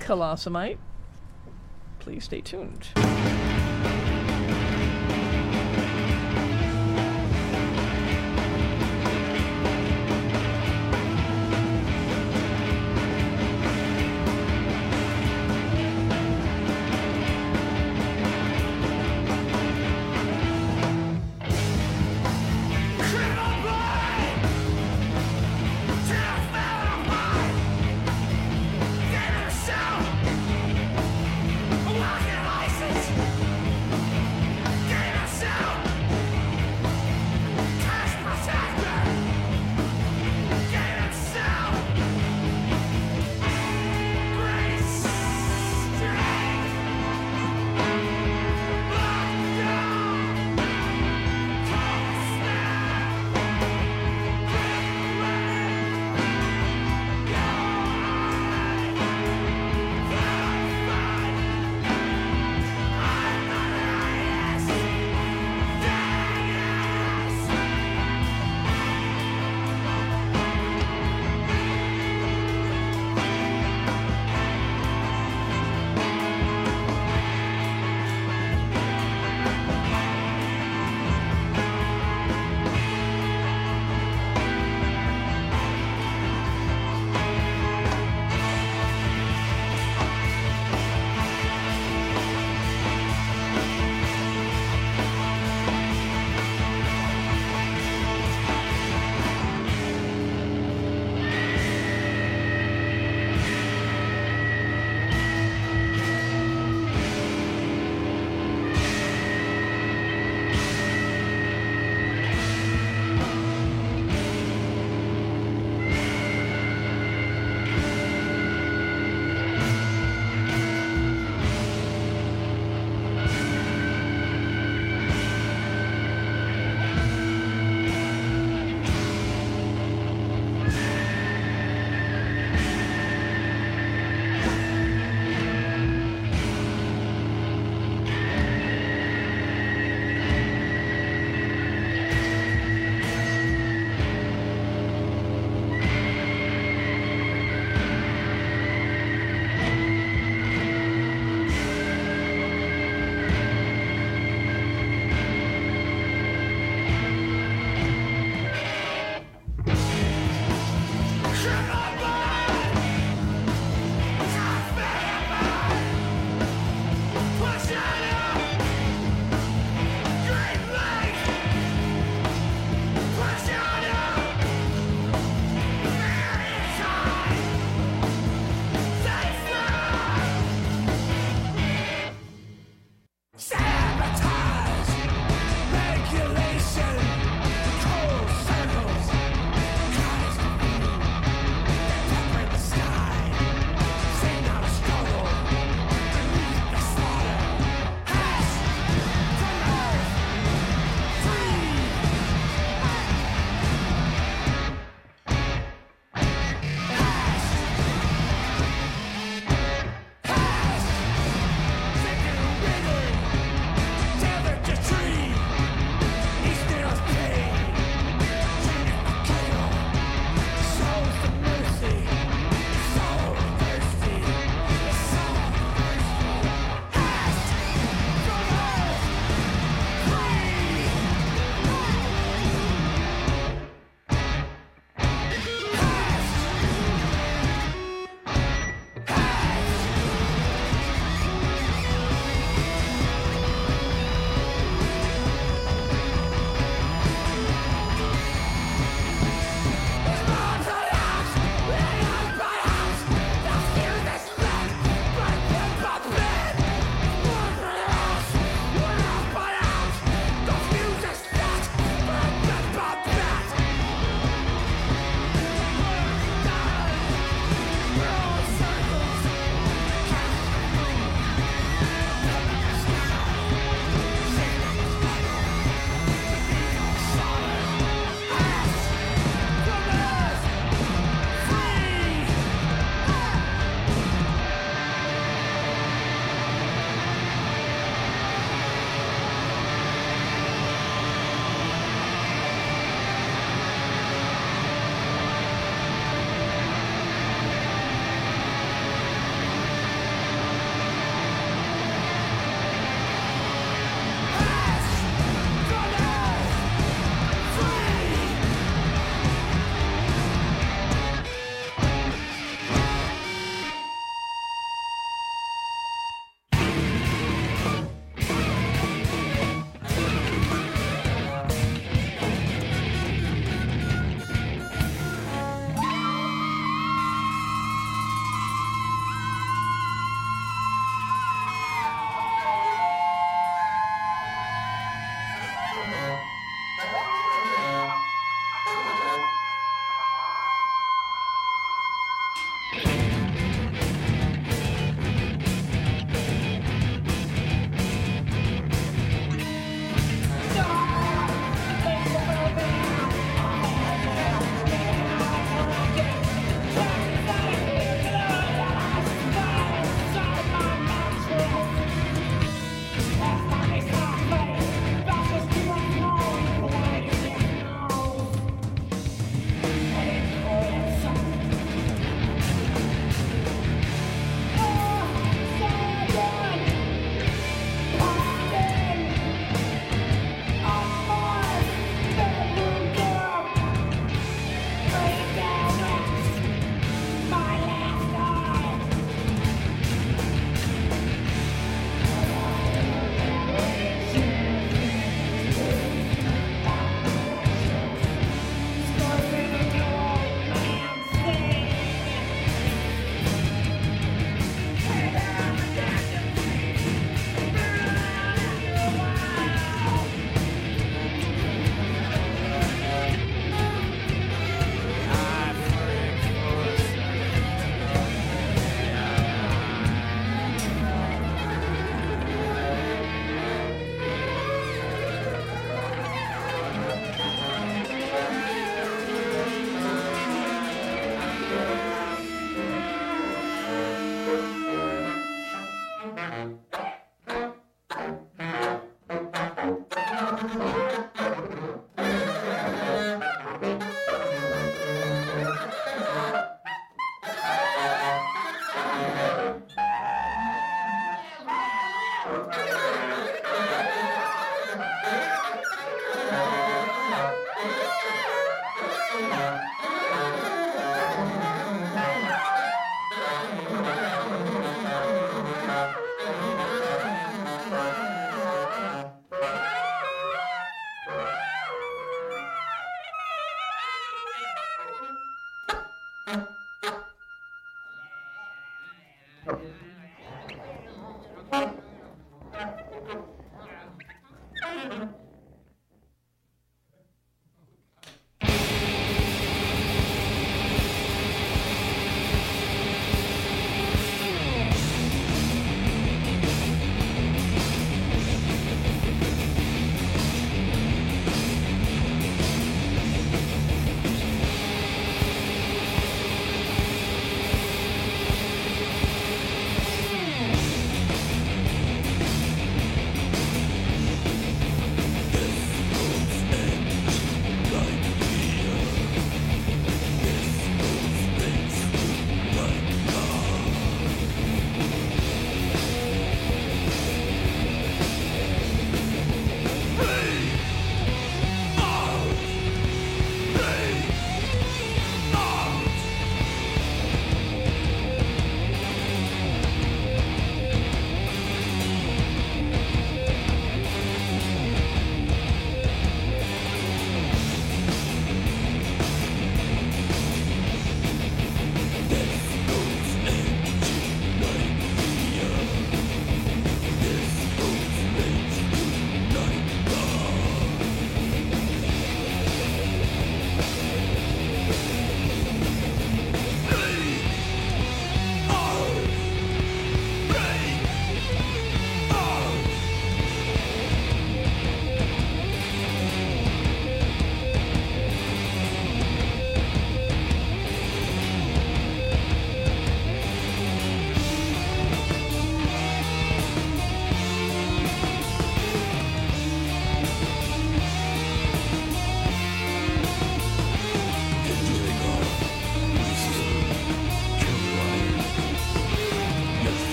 colossamite. 0.00 0.78
Please 1.98 2.24
stay 2.24 2.40
tuned. 2.40 2.88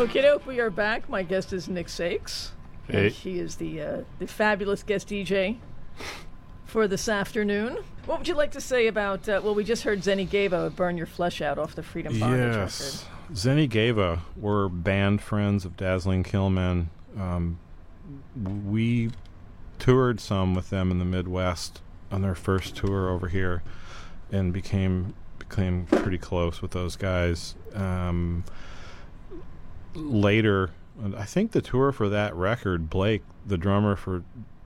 Okay, 0.00 0.22
doke, 0.22 0.46
we 0.46 0.60
are 0.60 0.70
back. 0.70 1.10
My 1.10 1.22
guest 1.22 1.52
is 1.52 1.68
Nick 1.68 1.90
Sakes. 1.90 2.52
Hey. 2.88 3.10
He 3.10 3.38
is 3.38 3.56
the 3.56 3.82
uh, 3.82 3.96
the 4.18 4.26
fabulous 4.26 4.82
guest 4.82 5.08
DJ 5.08 5.58
for 6.64 6.88
this 6.88 7.06
afternoon. 7.06 7.76
What 8.06 8.16
would 8.16 8.26
you 8.26 8.32
like 8.34 8.52
to 8.52 8.62
say 8.62 8.86
about? 8.86 9.28
Uh, 9.28 9.42
well, 9.44 9.54
we 9.54 9.62
just 9.62 9.82
heard 9.82 10.00
Zeni 10.00 10.26
Geva 10.28 10.70
burn 10.70 10.96
your 10.96 11.06
flesh 11.06 11.42
out 11.42 11.58
off 11.58 11.74
the 11.74 11.82
Freedom 11.82 12.18
Bondage 12.18 12.56
Yes. 12.56 13.06
Zeni 13.34 13.68
Geva 13.68 14.22
were 14.38 14.70
band 14.70 15.20
friends 15.20 15.66
of 15.66 15.76
Dazzling 15.76 16.24
Killmen. 16.24 16.86
Um, 17.18 17.58
we 18.66 19.10
toured 19.78 20.18
some 20.18 20.54
with 20.54 20.70
them 20.70 20.90
in 20.90 20.98
the 20.98 21.04
Midwest 21.04 21.82
on 22.10 22.22
their 22.22 22.34
first 22.34 22.74
tour 22.74 23.10
over 23.10 23.28
here 23.28 23.62
and 24.32 24.50
became 24.50 25.12
became 25.38 25.84
pretty 25.84 26.16
close 26.16 26.62
with 26.62 26.70
those 26.70 26.96
guys. 26.96 27.54
Um, 27.74 28.44
later, 29.94 30.70
I 31.16 31.24
think 31.24 31.52
the 31.52 31.62
tour 31.62 31.92
for 31.92 32.08
that 32.08 32.34
record, 32.34 32.90
Blake, 32.90 33.22
the 33.46 33.56
drummer 33.56 33.96
for 33.96 34.22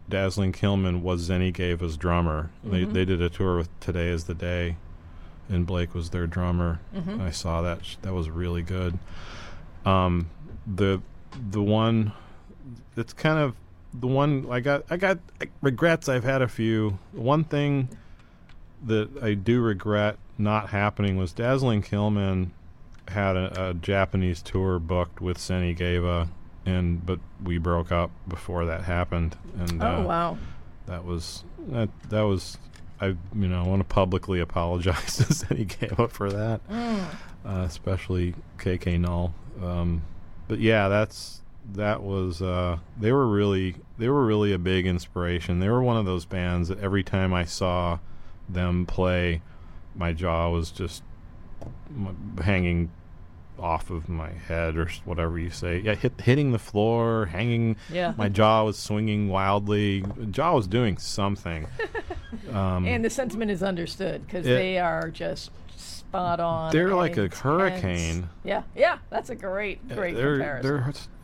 Dazzling 0.08 0.52
Killmen, 0.52 1.02
was 1.02 1.28
Zeni 1.28 1.52
Geva's 1.52 1.96
drummer. 1.96 2.50
They 2.62 2.84
they 2.84 3.04
did 3.04 3.22
a 3.22 3.30
tour 3.30 3.56
with 3.56 3.80
Today 3.80 4.08
Is 4.08 4.24
the 4.24 4.34
Day, 4.34 4.76
and 5.48 5.66
Blake 5.66 5.94
was 5.94 6.10
their 6.10 6.26
drummer. 6.26 6.80
Mm-hmm. 6.94 7.20
I 7.20 7.30
saw 7.30 7.62
that; 7.62 7.96
that 8.02 8.12
was 8.12 8.30
really 8.30 8.62
good. 8.62 8.98
Um, 9.84 10.28
the 10.66 11.00
the 11.50 11.62
one 11.62 12.12
that's 12.94 13.12
kind 13.12 13.38
of 13.38 13.54
the 13.92 14.06
one 14.06 14.46
I 14.50 14.60
got 14.60 14.84
I 14.90 14.96
got 14.96 15.18
regrets. 15.60 16.08
I've 16.08 16.24
had 16.24 16.42
a 16.42 16.48
few. 16.48 16.98
One 17.12 17.44
thing 17.44 17.88
that 18.84 19.22
I 19.22 19.34
do 19.34 19.60
regret 19.60 20.18
not 20.36 20.70
happening 20.70 21.16
was 21.16 21.32
Dazzling 21.32 21.82
Killmen 21.82 22.50
had 23.08 23.36
a, 23.36 23.70
a 23.70 23.74
Japanese 23.74 24.42
tour 24.42 24.78
booked 24.78 25.20
with 25.20 25.38
Zeni 25.38 25.76
Geva, 25.76 26.28
and 26.66 27.04
but 27.04 27.20
we 27.42 27.58
broke 27.58 27.92
up 27.92 28.10
before 28.28 28.64
that 28.66 28.82
happened. 28.84 29.36
And 29.58 29.82
Oh 29.82 29.86
uh, 29.86 30.02
wow! 30.02 30.38
that 30.86 31.04
was 31.04 31.44
that 31.68 31.88
that 32.08 32.22
was 32.22 32.58
I 33.00 33.06
you 33.08 33.16
know 33.48 33.62
I 33.62 33.66
want 33.66 33.80
to 33.80 33.84
publicly 33.84 34.40
apologize 34.40 35.16
to 35.18 35.24
Zeni 35.24 35.66
Geva 35.66 36.08
for 36.08 36.30
that, 36.32 36.66
Mm. 36.68 37.04
uh, 37.44 37.64
especially 37.66 38.34
KK 38.58 38.98
Null. 39.00 39.34
Um, 39.62 40.02
but 40.48 40.58
yeah, 40.60 40.88
that's 40.88 41.40
that 41.72 42.02
was 42.02 42.42
uh, 42.42 42.78
they 42.98 43.12
were 43.12 43.26
really 43.26 43.76
they 43.98 44.08
were 44.08 44.24
really 44.24 44.52
a 44.52 44.58
big 44.58 44.86
inspiration. 44.86 45.60
They 45.60 45.68
were 45.68 45.82
one 45.82 45.96
of 45.96 46.04
those 46.04 46.24
bands 46.24 46.68
that 46.68 46.78
every 46.80 47.02
time 47.02 47.32
I 47.34 47.44
saw 47.44 47.98
them 48.48 48.84
play, 48.86 49.40
my 49.94 50.12
jaw 50.12 50.50
was 50.50 50.70
just 50.70 51.02
hanging 52.42 52.90
off 53.58 53.90
of 53.90 54.08
my 54.08 54.30
head 54.30 54.76
or 54.76 54.88
whatever 55.04 55.38
you 55.38 55.50
say. 55.50 55.78
Yeah, 55.78 55.94
hit 55.94 56.20
hitting 56.20 56.52
the 56.52 56.58
floor, 56.58 57.26
hanging. 57.26 57.76
Yeah. 57.90 58.14
My 58.16 58.28
jaw 58.28 58.64
was 58.64 58.78
swinging 58.78 59.28
wildly. 59.28 60.04
Jaw 60.30 60.54
was 60.54 60.66
doing 60.66 60.98
something. 60.98 61.66
um, 62.52 62.86
and 62.86 63.04
the 63.04 63.10
sentiment 63.10 63.50
is 63.50 63.62
understood 63.62 64.26
because 64.26 64.44
they 64.44 64.78
are 64.78 65.10
just 65.10 65.50
spot 65.76 66.40
on. 66.40 66.72
They're 66.72 66.94
like 66.94 67.16
a 67.16 67.24
intense. 67.24 67.40
hurricane. 67.40 68.28
Yeah, 68.44 68.62
yeah, 68.76 68.98
that's 69.10 69.30
a 69.30 69.34
great, 69.34 69.86
great 69.88 70.14
they're, 70.14 70.36
comparison. 70.36 70.70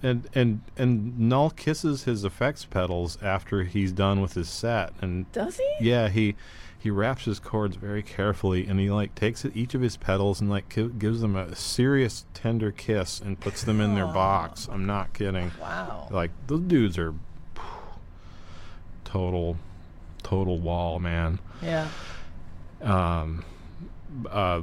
they're 0.02 0.10
and 0.10 0.28
and 0.34 0.60
and 0.76 1.18
Null 1.18 1.50
kisses 1.50 2.04
his 2.04 2.24
effects 2.24 2.64
pedals 2.64 3.18
after 3.22 3.64
he's 3.64 3.92
done 3.92 4.20
with 4.20 4.34
his 4.34 4.48
set, 4.48 4.92
and 5.00 5.30
Does 5.32 5.58
he? 5.58 5.76
yeah, 5.80 6.08
he 6.08 6.34
he 6.80 6.90
wraps 6.90 7.26
his 7.26 7.38
chords 7.38 7.76
very 7.76 8.02
carefully, 8.02 8.66
and 8.66 8.80
he 8.80 8.90
like 8.90 9.14
takes 9.14 9.44
each 9.54 9.74
of 9.74 9.82
his 9.82 9.98
pedals 9.98 10.40
and 10.40 10.48
like 10.48 10.68
gi- 10.74 10.88
gives 10.98 11.20
them 11.20 11.36
a 11.36 11.54
serious 11.54 12.24
tender 12.32 12.72
kiss 12.72 13.20
and 13.20 13.38
puts 13.38 13.62
them 13.62 13.82
in 13.82 13.94
their 13.94 14.06
box. 14.06 14.66
I'm 14.72 14.86
not 14.86 15.12
kidding. 15.12 15.52
Wow. 15.60 16.08
Like 16.10 16.30
those 16.46 16.60
dudes 16.62 16.96
are 16.96 17.14
total, 19.04 19.58
total 20.22 20.58
wall, 20.58 20.98
man. 20.98 21.38
Yeah. 21.62 21.88
Um, 22.80 23.44
uh, 24.30 24.62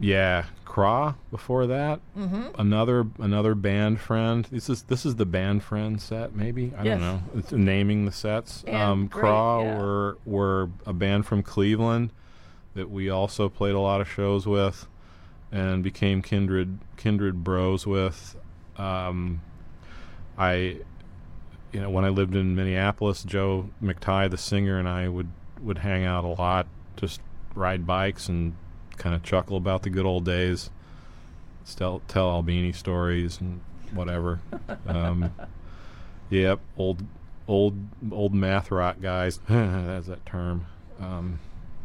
yeah, 0.00 0.44
Craw 0.64 1.14
before 1.30 1.66
that. 1.68 2.00
Mm-hmm. 2.18 2.60
Another 2.60 3.06
another 3.18 3.54
band 3.54 4.00
friend. 4.00 4.44
This 4.50 4.68
is 4.68 4.82
this 4.84 5.06
is 5.06 5.16
the 5.16 5.26
band 5.26 5.62
friend 5.62 6.00
set, 6.00 6.34
maybe. 6.34 6.72
I 6.76 6.82
Yes. 6.84 6.98
don't 6.98 7.00
know. 7.00 7.22
It's 7.36 7.52
naming 7.52 8.04
the 8.04 8.12
sets. 8.12 8.64
And 8.66 8.76
um, 8.76 9.08
Craw 9.08 9.62
yeah. 9.62 9.78
were 9.78 10.18
were 10.24 10.70
a 10.84 10.92
band 10.92 11.26
from 11.26 11.42
Cleveland 11.42 12.10
that 12.74 12.90
we 12.90 13.08
also 13.08 13.48
played 13.48 13.74
a 13.74 13.80
lot 13.80 14.00
of 14.00 14.10
shows 14.10 14.46
with, 14.48 14.86
and 15.52 15.82
became 15.84 16.22
kindred 16.22 16.78
kindred 16.96 17.44
bros 17.44 17.86
with. 17.86 18.36
Um, 18.76 19.40
I, 20.36 20.78
you 21.72 21.80
know, 21.80 21.88
when 21.90 22.04
I 22.04 22.08
lived 22.08 22.34
in 22.34 22.56
Minneapolis, 22.56 23.22
Joe 23.22 23.70
McTighe, 23.80 24.28
the 24.28 24.36
singer, 24.36 24.76
and 24.78 24.88
I 24.88 25.08
would 25.08 25.28
would 25.62 25.78
hang 25.78 26.04
out 26.04 26.24
a 26.24 26.28
lot, 26.28 26.66
just 26.96 27.20
ride 27.54 27.86
bikes 27.86 28.28
and 28.28 28.56
kind 28.94 29.14
of 29.14 29.22
chuckle 29.22 29.56
about 29.56 29.82
the 29.82 29.90
good 29.90 30.06
old 30.06 30.24
days, 30.24 30.70
tell 31.76 32.00
tell 32.08 32.30
Albini 32.30 32.72
stories 32.72 33.40
and 33.40 33.60
whatever. 33.92 34.40
um, 34.86 35.32
yep, 36.30 36.60
old 36.76 37.04
old 37.48 37.76
old 38.10 38.34
math 38.34 38.70
rock 38.70 39.00
guys. 39.00 39.38
That's 39.48 40.06
that 40.06 40.24
term. 40.26 40.66
Um, 41.00 41.38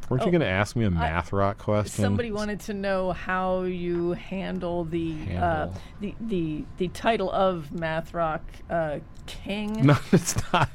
weren't 0.10 0.24
Oh, 0.24 0.26
you 0.26 0.32
going 0.32 0.42
to 0.42 0.48
ask 0.48 0.76
me 0.76 0.86
a 0.86 0.92
math 0.92 1.32
rock 1.34 1.58
question? 1.58 2.04
Somebody 2.04 2.32
wanted 2.32 2.60
to 2.62 2.74
know 2.74 3.12
how 3.12 3.62
you 3.64 4.14
handle 4.14 4.84
the 4.86 5.16
uh, 5.36 5.70
the, 6.00 6.16
the 6.20 6.66
the 6.78 6.88
title 6.90 7.32
of 7.32 7.72
math 7.72 8.14
rock 8.14 8.42
uh, 8.70 9.00
king. 9.26 9.86
No, 9.86 9.98
it's 10.12 10.36
not. 10.52 10.70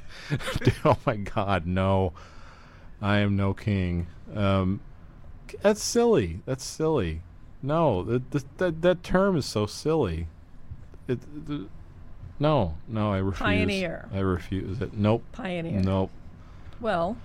oh 0.85 0.97
my 1.07 1.16
God, 1.16 1.66
no! 1.66 2.12
I 3.03 3.18
am 3.18 3.37
no 3.37 3.55
king. 3.55 4.07
Um, 4.35 4.80
that's 5.62 5.82
silly. 5.82 6.40
That's 6.46 6.64
silly. 6.64 7.22
No, 7.62 8.02
that 8.05 8.30
that 8.59 8.82
that, 8.82 9.02
term 9.02 9.36
is 9.36 9.46
so 9.46 9.66
silly. 9.66 10.26
It, 11.09 11.18
no, 12.38 12.74
no, 12.88 13.12
I 13.12 13.18
refuse. 13.18 13.38
Pioneer. 13.38 14.09
I 14.12 14.18
refuse 14.18 14.80
it. 14.80 14.94
Nope. 14.94 15.22
Pioneer. 15.32 15.80
Nope. 15.80 16.11
Well, 16.80 17.16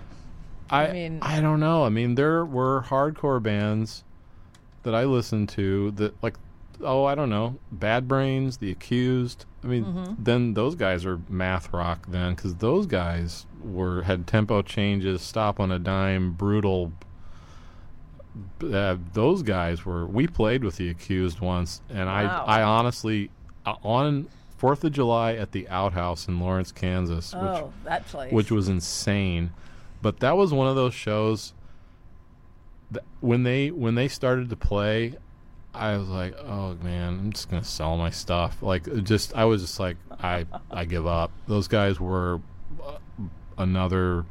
I, 0.70 0.86
I 0.88 0.92
mean- 0.92 1.18
I 1.22 1.40
don't 1.40 1.60
know. 1.60 1.84
I 1.84 1.88
mean, 1.88 2.14
there 2.14 2.44
were 2.44 2.84
hardcore 2.88 3.42
bands 3.42 4.04
that 4.82 4.94
I 4.94 5.04
listened 5.04 5.48
to 5.50 5.90
that, 5.92 6.14
like, 6.22 6.36
oh, 6.80 7.04
I 7.04 7.14
don't 7.14 7.28
know, 7.28 7.56
Bad 7.70 8.08
Brains, 8.08 8.58
The 8.58 8.70
Accused. 8.70 9.44
I 9.62 9.66
mean, 9.66 9.84
Mm-hmm. 9.84 10.14
then 10.22 10.54
those 10.54 10.74
guys 10.74 11.04
are 11.04 11.20
math 11.28 11.70
rock 11.72 12.06
then, 12.08 12.34
because 12.34 12.54
those 12.56 12.86
guys 12.86 13.44
were 13.62 14.02
had 14.02 14.26
tempo 14.26 14.62
changes, 14.62 15.20
stop 15.20 15.60
on 15.60 15.70
a 15.70 15.78
dime, 15.78 16.32
brutal. 16.32 16.92
Uh, 18.62 18.96
those 19.12 19.42
guys 19.42 19.84
were. 19.84 20.06
We 20.06 20.26
played 20.26 20.64
with 20.64 20.76
The 20.76 20.88
Accused 20.88 21.40
once, 21.40 21.80
and 21.88 22.06
Wow. 22.06 22.44
I, 22.46 22.60
I 22.60 22.62
honestly, 22.62 23.30
uh, 23.66 23.74
on 23.82 24.28
Fourth 24.56 24.84
of 24.84 24.92
July 24.92 25.34
at 25.34 25.52
the 25.52 25.68
Outhouse 25.68 26.28
in 26.28 26.38
Lawrence, 26.38 26.70
Kansas, 26.70 27.32
which 27.32 27.42
oh, 27.42 27.72
that 27.84 28.06
place. 28.06 28.32
which 28.32 28.50
was 28.50 28.68
insane. 28.68 29.52
But 30.02 30.20
that 30.20 30.36
was 30.36 30.52
one 30.52 30.68
of 30.68 30.76
those 30.76 30.94
shows 30.94 31.54
that 32.90 33.04
when 33.20 33.42
they 33.42 33.70
when 33.70 33.94
they 33.94 34.08
started 34.08 34.50
to 34.50 34.56
play, 34.56 35.14
I 35.72 35.96
was 35.96 36.08
like, 36.08 36.34
"Oh 36.38 36.74
man, 36.82 37.14
I'm 37.14 37.32
just 37.32 37.50
gonna 37.50 37.64
sell 37.64 37.96
my 37.96 38.10
stuff." 38.10 38.62
Like, 38.62 39.02
just 39.04 39.34
I 39.34 39.44
was 39.46 39.62
just 39.62 39.80
like, 39.80 39.96
I 40.22 40.46
I 40.70 40.84
give 40.84 41.06
up. 41.06 41.32
Those 41.46 41.68
guys 41.68 41.98
were 41.98 42.40
uh, 42.84 42.98
another 43.56 44.24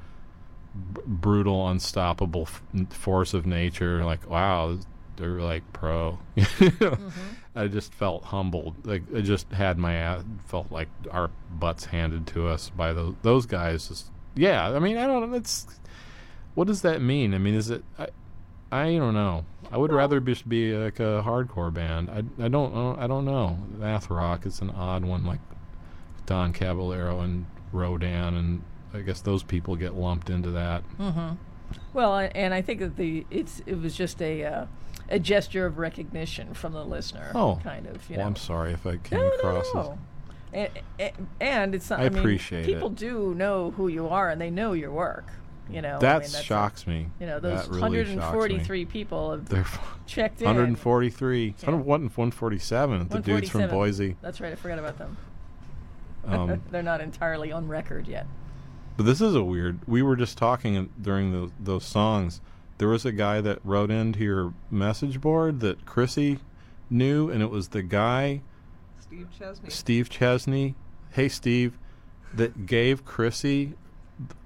b- 0.93 1.01
brutal, 1.05 1.67
unstoppable 1.67 2.43
f- 2.43 2.61
force 2.89 3.33
of 3.33 3.45
nature. 3.45 4.03
Like, 4.03 4.29
wow, 4.29 4.77
they're 5.17 5.41
like 5.41 5.63
pro. 5.73 6.19
Mm-hmm. 6.37 7.09
I 7.55 7.67
just 7.67 7.93
felt 7.93 8.25
humbled. 8.25 8.85
Like, 8.85 9.01
I 9.13 9.21
just 9.21 9.51
had 9.51 9.77
my 9.77 9.95
ass, 9.95 10.23
felt 10.47 10.71
like 10.71 10.87
our 11.11 11.29
butts 11.51 11.85
handed 11.85 12.27
to 12.27 12.47
us 12.47 12.69
by 12.69 12.93
those 12.93 13.15
those 13.23 13.45
guys. 13.47 13.87
Just 13.87 14.11
yeah. 14.35 14.69
I 14.69 14.79
mean, 14.79 14.97
I 14.97 15.07
don't 15.07 15.29
know. 15.29 15.35
It's 15.35 15.65
what 16.55 16.67
does 16.67 16.83
that 16.83 17.01
mean? 17.01 17.33
I 17.33 17.37
mean, 17.39 17.55
is 17.55 17.69
it? 17.69 17.83
I, 17.97 18.07
I 18.71 18.95
don't 18.97 19.13
know. 19.15 19.45
I 19.71 19.77
would 19.77 19.91
rather 19.91 20.19
just 20.19 20.47
be 20.47 20.73
like 20.73 20.99
a 20.99 21.23
hardcore 21.25 21.73
band. 21.73 22.09
I, 22.09 22.45
I 22.45 22.47
don't 22.47 22.73
know. 22.73 22.95
I 22.97 23.07
don't 23.07 23.25
know. 23.25 23.57
Math 23.77 24.09
rock 24.09 24.45
is 24.45 24.61
an 24.61 24.69
odd 24.69 25.03
one, 25.03 25.25
like 25.25 25.39
Don 26.25 26.53
Caballero 26.53 27.19
and 27.21 27.45
Rodan, 27.71 28.35
and 28.35 28.61
I 28.93 28.99
guess 29.01 29.21
those 29.21 29.43
people 29.43 29.75
get 29.75 29.93
lumped 29.95 30.29
into 30.29 30.51
that. 30.51 30.83
well, 31.93 32.11
I- 32.13 32.31
and 32.35 32.53
I 32.53 32.61
think 32.61 32.79
that 32.79 32.95
the 32.97 33.25
it's 33.29 33.61
it 33.65 33.75
was 33.81 33.95
just 33.95 34.21
a 34.21 34.43
uh, 34.43 34.65
a 35.09 35.19
gesture 35.19 35.65
of 35.65 35.77
recognition 35.77 36.53
from 36.53 36.73
the 36.73 36.83
listener. 36.85 37.31
Oh. 37.35 37.59
kind 37.63 37.87
of. 37.87 38.09
You 38.09 38.17
Well, 38.17 38.25
know. 38.25 38.29
I'm 38.29 38.35
sorry 38.35 38.73
if 38.73 38.85
I 38.85 38.97
came 38.97 39.19
No, 39.19 39.27
across 39.29 39.65
no, 39.73 39.79
as 39.81 39.87
no. 39.87 39.99
And, 40.51 40.69
and, 40.99 41.27
and 41.39 41.75
it's 41.75 41.89
not. 41.89 41.99
I 41.99 42.05
I, 42.05 42.09
mean, 42.09 42.19
appreciate 42.19 42.65
people 42.65 42.87
it. 42.87 42.95
do 42.95 43.35
know 43.35 43.71
who 43.71 43.87
you 43.87 44.07
are, 44.07 44.29
and 44.29 44.41
they 44.41 44.49
know 44.49 44.73
your 44.73 44.91
work. 44.91 45.25
You 45.69 45.83
know, 45.83 45.97
I 45.97 45.99
that 45.99 46.21
mean, 46.21 46.31
that's 46.31 46.41
shocks 46.41 46.87
me. 46.87 47.09
You 47.19 47.27
know, 47.27 47.39
those 47.39 47.67
really 47.67 47.81
143 47.81 48.85
people 48.85 49.31
have 49.31 49.47
They're 49.47 49.65
checked 50.07 50.41
in. 50.41 50.45
143. 50.47 51.49
It's 51.49 51.63
147. 51.63 53.07
The 53.09 53.19
dudes 53.19 53.49
from 53.51 53.69
Boise. 53.69 54.15
That's 54.23 54.41
right. 54.41 54.51
I 54.51 54.55
forgot 54.55 54.79
about 54.79 54.97
them. 54.97 55.17
Um, 56.25 56.61
They're 56.71 56.81
not 56.81 57.01
entirely 57.01 57.51
on 57.51 57.67
record 57.67 58.07
yet. 58.07 58.25
But 58.99 59.05
this 59.05 59.21
is 59.21 59.33
a 59.33 59.41
weird. 59.45 59.79
We 59.87 60.01
were 60.01 60.17
just 60.17 60.37
talking 60.37 60.89
during 61.01 61.31
the, 61.31 61.49
those 61.57 61.85
songs. 61.85 62.41
There 62.79 62.89
was 62.89 63.05
a 63.05 63.13
guy 63.13 63.39
that 63.39 63.59
wrote 63.63 63.91
into 63.91 64.19
your 64.25 64.53
message 64.69 65.21
board 65.21 65.61
that 65.61 65.85
Chrissy 65.85 66.39
knew, 66.89 67.29
and 67.29 67.41
it 67.41 67.49
was 67.49 67.69
the 67.69 67.81
guy 67.81 68.41
Steve 68.99 69.27
Chesney. 69.39 69.69
Steve 69.69 70.09
Chesney. 70.09 70.75
Hey, 71.11 71.29
Steve, 71.29 71.77
that 72.33 72.65
gave 72.65 73.05
Chrissy 73.05 73.75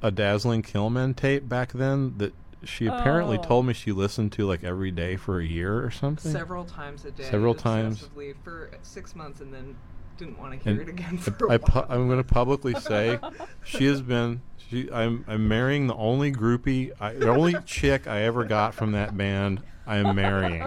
a 0.03 0.11
dazzling 0.11 0.61
Killmen 0.61 1.15
tape 1.15 1.49
back 1.49 1.71
then 1.73 2.13
that 2.19 2.35
she 2.63 2.85
apparently 2.85 3.39
Oh. 3.39 3.41
told 3.41 3.65
me 3.65 3.73
she 3.73 3.91
listened 3.91 4.33
to 4.33 4.45
like 4.45 4.63
every 4.63 4.91
day 4.91 5.15
for 5.15 5.39
a 5.39 5.43
year 5.43 5.83
or 5.83 5.89
something. 5.89 6.31
Several 6.31 6.63
times 6.63 7.05
a 7.05 7.09
day. 7.11 7.23
Several 7.23 7.55
times. 7.55 8.07
For 8.43 8.69
six 8.83 9.15
months 9.15 9.41
and 9.41 9.51
then 9.51 9.75
didn't 10.17 10.37
want 10.39 10.53
to 10.53 10.59
hear 10.63 10.73
And 10.73 10.81
it 10.81 10.89
again 10.89 11.17
for 11.17 11.51
I 11.51 11.55
a 11.55 11.59
pu- 11.59 11.71
while. 11.79 11.85
I'm 11.89 12.07
going 12.07 12.23
to 12.23 12.23
publicly 12.33 12.73
say 12.75 13.19
she 13.63 13.85
has 13.85 14.01
been. 14.01 14.41
She, 14.69 14.89
I'm, 14.91 15.23
I'm 15.27 15.47
marrying 15.47 15.87
the 15.87 15.95
only 15.95 16.31
groupie, 16.31 16.91
I, 16.99 17.13
the 17.13 17.29
only 17.29 17.55
chick 17.65 18.07
I 18.07 18.21
ever 18.23 18.43
got 18.45 18.73
from 18.73 18.93
that 18.93 19.15
band. 19.17 19.61
I 19.85 19.97
am 19.97 20.15
marrying 20.15 20.65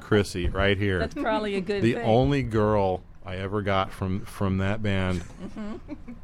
Chrissy 0.00 0.48
right 0.48 0.78
here. 0.78 1.00
That's 1.00 1.14
probably 1.14 1.56
a 1.56 1.60
good 1.60 1.82
the 1.82 1.94
thing. 1.94 2.04
only 2.04 2.42
girl 2.44 3.02
I 3.26 3.36
ever 3.36 3.62
got 3.62 3.92
from 3.92 4.24
from 4.24 4.58
that 4.58 4.82
band. 4.82 5.22
Mm-hmm. 5.42 5.76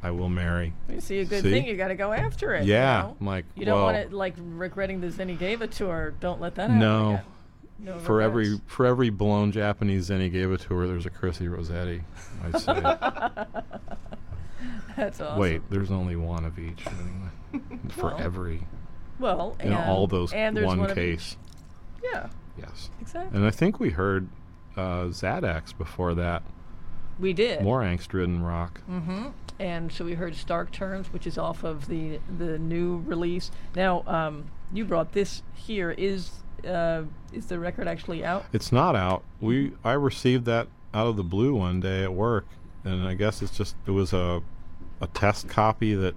I 0.02 0.10
will 0.12 0.28
marry. 0.28 0.72
you 0.88 1.00
see 1.00 1.18
a 1.18 1.24
good 1.24 1.42
See? 1.42 1.50
thing, 1.50 1.66
you 1.66 1.76
got 1.76 1.88
to 1.88 1.94
go 1.96 2.12
after 2.12 2.54
it. 2.54 2.64
you 2.66 2.72
Yeah, 2.74 3.02
know? 3.02 3.16
I'm 3.20 3.26
like, 3.26 3.44
You 3.56 3.64
don't 3.64 3.78
whoa. 3.78 3.84
want 3.84 3.96
it 3.96 4.12
like 4.12 4.34
regretting 4.38 5.00
the 5.00 5.08
Zeni 5.08 5.36
Geva 5.38 5.66
tour. 5.66 6.14
Don't 6.20 6.40
let 6.40 6.54
that 6.54 6.70
happen. 6.70 6.78
No. 6.78 7.08
again. 7.14 7.24
No 7.80 7.98
For 8.00 8.20
every 8.20 8.60
for 8.66 8.86
every 8.86 9.10
blown 9.10 9.52
Japanese 9.52 10.10
Zeni 10.10 10.30
Geva 10.32 10.58
tour, 10.58 10.86
there's 10.88 11.06
a 11.06 11.10
Chrissy 11.10 11.46
Rossetti. 11.48 12.02
I'd 12.44 12.60
say. 12.60 12.80
That's 14.96 15.20
awesome. 15.20 15.38
Wait, 15.38 15.62
there's 15.70 15.90
only 15.90 16.16
one 16.16 16.44
of 16.44 16.58
each 16.58 16.84
anyway. 16.86 17.64
For 17.90 18.06
Well, 18.08 18.18
every 18.18 18.66
Well, 19.20 19.56
in 19.60 19.72
and, 19.72 19.88
all 19.88 20.06
those 20.08 20.32
and 20.32 20.60
one 20.64 20.80
one 20.80 20.94
case. 20.94 21.36
Yeah, 22.02 22.28
Yes. 22.58 22.90
exactly. 23.00 23.36
And 23.36 23.46
I 23.46 23.50
think 23.50 23.78
we 23.78 23.90
heard 23.90 24.28
uh, 24.76 25.04
Xaddax 25.06 25.76
before 25.76 26.14
that. 26.14 26.42
we 27.18 27.32
did. 27.32 27.62
More 27.62 27.82
angst-ridden 27.82 28.42
rock. 28.42 28.80
Mm-hmm. 28.90 29.28
And 29.60 29.92
so 29.92 30.04
we 30.04 30.14
heard 30.14 30.34
Stark 30.36 30.70
Terms, 30.72 31.12
which 31.12 31.26
is 31.26 31.36
off 31.38 31.64
of 31.64 31.88
the 31.88 32.20
the 32.38 32.58
new 32.58 32.98
release. 33.06 33.50
Now, 33.74 34.02
um, 34.06 34.50
you 34.72 34.84
brought 34.84 35.12
this 35.12 35.42
here. 35.54 35.90
Is 35.92 36.30
uh, 36.66 37.02
is 37.32 37.46
the 37.46 37.58
record 37.58 37.88
actually 37.88 38.24
out? 38.24 38.44
It's 38.52 38.72
not 38.72 38.96
out. 38.96 39.22
We 39.40 39.72
I 39.84 39.92
received 39.92 40.44
that 40.46 40.68
out 40.94 41.06
of 41.06 41.16
the 41.16 41.22
blue 41.24 41.54
one 41.54 41.80
day 41.80 42.02
at 42.02 42.12
work, 42.12 42.46
and 42.84 43.06
I 43.06 43.14
guess 43.14 43.42
it's 43.42 43.56
just 43.56 43.76
it 43.86 43.90
was 43.90 44.12
a 44.12 44.42
a 45.00 45.06
test 45.08 45.48
copy 45.48 45.94
that 45.94 46.14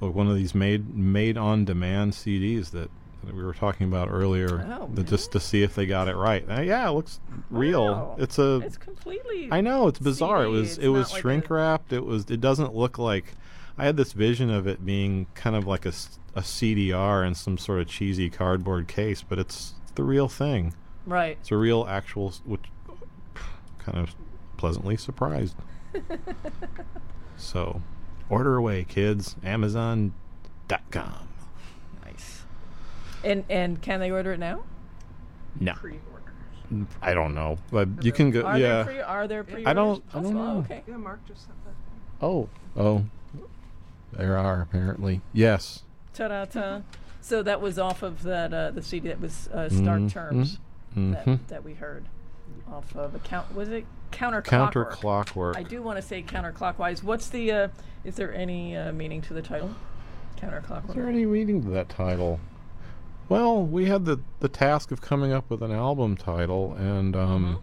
of 0.00 0.14
one 0.14 0.28
of 0.28 0.36
these 0.36 0.54
made 0.54 0.94
made 0.94 1.38
on 1.38 1.64
demand 1.64 2.12
CDs 2.12 2.70
that, 2.72 2.90
that 3.24 3.34
we 3.34 3.42
were 3.42 3.54
talking 3.54 3.88
about 3.88 4.08
earlier, 4.10 4.66
Oh, 4.78 4.90
that 4.94 5.06
just 5.06 5.32
to 5.32 5.40
see 5.40 5.62
if 5.62 5.74
they 5.74 5.86
got 5.86 6.08
it 6.08 6.16
right. 6.16 6.44
Uh, 6.48 6.60
yeah, 6.60 6.86
it 6.88 6.92
looks 6.92 7.20
real. 7.50 7.86
Wow. 7.86 8.16
It's 8.18 8.38
a 8.38 8.56
It's 8.58 8.76
completely. 8.76 9.48
I 9.50 9.60
know 9.60 9.88
it's 9.88 9.98
bizarre. 9.98 10.44
It 10.44 10.48
was 10.48 10.72
it's 10.72 10.78
it 10.78 10.88
was 10.88 11.12
like 11.12 11.22
shrink 11.22 11.50
wrapped. 11.50 11.92
It 11.92 12.04
was 12.04 12.30
it 12.30 12.40
doesn't 12.40 12.74
look 12.74 12.98
like 12.98 13.32
I 13.78 13.84
had 13.84 13.96
this 13.96 14.12
vision 14.12 14.50
of 14.50 14.66
it 14.66 14.84
being 14.84 15.26
kind 15.34 15.54
of 15.54 15.66
like 15.66 15.84
a, 15.84 15.92
a 16.34 16.40
CDR 16.40 17.26
in 17.26 17.34
some 17.34 17.58
sort 17.58 17.80
of 17.80 17.88
cheesy 17.88 18.30
cardboard 18.30 18.88
case, 18.88 19.22
but 19.22 19.38
it's 19.38 19.74
the 19.96 20.02
real 20.02 20.28
thing. 20.28 20.74
Right. 21.04 21.36
It's 21.40 21.50
a 21.52 21.56
real 21.56 21.86
actual, 21.88 22.32
which 22.44 22.62
kind 23.78 23.98
of 23.98 24.14
pleasantly 24.56 24.96
surprised. 24.96 25.56
so, 27.36 27.82
order 28.28 28.56
away, 28.56 28.84
kids. 28.84 29.36
Amazon.com. 29.44 31.28
Nice. 32.04 32.42
And 33.22 33.44
and 33.48 33.80
can 33.82 34.00
they 34.00 34.10
order 34.10 34.32
it 34.32 34.38
now? 34.38 34.62
No, 35.58 35.72
Pre-orders. 35.74 36.86
I 37.00 37.14
don't 37.14 37.34
know, 37.34 37.58
but 37.70 37.88
you 38.04 38.12
can 38.12 38.30
go. 38.30 38.42
Are 38.42 38.58
yeah. 38.58 38.68
there 38.68 38.84
pre? 38.84 39.00
Are 39.00 39.28
there 39.28 39.44
pre? 39.44 39.64
I 39.64 39.72
don't- 39.72 40.02
I 40.12 40.20
don't 40.20 40.34
know. 40.34 40.58
Okay. 40.58 40.82
Yeah, 40.86 40.96
Mark 40.96 41.20
just 41.26 41.46
sent 41.46 41.56
that. 41.64 42.26
oh, 42.26 42.48
oh, 42.76 43.04
there 44.16 44.36
are 44.36 44.62
apparently. 44.62 45.20
Yes. 45.32 45.82
Ta-da 46.14 46.44
ta. 46.46 46.82
So 47.20 47.42
that 47.42 47.60
was 47.60 47.78
off 47.78 48.02
of 48.02 48.22
that 48.22 48.52
uh, 48.54 48.70
the 48.70 48.82
CD 48.82 49.08
that 49.08 49.20
was 49.20 49.48
uh, 49.48 49.68
Start 49.68 50.02
Mhm, 50.02 50.12
Terms 50.12 50.58
mhm. 50.96 51.12
that, 51.24 51.48
that 51.48 51.64
we 51.64 51.74
heard 51.74 52.04
off 52.72 52.94
of 52.96 53.14
a 53.14 53.18
count. 53.18 53.54
Was 53.54 53.68
it 53.68 53.84
counter 54.12 54.40
Counter 54.42 54.84
Clockwork? 54.84 55.00
clockwork. 55.00 55.56
I 55.56 55.62
do 55.62 55.82
want 55.82 55.96
to 55.96 56.02
say 56.02 56.22
counterclockwise. 56.22 57.02
What's 57.02 57.28
the? 57.28 57.50
Uh, 57.50 57.68
is 58.04 58.14
there 58.16 58.32
any 58.34 58.76
uh, 58.76 58.92
meaning 58.92 59.20
to 59.22 59.34
the 59.34 59.42
title? 59.42 59.70
Counterclockwise. 60.40 60.90
Is 60.90 60.94
there 60.94 61.08
any 61.08 61.26
meaning 61.26 61.62
to 61.64 61.70
that 61.70 61.88
title? 61.88 62.38
Well, 63.28 63.62
we 63.64 63.86
had 63.86 64.04
the 64.04 64.20
the 64.38 64.48
task 64.48 64.92
of 64.92 65.00
coming 65.00 65.32
up 65.32 65.50
with 65.50 65.62
an 65.62 65.72
album 65.72 66.16
title, 66.16 66.74
and 66.74 67.16
um, 67.16 67.58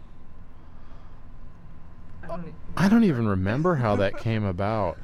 I 2.22 2.26
don't. 2.26 2.54
I 2.76 2.88
don't 2.88 3.04
even 3.04 3.26
remember 3.28 3.76
how 3.76 3.96
that 3.96 4.18
came 4.18 4.44
about. 4.44 4.98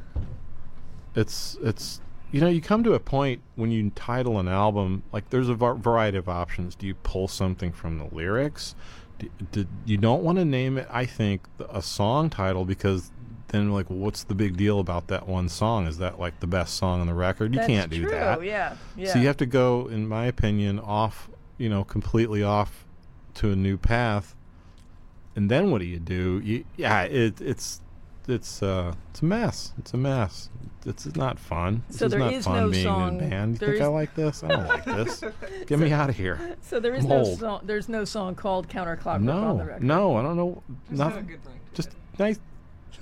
It's 1.15 1.57
it's 1.63 2.01
you 2.33 2.41
know 2.41 2.49
you 2.49 2.61
come 2.61 2.85
to 2.85 2.95
a 2.95 3.01
point 3.01 3.43
when 3.57 3.71
you 3.71 3.91
title 3.91 4.39
an 4.39 4.49
album 4.49 5.03
like 5.13 5.31
there's 5.31 5.49
a 5.49 5.55
var- 5.55 5.75
variety 5.75 6.19
of 6.19 6.29
options. 6.29 6.75
Do 6.75 6.87
you 6.87 6.95
pull 6.95 7.29
something 7.29 7.73
from 7.73 7.99
the 7.99 8.15
lyrics? 8.15 8.75
Do, 9.19 9.29
do, 9.53 9.67
you 9.85 9.99
don't 9.99 10.23
want 10.23 10.39
to 10.39 10.45
name 10.45 10.79
it. 10.79 10.89
I 10.91 11.05
think 11.05 11.43
a 11.69 11.83
song 11.83 12.31
title 12.31 12.65
because 12.65 13.11
then 13.49 13.73
like 13.73 13.87
what's 13.87 14.25
the 14.25 14.35
big 14.35 14.57
deal 14.57 14.81
about 14.81 15.09
that 15.09 15.29
one 15.29 15.49
song? 15.49 15.87
Is 15.87 15.99
that 15.99 16.19
like 16.19 16.41
the 16.41 16.47
best 16.47 16.77
song 16.77 17.01
on 17.01 17.07
the 17.07 17.15
record? 17.15 17.53
You 17.53 17.59
That's 17.59 17.69
can't 17.69 17.91
do 17.91 18.03
true. 18.03 18.11
that. 18.11 18.43
Yeah. 18.43 18.77
Yeah. 18.97 19.13
So 19.13 19.19
you 19.19 19.27
have 19.27 19.37
to 19.39 19.47
go, 19.47 19.89
in 19.89 20.09
my 20.09 20.27
opinion, 20.27 20.79
off, 20.79 21.29
you 21.59 21.69
know, 21.69 21.85
completely 21.85 22.43
off 22.43 22.87
to 23.35 23.51
a 23.51 23.57
new 23.57 23.77
path. 23.77 24.35
And 25.37 25.51
then 25.51 25.71
what 25.71 25.81
do 25.81 25.87
you 25.87 25.99
do? 25.99 26.41
You, 26.45 26.65
yeah, 26.77 27.03
it, 27.03 27.41
it's 27.41 27.81
it's 28.31 28.63
uh 28.63 28.95
it's 29.11 29.23
a 29.23 29.25
mess. 29.25 29.73
It's 29.79 29.93
a 29.95 29.97
mess. 29.97 30.51
It's 30.87 31.15
not 31.15 31.39
fun. 31.39 31.83
So 31.91 32.07
it's 32.07 32.13
there 32.13 32.21
not 32.21 32.33
is 32.33 32.45
fun 32.47 32.57
no 32.57 32.71
being 32.71 32.85
song- 32.85 33.19
in 33.19 33.25
a 33.27 33.29
band. 33.29 33.53
You 33.53 33.59
there 33.59 33.69
think 33.75 33.83
I 33.83 33.87
like 33.89 34.15
this? 34.15 34.43
I 34.43 34.49
don't 34.49 34.67
like 34.67 34.85
this. 34.87 35.23
Get 35.67 35.79
me 35.79 35.93
out 35.93 36.09
of 36.09 36.17
here. 36.17 36.57
So 36.63 36.81
there 36.81 36.95
is 36.95 37.05
I'm 37.05 37.11
no 37.11 37.17
old. 37.19 37.39
song. 37.39 37.61
There's 37.65 37.89
no 37.89 38.05
song 38.07 38.35
called 38.35 38.69
counterclockwise 38.69 39.29
on 39.35 39.59
the 39.59 39.65
record. 39.65 39.83
no, 39.83 40.17
I 40.17 40.23
don't 40.23 40.37
know. 40.37 40.63
Just 40.89 41.03
have 41.03 41.13
a 41.13 41.15
Nothing. 41.17 41.27
good 41.27 41.47
ring. 41.47 41.61
Just 41.75 41.91
nice. 42.19 42.39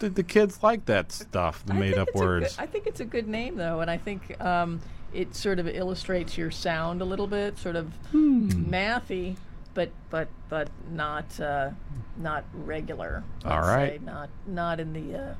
The, 0.01 0.09
the 0.11 0.23
kids 0.23 0.63
like 0.63 0.85
that 0.87 1.11
stuff. 1.13 1.65
The 1.67 1.73
I 1.75 1.79
made 1.79 1.95
up 1.99 2.09
it's 2.09 2.17
a 2.17 2.19
good- 2.19 2.25
words. 2.27 2.57
I 2.59 2.67
think 2.67 2.87
it's 2.87 3.01
a 3.01 3.05
good 3.05 3.27
name 3.29 3.57
though, 3.57 3.81
and 3.81 3.91
I 3.91 3.97
think 3.97 4.41
um, 4.45 4.81
it 5.13 5.35
sort 5.35 5.59
of 5.59 5.67
illustrates 5.69 6.37
your 6.37 6.51
sound 6.51 7.01
a 7.01 7.05
little 7.05 7.27
bit, 7.29 7.59
sort 7.59 7.77
of 7.77 7.87
Hmm. 8.11 8.49
mathy, 8.71 9.37
but 9.79 9.91
but 10.11 10.27
but 10.49 10.69
not 10.91 11.39
uh, 11.39 11.71
not 12.17 12.45
regular. 12.53 13.23
All 13.45 13.61
right. 13.61 14.01
say. 14.01 14.05
not 14.05 14.29
not 14.47 14.81
in 14.81 14.93
the. 14.93 15.19
Uh, 15.19 15.35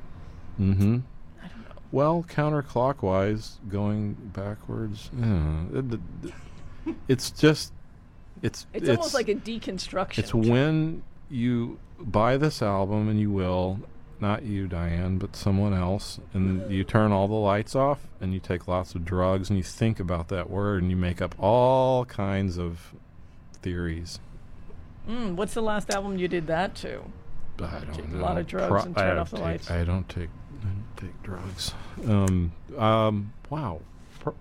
Mm-hmm. 0.59 0.97
I 1.41 1.47
don't 1.47 1.59
know. 1.69 1.75
Well, 1.91 2.25
counterclockwise, 2.29 3.57
going 3.69 4.13
backwards. 4.33 5.09
it- 5.73 5.99
it's 7.07 7.31
just, 7.31 7.71
it's 8.41 8.65
It's, 8.73 8.89
almost 8.89 9.13
like 9.13 9.29
a 9.29 9.35
deconstruction. 9.35 10.17
it's 10.19 10.33
when 10.33 11.03
you 11.29 11.79
buy 11.99 12.35
this 12.35 12.61
album, 12.61 13.07
and 13.07 13.19
you 13.19 13.31
will, 13.31 13.79
not 14.19 14.43
you, 14.43 14.67
Diane, 14.67 15.17
but 15.17 15.35
someone 15.35 15.73
else, 15.73 16.19
and 16.33 16.69
you 16.69 16.83
turn 16.83 17.11
all 17.13 17.27
the 17.29 17.35
lights 17.35 17.73
off, 17.75 17.99
and 18.19 18.33
you 18.33 18.39
take 18.41 18.67
lots 18.67 18.95
of 18.95 19.05
drugs, 19.05 19.49
and 19.49 19.55
you 19.57 19.63
think 19.63 19.97
about 19.99 20.27
that 20.29 20.49
word, 20.49 20.81
and 20.81 20.91
you 20.91 20.97
make 20.97 21.21
up 21.21 21.35
all 21.39 22.03
kinds 22.05 22.57
of 22.57 22.93
theories. 23.61 24.19
Mm, 25.09 25.35
what's 25.35 25.53
the 25.55 25.61
last 25.61 25.89
album 25.89 26.17
you 26.19 26.27
did 26.27 26.47
that 26.47 26.75
to? 26.75 27.01
I 27.61 27.79
don't 27.79 27.93
Take 27.93 28.13
a 28.13 28.17
lot 28.17 28.37
of 28.37 28.47
drugs 28.47 28.85
and 28.85 28.97
I 28.97 29.01
turn 29.01 29.17
off 29.17 29.31
the 29.31 29.37
take- 29.37 29.45
lights. 29.45 29.71
I 29.71 29.83
don't 29.83 30.07
take 30.07 30.29
I 30.61 30.65
don't 30.65 30.97
take 30.97 31.23
drugs. 31.23 31.73
Um, 32.07 32.51
um, 32.77 33.33
wow. 33.49 33.81
Pro- 34.19 34.35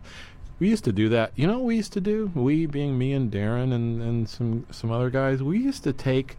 We 0.61 0.69
used 0.69 0.85
to 0.85 0.93
do 0.93 1.09
that. 1.11 1.33
You 1.37 1.47
know 1.47 1.55
what 1.59 1.65
we 1.65 1.77
used 1.77 1.93
to 1.95 2.01
do? 2.01 2.31
We 2.35 2.67
being 2.67 2.99
me 2.99 3.13
and 3.13 3.31
Darin 3.31 3.73
and, 3.73 4.03
and 4.03 4.29
some 4.29 4.67
some 4.71 4.91
other 4.91 5.11
guys, 5.11 5.43
we 5.43 5.59
used 5.59 5.85
to 5.85 5.93
take 5.93 6.37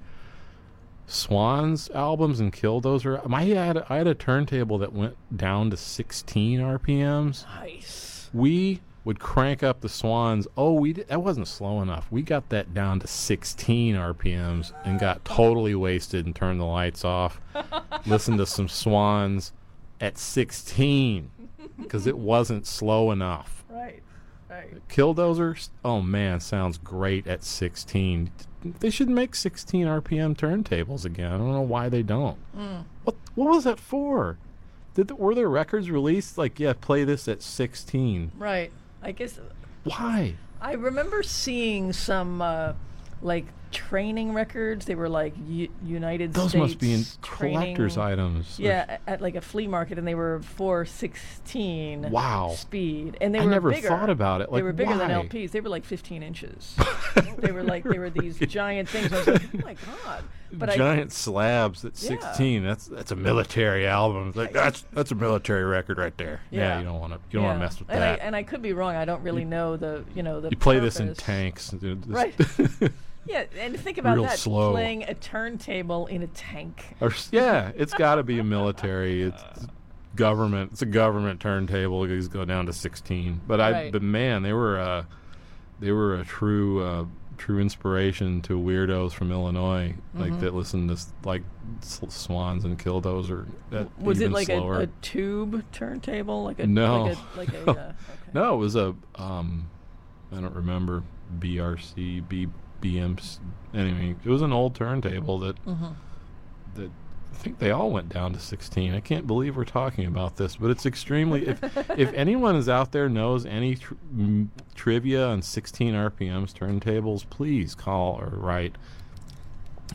Swans 1.07 1.89
albums 1.91 2.39
and 2.39 2.53
kill 2.53 2.81
those. 2.81 3.05
Or 3.05 3.21
I 3.33 3.43
had 3.45 3.77
a, 3.77 3.85
I 3.91 3.97
had 3.97 4.07
a 4.07 4.13
turntable 4.15 4.77
that 4.77 4.93
went 4.93 5.15
down 5.35 5.69
to 5.71 5.77
16 5.77 6.59
RPMs. 6.59 7.45
Nice. 7.59 8.29
We 8.33 8.81
would 9.09 9.19
crank 9.19 9.63
up 9.63 9.81
the 9.81 9.89
Swans. 9.89 10.47
Oh, 10.55 10.73
we 10.73 10.93
did, 10.93 11.07
that 11.07 11.23
wasn't 11.23 11.47
slow 11.47 11.81
enough. 11.81 12.05
We 12.11 12.21
got 12.21 12.49
that 12.49 12.75
down 12.75 12.99
to 12.99 13.07
16 13.07 13.95
RPMs 13.95 14.71
and 14.85 14.99
got 14.99 15.25
totally 15.25 15.73
wasted 15.73 16.27
and 16.27 16.35
turned 16.35 16.59
the 16.59 16.65
lights 16.65 17.03
off. 17.03 17.41
Listened 18.05 18.37
to 18.37 18.45
some 18.45 18.67
Swans 18.67 19.51
at 19.99 20.19
16 20.19 21.31
because 21.81 22.05
it 22.05 22.19
wasn't 22.19 22.67
slow 22.67 23.09
enough. 23.09 23.63
Right. 23.67 24.03
Right. 24.47 24.87
Killdozers, 24.89 25.69
oh 25.83 26.03
man, 26.03 26.39
sounds 26.39 26.77
great 26.77 27.25
at 27.25 27.43
16. 27.43 28.29
They 28.79 28.91
should 28.91 29.09
make 29.09 29.33
16 29.33 29.87
RPM 29.87 30.37
turntables 30.37 31.03
again. 31.03 31.33
I 31.33 31.37
don't 31.39 31.51
know 31.51 31.61
why 31.61 31.89
they 31.89 32.03
don't. 32.03 32.37
Mm. 32.55 32.83
What 33.05 33.15
what 33.33 33.49
was 33.49 33.63
that 33.63 33.79
for? 33.79 34.37
Did 34.93 35.07
the, 35.07 35.15
were 35.15 35.33
there 35.33 35.49
records 35.49 35.89
released 35.89 36.37
like 36.37 36.59
yeah, 36.59 36.73
play 36.73 37.03
this 37.05 37.27
at 37.27 37.41
16? 37.41 38.33
Right. 38.37 38.71
I 39.01 39.11
guess 39.11 39.39
Why? 39.83 40.35
I 40.61 40.73
remember 40.73 41.23
seeing 41.23 41.93
some 41.93 42.41
uh, 42.41 42.73
like 43.21 43.45
training 43.71 44.33
records. 44.33 44.85
They 44.85 44.95
were 44.95 45.07
like 45.09 45.33
U- 45.47 45.69
United 45.85 46.33
Those 46.33 46.49
States. 46.49 46.59
must 46.61 46.79
be 46.79 46.93
in 46.93 47.03
training- 47.21 47.57
collector's 47.75 47.97
items. 47.97 48.59
Yeah, 48.59 48.97
at 49.07 49.21
like 49.21 49.35
a 49.35 49.41
flea 49.41 49.67
market, 49.67 49.97
and 49.97 50.07
they 50.07 50.15
were 50.15 50.41
416 50.41 52.09
Wow. 52.11 52.53
speed, 52.55 53.17
and 53.21 53.33
they 53.33 53.39
I 53.39 53.45
were 53.45 53.51
never 53.51 53.71
bigger. 53.71 53.87
thought 53.87 54.09
about 54.09 54.41
it. 54.41 54.51
they 54.51 54.61
were 54.61 54.73
bigger 54.73 54.97
than? 54.97 55.09
LPs. 55.11 55.51
They 55.51 55.61
were 55.61 55.69
like 55.69 55.85
15 55.85 56.23
inches. 56.23 56.75
they 57.37 57.51
were 57.51 57.63
like 57.63 57.83
they 57.83 57.99
were 57.99 58.09
these 58.09 58.37
giant 58.47 58.89
things. 58.89 59.11
I 59.13 59.17
was 59.17 59.27
like, 59.27 59.41
oh 59.55 59.59
my 59.63 59.75
god! 60.05 60.23
But 60.51 60.69
I, 60.71 60.77
Giant 60.77 61.11
slabs 61.11 61.85
at 61.85 61.91
Yeah. 62.01 62.09
16. 62.19 62.63
That's 62.63 62.85
that's 62.87 63.11
a 63.11 63.15
military 63.15 63.85
album. 63.87 64.31
Like 64.35 64.51
that's 64.53 64.83
that's 64.93 65.11
a 65.11 65.15
military 65.15 65.63
record 65.63 65.97
right 65.97 66.17
there. 66.17 66.41
Yeah, 66.51 66.59
Yeah. 66.59 66.79
you 66.79 66.85
don't 66.85 66.99
want 66.99 67.13
to 67.13 67.19
you 67.29 67.39
don't 67.39 67.43
want 67.43 67.57
to 67.57 67.65
mess 67.65 67.79
with 67.79 67.89
and 67.89 68.01
that. 68.01 68.19
I, 68.21 68.23
and 68.25 68.35
I 68.35 68.43
could 68.43 68.61
be 68.61 68.73
wrong. 68.73 68.95
I 68.95 69.05
don't 69.05 69.21
really 69.21 69.45
know 69.45 69.77
the 69.77 70.03
you 70.15 70.23
know 70.23 70.41
the. 70.41 70.49
you 70.49 70.57
play 70.57 70.79
this 70.79 70.99
in 70.99 71.13
tanks. 71.15 71.69
dude. 71.69 72.07
Right. 72.07 72.33
Yeah, 73.25 73.43
and 73.59 73.79
think 73.79 73.99
about 73.99 74.15
Real 74.15 74.23
that. 74.23 74.39
slow. 74.39 74.71
Playing 74.71 75.03
a 75.03 75.13
turntable 75.13 76.07
in 76.07 76.23
a 76.23 76.27
tank. 76.27 76.95
Or 76.99 77.11
yeah, 77.31 77.71
it's 77.75 77.93
got 77.93 78.15
to 78.15 78.23
be 78.23 78.39
a 78.39 78.43
military. 78.43 79.21
It's 79.21 79.43
government. 80.15 80.71
It's 80.71 80.81
a 80.81 80.87
government 80.87 81.39
turntable. 81.39 82.05
It's 82.05 82.27
go 82.27 82.43
down 82.45 82.65
to 82.65 82.73
16. 82.73 83.41
But 83.45 83.61
I 83.61 83.71
Right. 83.71 83.91
but 83.91 84.01
man, 84.01 84.41
they 84.41 84.53
were 84.53 84.79
uh 84.79 85.03
they 85.79 85.91
were 85.91 86.15
a 86.15 86.25
true 86.25 86.81
uh 86.83 87.05
true 87.39 87.59
inspiration 87.59 88.41
to 88.43 88.59
weirdos 88.59 89.13
from 89.13 89.31
Illinois 89.31 89.95
like 90.13 90.31
Mm-hmm. 90.33 90.39
that 90.41 90.53
listen 90.53 90.87
to 90.87 90.97
like 91.23 91.41
Swans 91.81 92.65
and 92.65 92.77
Killdozer. 92.77 93.47
That 93.71 93.87
Was 93.99 94.19
it 94.21 94.31
like 94.31 94.49
a, 94.49 94.61
a 94.81 94.87
tube 95.01 95.63
turntable? 95.71 96.43
Like 96.43 96.59
a 96.59 96.67
No. 96.67 97.03
like 97.03 97.17
a, 97.17 97.37
like 97.37 97.53
a 97.53 97.59
uh, 97.71 97.71
okay. 97.71 97.93
No, 98.33 98.53
it 98.53 98.57
was 98.57 98.75
a 98.75 98.93
um 99.15 99.67
I 100.31 100.39
don't 100.41 100.53
remember 100.55 101.01
BRC 101.39 102.27
B 102.29 102.47
BMC 102.81 103.39
anyway, 103.73 104.15
it 104.23 104.29
was 104.29 104.41
an 104.41 104.51
old 104.53 104.75
turntable 104.75 105.39
that 105.39 105.55
Mm-hmm. 105.65 105.87
that 106.75 106.91
think 107.39 107.59
they 107.59 107.71
all 107.71 107.89
went 107.89 108.09
down 108.09 108.33
to 108.33 108.39
16. 108.39 108.93
I 108.93 108.99
can't 108.99 109.25
believe 109.25 109.55
we're 109.55 109.65
talking 109.65 110.05
about 110.05 110.35
this, 110.35 110.57
but 110.57 110.69
it's 110.69 110.85
extremely. 110.85 111.47
if 111.47 111.63
if 111.97 112.13
anyone 112.15 112.55
is 112.55 112.69
out 112.69 112.91
there 112.91 113.09
knows 113.09 113.45
any 113.45 113.75
tr- 113.75 113.93
m- 114.11 114.51
trivia 114.75 115.25
on 115.27 115.41
16 115.41 115.93
RPMs 115.93 116.53
turntables, 116.53 117.29
please 117.29 117.75
call 117.75 118.19
or 118.21 118.27
write. 118.27 118.75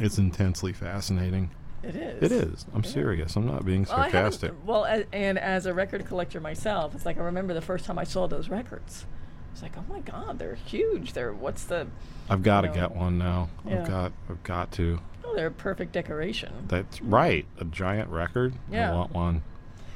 It's 0.01 0.19
intensely 0.19 0.73
fascinating. 0.73 1.51
It 1.83 1.97
is. 1.97 2.23
It 2.23 2.33
is. 2.33 2.67
I'm 2.75 2.83
serious. 2.83 3.37
I'm 3.37 3.47
not 3.47 3.65
being 3.65 3.85
sarcastic. 3.85 4.53
well, 4.65 4.87
and 5.13 5.39
as 5.39 5.67
a 5.67 5.75
record 5.75 6.07
collector 6.07 6.41
myself, 6.41 6.95
it's 6.95 7.05
like 7.05 7.19
I 7.19 7.23
remember 7.23 7.53
the 7.53 7.61
first 7.61 7.85
time 7.85 7.99
I 7.99 8.05
saw 8.05 8.27
those 8.27 8.49
records. 8.49 9.05
It's 9.53 9.63
like, 9.63 9.77
oh 9.77 9.85
my 9.89 10.01
God, 10.01 10.39
they're 10.39 10.57
huge. 10.57 11.13
They're 11.13 11.33
what's 11.33 11.65
the? 11.65 11.87
I've 12.29 12.43
got 12.43 12.63
to 12.63 12.69
know. 12.69 12.75
get 12.75 12.97
one 12.97 13.19
now. 13.19 13.51
Yeah. 13.67 13.83
I've 13.83 13.89
got. 13.89 14.13
I've 14.31 14.43
got 14.43 14.73
to. 14.73 14.99
Oh, 15.25 15.35
they're 15.35 15.47
a 15.49 15.51
perfect 15.51 15.93
decoration. 15.93 16.53
That's 16.69 17.01
right. 17.01 17.47
A 17.59 17.65
giant 17.65 18.11
record. 18.11 18.55
Yeah. 18.71 18.91
I 18.91 18.95
want 18.95 19.13
one. 19.13 19.43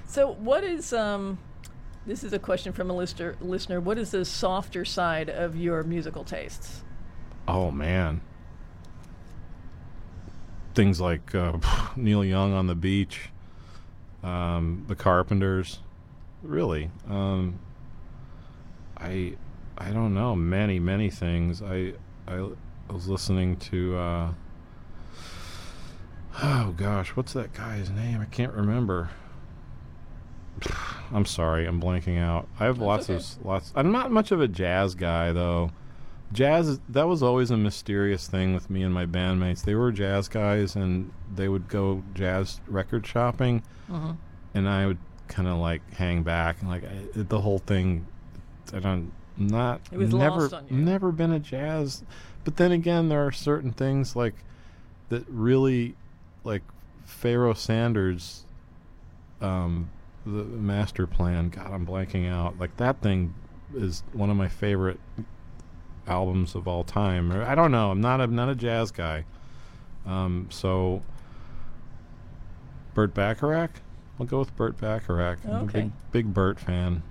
So, 0.07 0.33
what 0.33 0.65
is 0.65 0.93
um? 0.93 1.39
This 2.07 2.25
is 2.25 2.33
a 2.33 2.39
question 2.39 2.73
from 2.73 2.91
a 2.91 2.95
listener. 2.95 3.37
Listener, 3.41 3.81
what 3.81 3.99
is 3.99 4.13
the 4.13 4.25
softer 4.25 4.85
side 4.85 5.29
of 5.29 5.57
your 5.57 5.83
musical 5.83 6.25
tastes? 6.25 6.83
Oh 7.47 7.71
man. 7.71 8.23
Things 10.75 11.01
like 11.01 11.35
uh, 11.35 11.59
Neil 11.97 12.25
Young 12.25 12.55
on 12.55 12.67
the 12.67 12.75
beach, 12.75 13.29
um, 14.23 14.85
the 14.89 14.95
Carpenters, 14.95 15.81
really. 16.43 16.91
Um, 17.09 17.59
I 18.97 19.35
I 19.77 19.91
don't 19.91 20.15
know 20.15 20.35
many 20.35 20.79
many 20.79 21.11
things. 21.11 21.61
I 21.61 21.93
I, 22.27 22.49
I 22.89 22.93
was 22.93 23.09
listening 23.09 23.57
to. 23.57 23.97
Uh, 23.97 24.33
oh 26.43 26.75
gosh, 26.77 27.11
what's 27.11 27.33
that 27.33 27.53
guy's 27.53 27.91
name? 27.91 28.21
I 28.21 28.25
can't 28.27 28.53
remember. 28.53 29.11
I'm 31.13 31.25
sorry, 31.25 31.67
I'm 31.67 31.81
blanking 31.81 32.19
out. 32.21 32.49
I 32.61 32.65
have 32.67 32.77
That's 32.79 32.87
lots 32.87 33.11
okay. 33.11 33.17
of 33.41 33.47
lots. 33.47 33.73
I'm 33.75 33.93
not 33.93 34.11
much 34.11 34.31
of 34.33 34.41
a 34.41 34.49
jazz 34.49 34.95
guy 34.95 35.33
though. 35.33 35.71
Jazz 36.33 36.79
that 36.91 37.09
was 37.09 37.23
always 37.23 37.51
a 37.51 37.57
mysterious 37.57 38.29
thing 38.29 38.53
with 38.53 38.69
me 38.69 38.83
and 38.83 38.93
my 38.93 39.07
bandmates. 39.07 39.65
They 39.65 39.75
were 39.75 39.91
jazz 39.93 40.29
guys 40.29 40.77
and 40.77 41.11
they 41.35 41.49
would 41.49 41.69
go 41.69 42.03
jazz 42.15 42.61
record 42.67 43.07
shopping 43.07 43.63
Mm-hmm. 43.91 44.11
and 44.53 44.69
I 44.69 44.87
would 44.87 44.99
kind 45.29 45.49
of 45.49 45.57
like 45.57 45.81
hang 45.95 46.23
back 46.23 46.61
and 46.61 46.69
like 46.69 46.85
I, 46.85 47.05
the 47.15 47.41
whole 47.41 47.59
thing. 47.59 48.07
I 48.75 48.81
don't 48.81 49.13
not 49.39 49.81
It 49.91 49.97
was 49.97 50.13
never 50.13 50.41
lost 50.43 50.53
on 50.53 50.67
you. 50.69 50.77
never 50.77 51.11
been 51.11 51.33
a 51.33 51.39
jazz, 51.39 52.03
but 52.45 52.57
then 52.57 52.71
again 52.73 53.09
there 53.09 53.25
are 53.27 53.33
certain 53.33 53.73
things 53.73 54.15
like 54.15 54.35
that 55.09 55.25
really 55.31 55.95
like 56.49 56.63
Pharoah 57.05 57.55
Sanders, 57.57 58.45
um, 59.41 59.91
the 60.27 60.45
master 60.45 61.07
plan. 61.07 61.51
God, 61.51 61.71
I'm 61.73 61.87
blanking 61.87 62.29
out. 62.31 62.59
Like 62.59 62.77
that 62.79 63.01
thing 63.03 63.35
is 63.77 64.03
one 64.13 64.31
of 64.31 64.37
my 64.37 64.49
favorite 64.49 64.99
albums 66.07 66.55
of 66.55 66.67
all 66.67 66.85
time. 66.85 67.31
Or 67.33 67.45
I 67.45 67.55
don't 67.55 67.71
know. 67.71 67.91
I'm 67.91 68.01
not 68.01 68.21
a 68.21 68.27
not 68.27 68.49
a 68.49 68.55
jazz 68.55 68.91
guy. 68.91 69.25
Um, 70.07 70.49
so 70.51 71.03
Burt 72.95 73.15
Bacharach. 73.15 73.71
I'll 74.19 74.27
go 74.27 74.41
with 74.41 74.57
Burt 74.57 74.77
Bacharach. 74.81 75.39
I'm 75.45 75.51
a 75.51 75.63
Okay. 75.65 75.83
big 75.83 75.93
big 76.11 76.35
Burt 76.35 76.59
fan. 76.59 77.03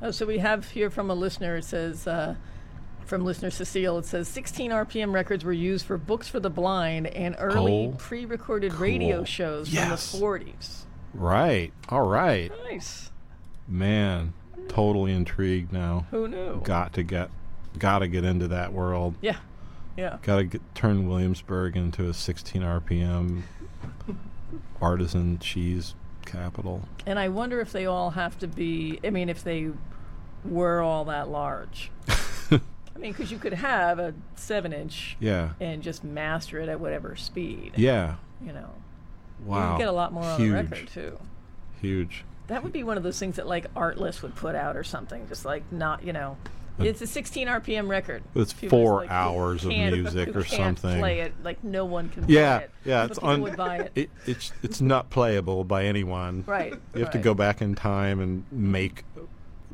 Oh, 0.00 0.10
so 0.10 0.26
we 0.26 0.38
have 0.38 0.70
here 0.70 0.90
from 0.90 1.10
a 1.10 1.14
listener. 1.14 1.56
It 1.56 1.64
says, 1.64 2.06
uh, 2.06 2.36
from 3.08 3.24
listener 3.24 3.50
Cecile, 3.50 3.98
it 3.98 4.04
says 4.04 4.28
16 4.28 4.70
RPM 4.70 5.12
records 5.12 5.44
were 5.44 5.52
used 5.52 5.86
for 5.86 5.96
Books 5.96 6.28
for 6.28 6.40
the 6.40 6.50
Blind 6.50 7.06
and 7.08 7.34
early 7.38 7.86
Oh, 7.92 7.96
pre 7.98 8.24
recorded 8.26 8.74
radio 8.74 9.24
shows 9.24 9.72
Yes. 9.72 10.10
from 10.10 10.20
the 10.20 10.26
40s. 10.26 10.84
Right. 11.14 11.72
All 11.88 12.06
right. 12.06 12.52
Nice. 12.70 13.10
Man, 13.66 14.34
totally 14.68 15.12
intrigued 15.12 15.72
now. 15.72 16.06
Who 16.10 16.28
knew? 16.28 16.60
Got 16.62 16.92
to 16.94 17.02
get 17.02 17.30
got 17.78 18.00
to 18.00 18.08
get 18.08 18.24
into 18.24 18.48
that 18.48 18.72
world. 18.72 19.14
Yeah. 19.20 19.36
Yeah. 19.96 20.18
Got 20.22 20.36
to 20.36 20.44
get, 20.44 20.74
turn 20.74 21.08
Williamsburg 21.08 21.76
into 21.76 22.08
a 22.08 22.14
16 22.14 22.62
RPM 22.62 23.42
artisan 24.82 25.38
cheese 25.38 25.94
capital. 26.24 26.82
And 27.06 27.18
I 27.18 27.28
wonder 27.28 27.60
if 27.60 27.72
they 27.72 27.86
all 27.86 28.10
have 28.10 28.38
to 28.40 28.46
be, 28.46 29.00
I 29.02 29.10
mean, 29.10 29.28
if 29.28 29.42
they 29.42 29.70
were 30.44 30.80
all 30.82 31.04
that 31.06 31.28
large. 31.28 31.90
I 32.98 33.00
mean, 33.00 33.12
because 33.12 33.30
you 33.30 33.38
could 33.38 33.52
have 33.54 33.98
a 34.00 34.12
7 34.34 34.72
inch 34.72 35.16
Yeah. 35.20 35.50
and 35.60 35.82
just 35.82 36.02
master 36.02 36.58
it 36.60 36.68
at 36.68 36.80
whatever 36.80 37.14
speed. 37.14 37.72
Yeah. 37.76 38.16
You 38.44 38.52
know, 38.52 38.70
Wow. 39.44 39.72
you 39.74 39.78
get 39.78 39.88
a 39.88 39.92
lot 39.92 40.12
more 40.12 40.24
on 40.24 40.40
Huge. 40.40 40.50
the 40.50 40.62
record, 40.74 40.88
too. 40.88 41.18
Huge. 41.80 42.24
That 42.48 42.64
would 42.64 42.72
be 42.72 42.82
one 42.82 42.96
of 42.96 43.02
those 43.04 43.18
things 43.18 43.36
that 43.36 43.46
like 43.46 43.72
Artlist 43.74 44.22
would 44.22 44.34
put 44.34 44.54
out 44.56 44.76
or 44.76 44.82
something. 44.82 45.28
Just 45.28 45.44
like 45.44 45.62
not, 45.70 46.02
you 46.02 46.12
know, 46.12 46.36
it's 46.80 47.00
a 47.02 47.06
16 47.06 47.46
RPM 47.48 47.88
record. 47.88 48.22
It's 48.34 48.52
People 48.52 48.78
four 48.78 49.00
like, 49.02 49.10
hours 49.10 49.64
of 49.64 49.68
music 49.70 50.28
or 50.34 50.42
can't 50.42 50.78
something. 50.78 50.98
Play 51.00 51.20
it 51.20 51.34
like 51.44 51.62
no 51.62 51.84
one 51.84 52.08
can. 52.08 52.24
Yeah, 52.28 52.58
play 52.58 52.64
it. 52.64 52.70
yeah, 52.84 53.02
but 53.02 53.10
it's 53.10 53.20
un- 53.22 53.42
would 53.42 53.56
buy 53.56 53.76
it. 53.78 53.92
It, 53.94 54.10
it's 54.26 54.52
it's 54.62 54.80
not 54.80 55.10
playable 55.10 55.64
by 55.64 55.84
anyone. 55.84 56.44
Right. 56.46 56.74
You 56.94 57.00
have 57.02 57.10
to 57.12 57.18
go 57.18 57.34
back 57.34 57.60
in 57.60 57.74
time 57.74 58.20
and 58.20 58.44
make 58.50 59.04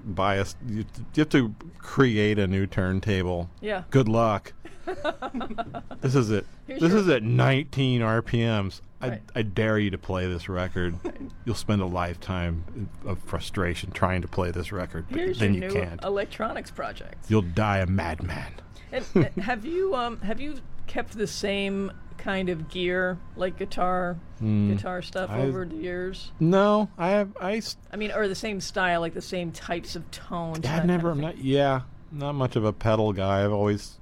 buy 0.05 0.37
a 0.37 0.41
s- 0.43 0.57
you, 0.69 0.79
you 1.15 1.21
have 1.21 1.29
to 1.31 1.55
create 1.79 2.39
a 2.39 2.47
new 2.47 2.67
turntable. 2.67 3.49
Yeah. 3.61 3.85
Good 3.91 4.09
luck. 4.09 4.53
this 6.01 6.15
is 6.15 6.31
it. 6.31 6.47
Here's 6.67 6.81
this 6.81 6.91
your- 6.93 7.01
is 7.01 7.09
at 7.09 7.23
19 7.23 8.01
RPMs. 8.01 8.81
I, 9.01 9.09
Right. 9.09 9.23
I 9.35 9.43
dare 9.43 9.79
you 9.79 9.91
to 9.91 9.99
play 9.99 10.27
this 10.27 10.49
record. 10.49 10.95
You'll 11.45 11.55
spend 11.55 11.83
a 11.83 11.87
lifetime 11.87 12.89
of 13.05 13.19
frustration 13.21 13.91
trying 13.91 14.23
to 14.23 14.29
play 14.29 14.51
this 14.51 14.73
record, 14.73 15.07
but 15.11 15.19
Here's 15.19 15.39
then 15.39 15.53
you 15.55 15.69
can't. 15.71 16.03
electronics 16.03 16.71
project. 16.71 17.27
You'll 17.29 17.43
die 17.43 17.79
a 17.79 17.87
madman. 17.87 18.53
And 18.93 19.05
uh, 19.15 19.43
have 19.43 19.67
you 19.67 19.95
um 19.95 20.21
have 20.21 20.41
you 20.41 20.57
kept 20.87 21.17
the 21.17 21.27
same 21.27 21.93
kind 22.25 22.49
of 22.49 22.71
gear 22.71 23.19
like 23.37 23.59
guitar 23.59 24.17
hmm. 24.39 24.73
guitar 24.73 25.03
stuff. 25.03 25.31
I- 25.31 25.41
over 25.41 25.65
the 25.65 25.77
years? 25.77 26.33
No, 26.41 26.89
I 26.97 27.11
have 27.11 27.33
I 27.41 27.61
mean, 27.97 28.13
or 28.13 28.29
the 28.29 28.35
same 28.35 28.61
style, 28.61 29.01
like 29.01 29.15
the 29.15 29.23
same 29.23 29.53
types 29.53 29.97
of 29.97 30.11
tones. 30.11 30.59
I've 30.59 30.79
kind 30.79 30.87
never, 30.87 31.11
of 31.11 31.17
I'm 31.17 31.23
not, 31.23 31.39
yeah, 31.39 31.83
not 32.11 32.33
much 32.35 32.57
of 32.57 32.65
a 32.65 32.73
pedal 32.73 33.13
guy. 33.13 33.45
I've 33.45 33.53
always, 33.53 33.99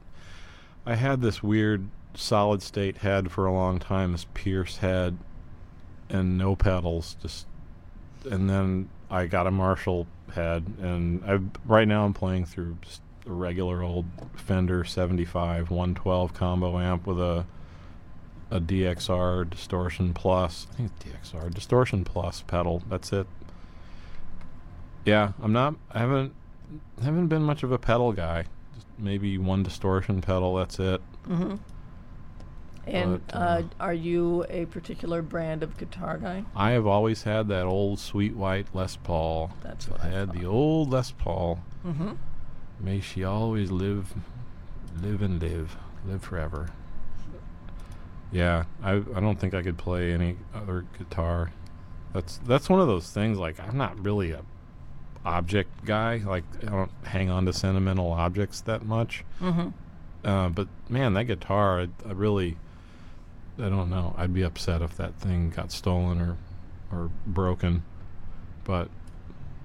I 0.86 0.94
had 0.94 1.20
this 1.20 1.42
weird 1.42 1.88
solid 2.14 2.62
state 2.62 2.98
head 2.98 3.30
for 3.30 3.46
a 3.46 3.52
long 3.52 3.78
time, 3.78 4.12
this 4.12 4.26
Pierce 4.34 4.78
head, 4.78 5.18
and 6.08 6.38
no 6.38 6.54
pedals. 6.54 7.16
Just, 7.20 7.46
and 8.30 8.48
then 8.48 8.88
I 9.10 9.26
got 9.26 9.46
a 9.46 9.50
Marshall 9.50 10.06
head, 10.34 10.64
and 10.80 11.24
I 11.24 11.40
right 11.66 11.88
now 11.88 12.04
I'm 12.04 12.14
playing 12.14 12.46
through 12.46 12.78
just 12.82 13.02
a 13.26 13.32
regular 13.32 13.82
old 13.82 14.06
Fender 14.34 14.84
75 14.84 15.70
112 15.70 16.34
combo 16.34 16.78
amp 16.78 17.06
with 17.06 17.20
a 17.20 17.44
a 18.50 18.60
MXR 18.60 19.48
distortion 19.48 20.12
plus. 20.12 20.66
I 20.72 20.74
think 20.76 20.90
it's 21.20 21.32
MXR 21.32 21.54
distortion 21.54 22.04
plus 22.04 22.42
pedal. 22.42 22.82
That's 22.88 23.10
it. 23.12 23.26
Yeah, 25.06 25.32
I'm 25.42 25.52
not. 25.52 25.74
I 25.90 26.00
haven't 26.00 26.34
haven't 27.02 27.28
been 27.28 27.42
much 27.42 27.62
of 27.62 27.72
a 27.72 27.78
pedal 27.78 28.12
guy. 28.12 28.44
Just 28.74 28.86
maybe 28.98 29.38
one 29.38 29.62
distortion 29.62 30.20
pedal. 30.20 30.54
That's 30.56 30.78
it. 30.78 31.00
Mhm. 31.28 31.58
And 32.86 33.24
But, 33.28 33.34
uh, 33.36 33.38
uh, 33.38 33.62
are 33.80 33.94
you 33.94 34.44
a 34.50 34.66
particular 34.66 35.22
brand 35.22 35.62
of 35.62 35.78
guitar 35.78 36.18
guy? 36.18 36.44
I 36.54 36.72
have 36.72 36.86
always 36.86 37.22
had 37.22 37.46
that 37.48 37.64
old 37.64 38.00
sweet 38.00 38.34
white 38.36 38.66
Les 38.74 38.96
Paul. 38.96 39.50
That's 39.62 39.88
what 39.88 40.02
I 40.04 40.08
had 40.08 40.28
thought. 40.28 40.36
the 40.38 40.44
old 40.46 40.90
Les 40.90 41.10
Paul. 41.12 41.60
Mm-hmm. 41.86 42.10
May 42.82 43.00
she 43.00 43.22
always 43.24 43.70
live, 43.70 44.12
live 45.00 45.22
and 45.22 45.40
live, 45.40 45.76
live 46.04 46.22
forever. 46.22 46.68
Yeah, 48.32 48.64
I 48.82 48.94
I 48.94 49.20
don't 49.20 49.38
think 49.38 49.54
I 49.54 49.62
could 49.62 49.78
play 49.78 50.12
any 50.12 50.36
other 50.54 50.84
guitar. 50.98 51.52
That's 52.12 52.38
that's 52.38 52.68
one 52.68 52.80
of 52.80 52.88
those 52.88 53.10
things. 53.10 53.38
Like 53.38 53.60
I'm 53.60 53.76
not 53.76 54.02
really 54.04 54.32
a 54.32 54.42
object 55.24 55.84
guy. 55.84 56.16
Like 56.18 56.44
I 56.62 56.70
don't 56.70 56.90
hang 57.04 57.30
on 57.30 57.46
to 57.46 57.52
sentimental 57.52 58.10
objects 58.12 58.60
that 58.62 58.84
much. 58.84 59.24
Mm-hmm. 59.40 59.68
Uh, 60.24 60.48
but 60.48 60.68
man, 60.88 61.14
that 61.14 61.24
guitar, 61.24 61.80
I, 61.80 61.88
I 62.08 62.12
really, 62.12 62.56
I 63.58 63.68
don't 63.68 63.90
know. 63.90 64.14
I'd 64.16 64.32
be 64.32 64.42
upset 64.42 64.82
if 64.82 64.96
that 64.96 65.14
thing 65.16 65.50
got 65.50 65.72
stolen 65.72 66.20
or, 66.20 66.36
or 66.92 67.10
broken. 67.26 67.82
But 68.64 68.88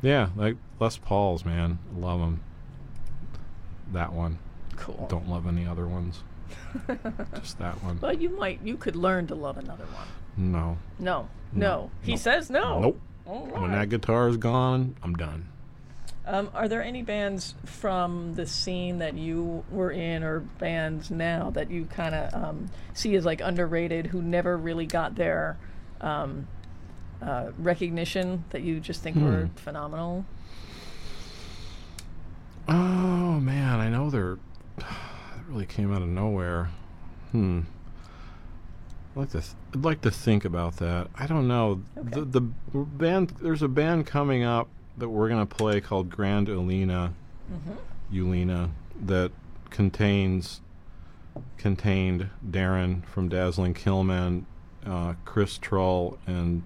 yeah, 0.02 0.30
like 0.36 0.58
Les 0.80 0.98
Pauls, 0.98 1.46
man, 1.46 1.80
love 1.96 2.20
them. 2.20 2.42
That 3.94 4.14
one, 4.14 4.38
Cool. 4.76 5.08
don't 5.10 5.28
love 5.30 5.48
any 5.48 5.66
other 5.66 5.88
ones. 5.88 6.24
Just 7.36 7.60
that 7.60 7.82
one. 7.84 8.00
Well, 8.02 8.14
you 8.14 8.30
might. 8.30 8.62
You 8.64 8.78
could 8.78 8.96
learn 8.96 9.28
to 9.28 9.36
love 9.36 9.58
another 9.58 9.86
one. 9.86 10.52
No. 10.52 10.78
No. 11.00 11.30
No. 11.54 11.92
He 12.04 12.12
No. 12.12 12.18
says 12.18 12.50
no. 12.50 12.80
Nope. 12.80 13.02
All 13.26 13.46
When 13.48 13.72
that 13.72 13.90
guitar 13.90 14.30
is 14.30 14.38
gone, 14.38 14.96
I'm 15.04 15.14
done. 15.16 15.48
Um, 16.26 16.50
are 16.54 16.68
there 16.68 16.84
any 16.84 17.04
bands 17.04 17.56
from 17.66 18.36
the 18.36 18.46
scene 18.46 18.98
that 19.00 19.14
you 19.16 19.64
were 19.72 19.92
in, 19.92 20.24
or 20.24 20.42
bands 20.42 21.10
now 21.10 21.50
that 21.52 21.72
you 21.72 21.86
kind 21.86 22.14
of 22.16 22.34
um, 22.34 22.70
see 22.94 23.16
as 23.16 23.26
like 23.26 23.40
underrated, 23.42 24.08
who 24.08 24.22
never 24.22 24.58
really 24.58 24.86
got 24.86 25.16
their 25.16 25.58
um, 26.02 26.48
uh, 27.22 27.52
recognition 27.58 28.44
that 28.52 28.62
you 28.62 28.80
just 28.82 29.02
think 29.02 29.16
were 29.18 29.46
Hmm. 29.46 29.56
phenomenal? 29.56 30.26
Oh 32.68 33.40
man, 33.40 33.80
I 33.80 33.90
know 33.90 34.10
they're. 34.10 34.38
That 35.38 35.54
really 35.54 35.66
came 35.66 35.94
out 35.94 36.02
of 36.02 36.10
nowhere. 36.10 36.70
Hmm. 37.32 37.62
I'd 39.16 39.20
like 39.20 39.30
to. 39.30 39.40
Th- 39.40 39.54
I'd 39.74 39.84
like 39.86 40.02
to 40.02 40.12
think 40.12 40.44
about 40.44 40.78
that. 40.78 41.08
I 41.16 41.26
don't 41.26 41.48
know. 41.48 41.82
Okay. 41.98 42.10
The 42.10 42.26
the 42.26 42.42
band. 42.74 43.34
There's 43.42 43.62
a 43.62 43.68
band 43.70 44.08
coming 44.08 44.44
up 44.44 44.68
that 44.98 45.08
we're 45.10 45.30
gonna 45.30 45.46
play 45.46 45.80
called 45.80 46.10
Grand 46.10 46.48
Ulena. 46.48 47.14
Ulena 48.12 48.72
that 49.06 49.32
contains 49.70 50.62
contained 51.58 52.30
Darin 52.50 53.04
from 53.04 53.30
Dazzling 53.30 53.74
Killmen, 53.74 54.46
uh, 54.86 55.14
Chris 55.24 55.58
Trull, 55.58 56.18
and 56.28 56.64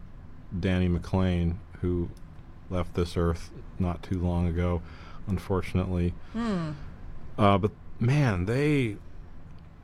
Danny 0.58 0.88
McClain, 0.90 1.56
who 1.82 2.10
left 2.70 2.94
this 2.94 3.18
earth 3.18 3.52
not 3.80 4.02
too 4.02 4.20
long 4.20 4.48
ago, 4.48 4.82
unfortunately. 5.28 6.14
Hmm. 6.34 6.72
Uh, 7.38 7.58
but 7.58 7.72
man, 8.00 8.46
they 8.46 8.98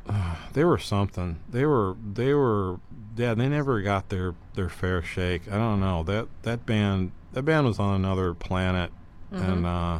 uh, 0.07 0.35
they 0.53 0.63
were 0.63 0.77
something. 0.77 1.39
They 1.49 1.65
were 1.65 1.95
they 2.13 2.33
were 2.33 2.79
yeah. 3.15 3.33
They 3.33 3.49
never 3.49 3.81
got 3.81 4.09
their 4.09 4.35
their 4.55 4.69
fair 4.69 5.01
shake. 5.01 5.51
I 5.51 5.57
don't 5.57 5.79
know 5.79 6.03
that 6.03 6.27
that 6.43 6.65
band 6.65 7.11
that 7.33 7.43
band 7.43 7.67
was 7.67 7.79
on 7.79 7.95
another 7.95 8.33
planet, 8.33 8.91
and 9.31 9.65
uh, 9.65 9.99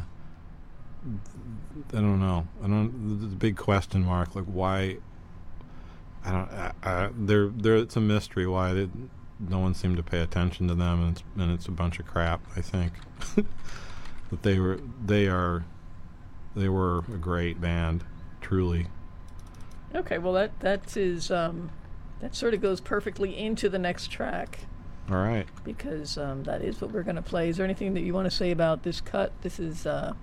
don't 1.92 2.20
know. 2.20 2.46
I 2.62 2.66
don't. 2.66 3.20
The 3.20 3.36
big 3.36 3.56
question 3.56 4.04
mark, 4.04 4.34
like 4.34 4.46
why. 4.46 4.98
I 6.24 6.32
don't. 6.32 6.50
I, 6.50 6.72
I, 6.82 7.10
they're 7.16 7.48
they're. 7.48 7.76
It's 7.76 7.96
a 7.96 8.00
mystery 8.00 8.46
why 8.46 8.72
they, 8.72 8.88
no 9.40 9.60
one 9.60 9.74
seemed 9.74 9.96
to 9.98 10.02
pay 10.02 10.20
attention 10.20 10.68
to 10.68 10.74
them, 10.74 11.02
and 11.02 11.12
it's 11.12 11.22
and 11.36 11.52
it's 11.52 11.66
a 11.66 11.70
bunch 11.70 11.98
of 11.98 12.06
crap. 12.06 12.40
I 12.56 12.60
think. 12.60 12.92
but 14.30 14.42
they 14.42 14.58
were. 14.58 14.80
They 15.04 15.26
are. 15.26 15.64
They 16.56 16.68
were 16.68 16.98
a 16.98 17.18
great 17.18 17.60
band, 17.60 18.04
truly. 18.40 18.88
Okay, 19.94 20.18
well 20.18 20.32
that 20.34 20.58
that 20.60 20.96
is 20.96 21.30
um, 21.30 21.70
that 22.20 22.34
sort 22.34 22.54
of 22.54 22.60
goes 22.60 22.80
perfectly 22.80 23.36
into 23.36 23.68
the 23.68 23.78
next 23.78 24.10
track 24.10 24.60
All 25.10 25.16
right. 25.16 25.46
because 25.64 26.18
um, 26.18 26.44
that 26.44 26.62
is 26.62 26.80
what 26.80 26.90
we're 26.90 27.02
going 27.02 27.16
to 27.16 27.22
play. 27.22 27.48
Is 27.48 27.56
there 27.56 27.64
anything 27.64 27.94
that 27.94 28.00
you 28.00 28.12
want 28.12 28.26
to 28.26 28.36
say 28.36 28.50
about 28.50 28.82
this 28.82 29.00
cut? 29.00 29.32
This 29.42 29.58
is 29.58 29.86
uh, 29.86 30.14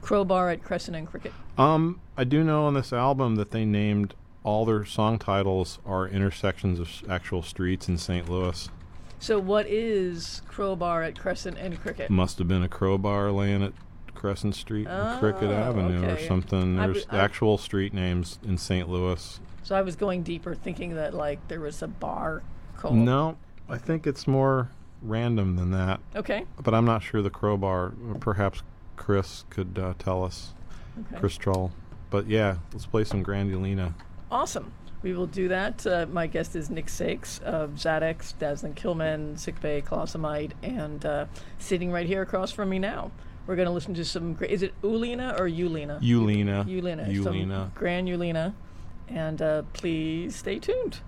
Crowbar 0.00 0.50
at 0.50 0.62
Crescent 0.62 0.96
and 0.96 1.06
Cricket. 1.06 1.32
Um, 1.58 2.00
I 2.16 2.24
do 2.24 2.42
know 2.42 2.64
on 2.64 2.74
this 2.74 2.92
album 2.92 3.36
that 3.36 3.50
they 3.50 3.64
named 3.64 4.14
all 4.44 4.64
their 4.64 4.84
song 4.84 5.18
titles 5.18 5.78
are 5.84 6.08
intersections 6.08 6.80
of 6.80 6.88
actual 7.10 7.42
streets 7.42 7.88
in 7.88 7.98
St. 7.98 8.28
Louis. 8.28 8.68
So 9.22 9.38
what 9.38 9.66
is 9.68 10.42
Crowbar 10.48 11.04
at 11.04 11.16
Crescent 11.16 11.56
and 11.56 11.80
Cricket? 11.80 12.10
Must 12.10 12.38
have 12.38 12.48
been 12.48 12.64
a 12.64 12.68
crowbar 12.68 13.30
laying 13.30 13.62
at 13.62 13.72
Crescent 14.16 14.56
Street 14.56 14.88
and 14.88 15.20
Cricket 15.20 15.48
Oh, 15.48 15.52
Avenue 15.54 16.04
okay. 16.04 16.24
or 16.24 16.26
something. 16.26 16.76
I 16.76 16.86
There's 16.88 17.04
w- 17.04 17.20
I- 17.20 17.24
actual 17.24 17.56
street 17.56 17.94
names 17.94 18.40
in 18.44 18.58
St. 18.58 18.88
Louis. 18.88 19.38
So 19.62 19.76
I 19.76 19.82
was 19.82 19.94
going 19.94 20.24
deeper, 20.24 20.56
thinking 20.56 20.96
that 20.96 21.14
like 21.14 21.46
there 21.46 21.60
was 21.60 21.82
a 21.82 21.86
bar 21.86 22.42
called. 22.76 22.96
No, 22.96 23.36
I 23.68 23.78
think 23.78 24.08
it's 24.08 24.26
more 24.26 24.70
random 25.02 25.54
than 25.54 25.70
that. 25.70 26.00
Okay. 26.16 26.44
But 26.60 26.74
I'm 26.74 26.84
not 26.84 27.04
sure 27.04 27.22
the 27.22 27.30
crowbar. 27.30 27.92
Perhaps 28.18 28.64
Chris 28.96 29.44
could 29.50 29.78
uh, 29.78 29.94
tell 30.00 30.24
us. 30.24 30.52
Okay. 30.98 31.20
Chris 31.20 31.36
Trull. 31.36 31.70
But 32.10 32.26
yeah, 32.26 32.56
let's 32.72 32.86
play 32.86 33.04
some 33.04 33.22
Grand 33.22 33.52
Ulena. 33.52 33.94
Awesome. 34.32 34.72
We 35.02 35.14
will 35.14 35.26
do 35.26 35.48
that. 35.48 35.86
Uh, 35.86 36.06
my 36.10 36.26
guest 36.26 36.54
is 36.54 36.70
Nick 36.70 36.88
Sakes 36.88 37.40
of 37.44 37.70
Xaddax, 37.70 38.34
Dazzling 38.38 38.74
Killmen, 38.74 39.36
Sick 39.38 39.60
Bay, 39.60 39.82
Colossamite, 39.82 40.52
and 40.62 41.04
uh, 41.04 41.26
sitting 41.58 41.90
right 41.90 42.06
here 42.06 42.22
across 42.22 42.52
from 42.52 42.68
me 42.68 42.78
now. 42.78 43.10
We're 43.46 43.56
going 43.56 43.66
to 43.66 43.72
listen 43.74 43.94
to 43.94 44.04
some. 44.04 44.34
Gra- 44.34 44.48
is 44.48 44.62
it 44.62 44.80
Ulina 44.82 45.38
or 45.38 45.48
Ulina? 45.48 46.00
Ulina. 46.00 46.64
Ulina. 46.64 47.08
Ulina. 47.08 47.24
Some 47.24 47.72
Grand 47.74 48.08
Ulena. 48.08 48.54
And 49.08 49.42
uh, 49.42 49.62
please 49.72 50.36
stay 50.36 50.60
tuned. 50.60 51.00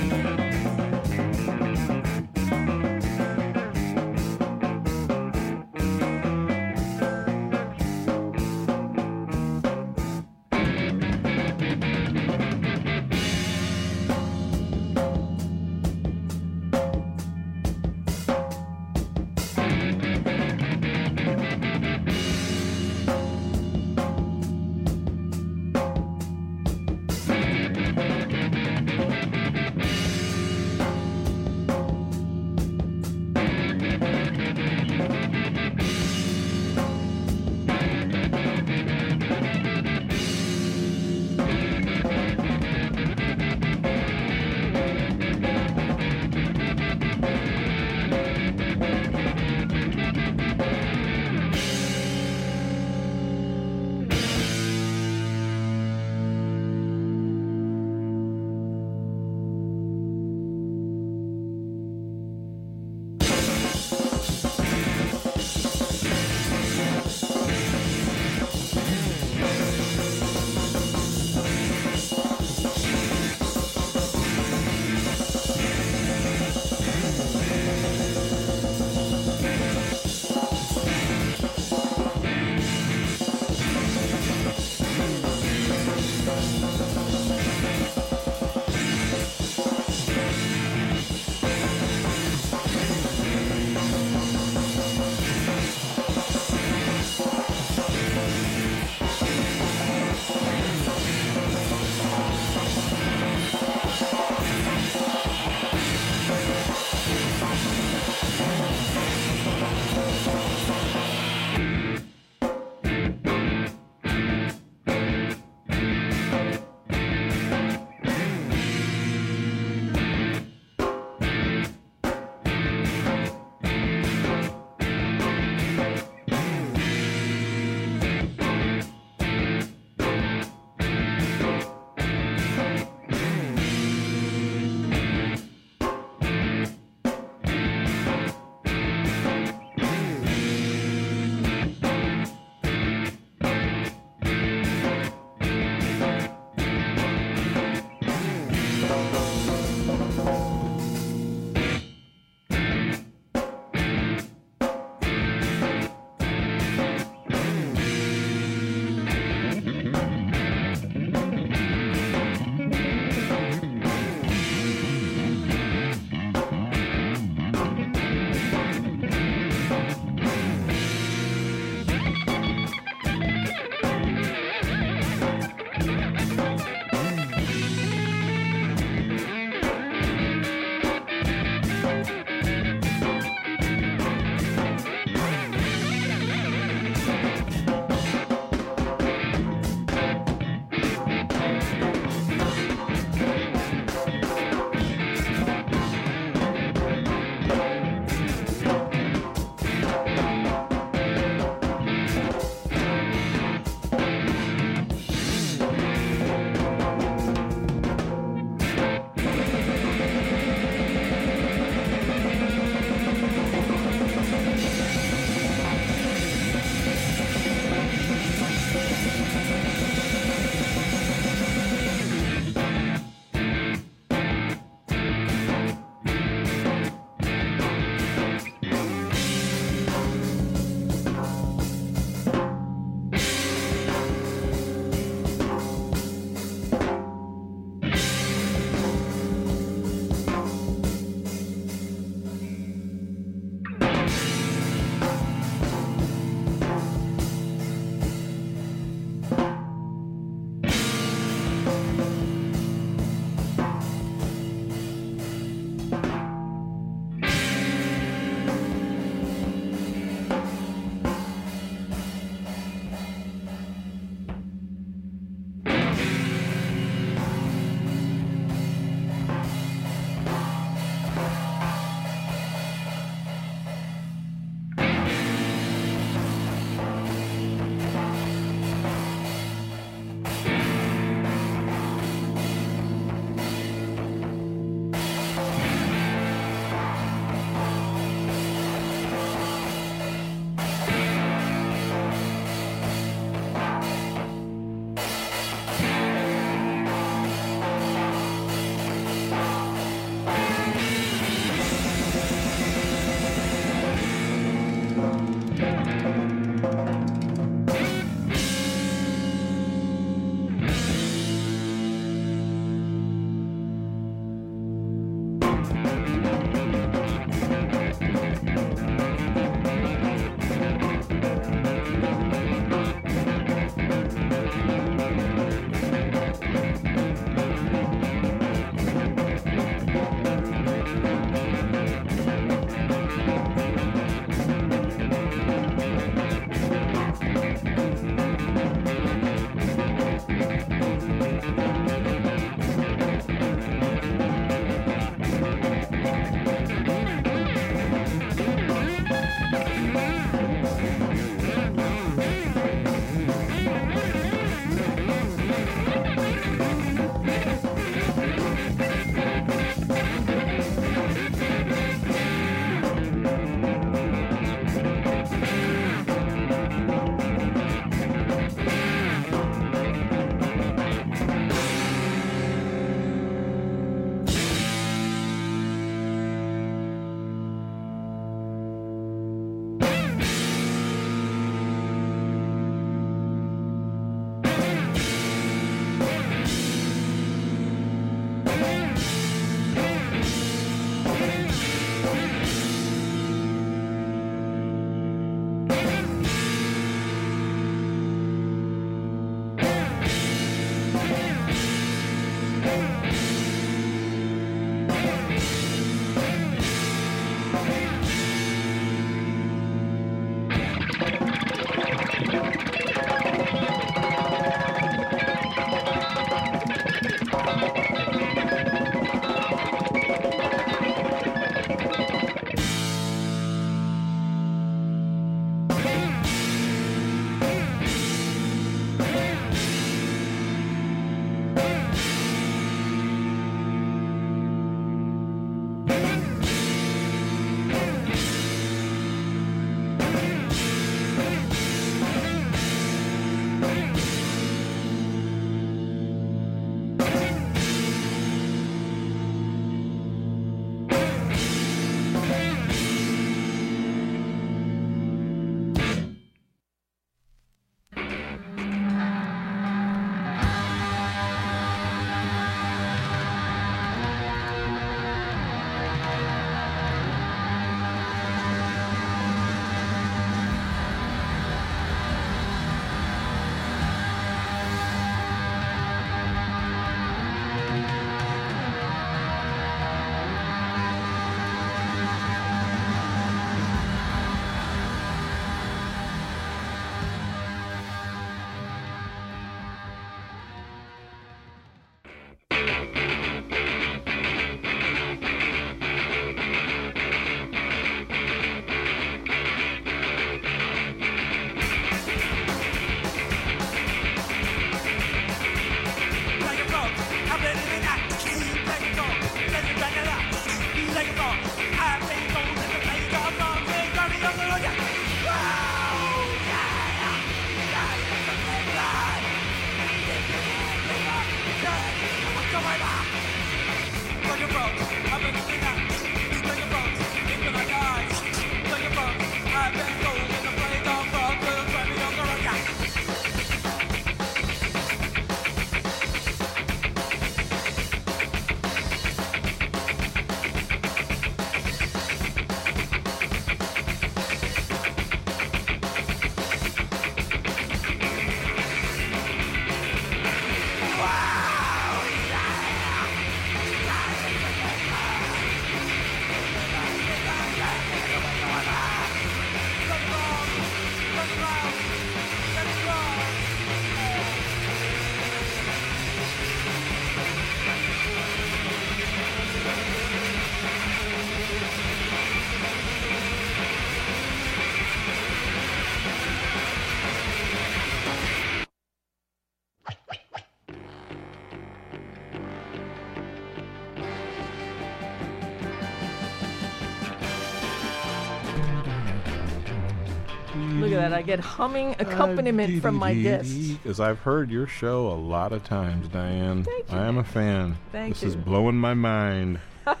I 591.20 591.22
get 591.22 591.38
humming 591.38 591.88
uh, 591.90 591.96
accompaniment 591.98 592.80
from 592.80 592.94
my 592.94 593.12
guests. 593.12 593.52
Because 593.52 594.00
I've 594.00 594.20
heard 594.20 594.50
your 594.50 594.66
show 594.66 595.08
a 595.08 595.12
lot 595.12 595.52
of 595.52 595.62
times, 595.64 596.08
Diane. 596.08 596.64
Thank 596.64 596.90
you, 596.90 596.96
I 596.96 597.04
am 597.04 597.18
a 597.18 597.24
fan. 597.24 597.76
Thank 597.92 598.14
this 598.14 598.22
is 598.22 598.36
blowing 598.36 598.76
my 598.76 598.94
mind. 598.94 599.60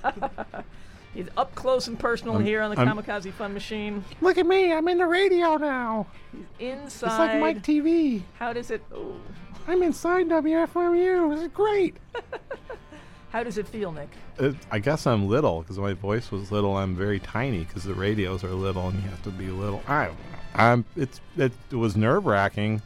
He's 1.14 1.26
up 1.36 1.54
close 1.54 1.88
and 1.88 1.98
personal 1.98 2.36
I'm- 2.36 2.44
here 2.46 2.62
on 2.62 2.74
the 2.74 2.80
I'm- 2.80 2.96
Kamikaze 2.96 3.34
Fun 3.34 3.52
Machine. 3.52 4.02
Look 4.22 4.38
at 4.38 4.46
me. 4.46 4.72
I'm 4.72 4.88
in 4.88 4.96
the 4.96 5.06
radio 5.06 5.58
now. 5.58 6.06
He's 6.32 6.46
inside. 6.58 7.08
It's 7.08 7.18
like 7.18 7.38
Mike 7.38 7.62
TV. 7.62 8.22
How 8.38 8.54
does 8.54 8.70
it? 8.70 8.82
Oh, 8.90 9.16
I'm 9.68 9.82
inside 9.82 10.26
WFMU. 10.26 11.34
This 11.34 11.42
is 11.42 11.48
great. 11.48 11.98
how 13.30 13.42
does 13.42 13.58
it 13.58 13.68
feel, 13.68 13.92
Nick? 13.92 14.08
It, 14.38 14.54
I 14.70 14.78
guess 14.78 15.06
I'm 15.06 15.28
little 15.28 15.60
because 15.60 15.78
my 15.78 15.92
voice 15.92 16.30
was 16.30 16.50
little. 16.50 16.78
I'm 16.78 16.96
very 16.96 17.20
tiny 17.20 17.64
because 17.64 17.84
the 17.84 17.92
radios 17.92 18.42
are 18.42 18.54
little 18.54 18.88
and 18.88 19.02
you 19.02 19.10
have 19.10 19.22
to 19.24 19.30
be 19.30 19.48
little. 19.48 19.82
I 19.86 20.06
don't 20.06 20.14
know. 20.14 20.39
I'm. 20.54 20.84
It's. 20.96 21.20
It, 21.36 21.52
it 21.70 21.76
was 21.76 21.96
nerve 21.96 22.26
wracking. 22.26 22.82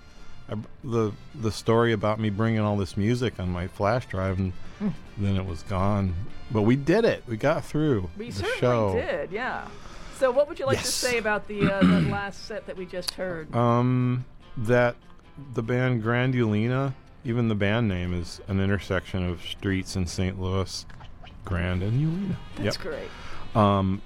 The 0.84 1.12
the 1.34 1.50
story 1.50 1.92
about 1.92 2.20
me 2.20 2.28
bringing 2.30 2.60
all 2.60 2.76
this 2.76 2.96
music 2.96 3.40
on 3.40 3.48
my 3.50 3.66
flash 3.66 4.06
drive 4.06 4.38
and 4.38 4.52
Hmm. 4.78 4.88
then 5.16 5.36
it 5.36 5.46
was 5.46 5.62
gone. 5.62 6.14
But 6.50 6.62
we 6.62 6.74
did 6.76 7.04
it. 7.04 7.22
We 7.28 7.36
got 7.36 7.64
through 7.64 8.10
We 8.18 8.26
the 8.26 8.32
certainly 8.32 8.58
show. 8.58 8.94
did, 8.94 9.30
yeah. 9.32 9.68
So, 10.18 10.30
what 10.32 10.48
would 10.48 10.58
you 10.58 10.66
like 10.66 10.76
Yes. 10.78 10.86
to 10.86 10.92
say 10.92 11.18
about 11.18 11.46
the 11.48 11.62
uh, 11.72 11.80
that 11.80 12.04
last 12.10 12.44
set 12.46 12.66
that 12.66 12.76
we 12.76 12.84
just 12.86 13.12
heard? 13.12 13.54
Um, 13.54 14.24
that 14.56 14.96
the 15.54 15.62
band 15.62 16.02
Grand 16.02 16.34
Ulena, 16.34 16.92
even 17.24 17.48
the 17.48 17.54
band 17.54 17.88
name 17.88 18.12
is 18.12 18.40
an 18.48 18.60
intersection 18.60 19.28
of 19.28 19.40
streets 19.42 19.96
in 19.96 20.06
St. 20.06 20.40
Louis, 20.40 20.84
Grand 21.44 21.82
and 21.82 22.00
Ulena. 22.00 22.36
That's 22.56 22.76
yep. 22.76 22.84
great. 22.84 23.08
Um, 23.60 24.02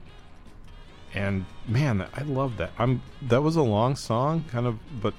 and 1.14 1.46
man, 1.66 2.06
I 2.14 2.22
love 2.22 2.56
that. 2.58 2.72
I'm 2.78 3.02
that 3.22 3.42
was 3.42 3.56
a 3.56 3.62
long 3.62 3.96
song, 3.96 4.44
kind 4.50 4.66
of, 4.66 4.78
but 5.00 5.14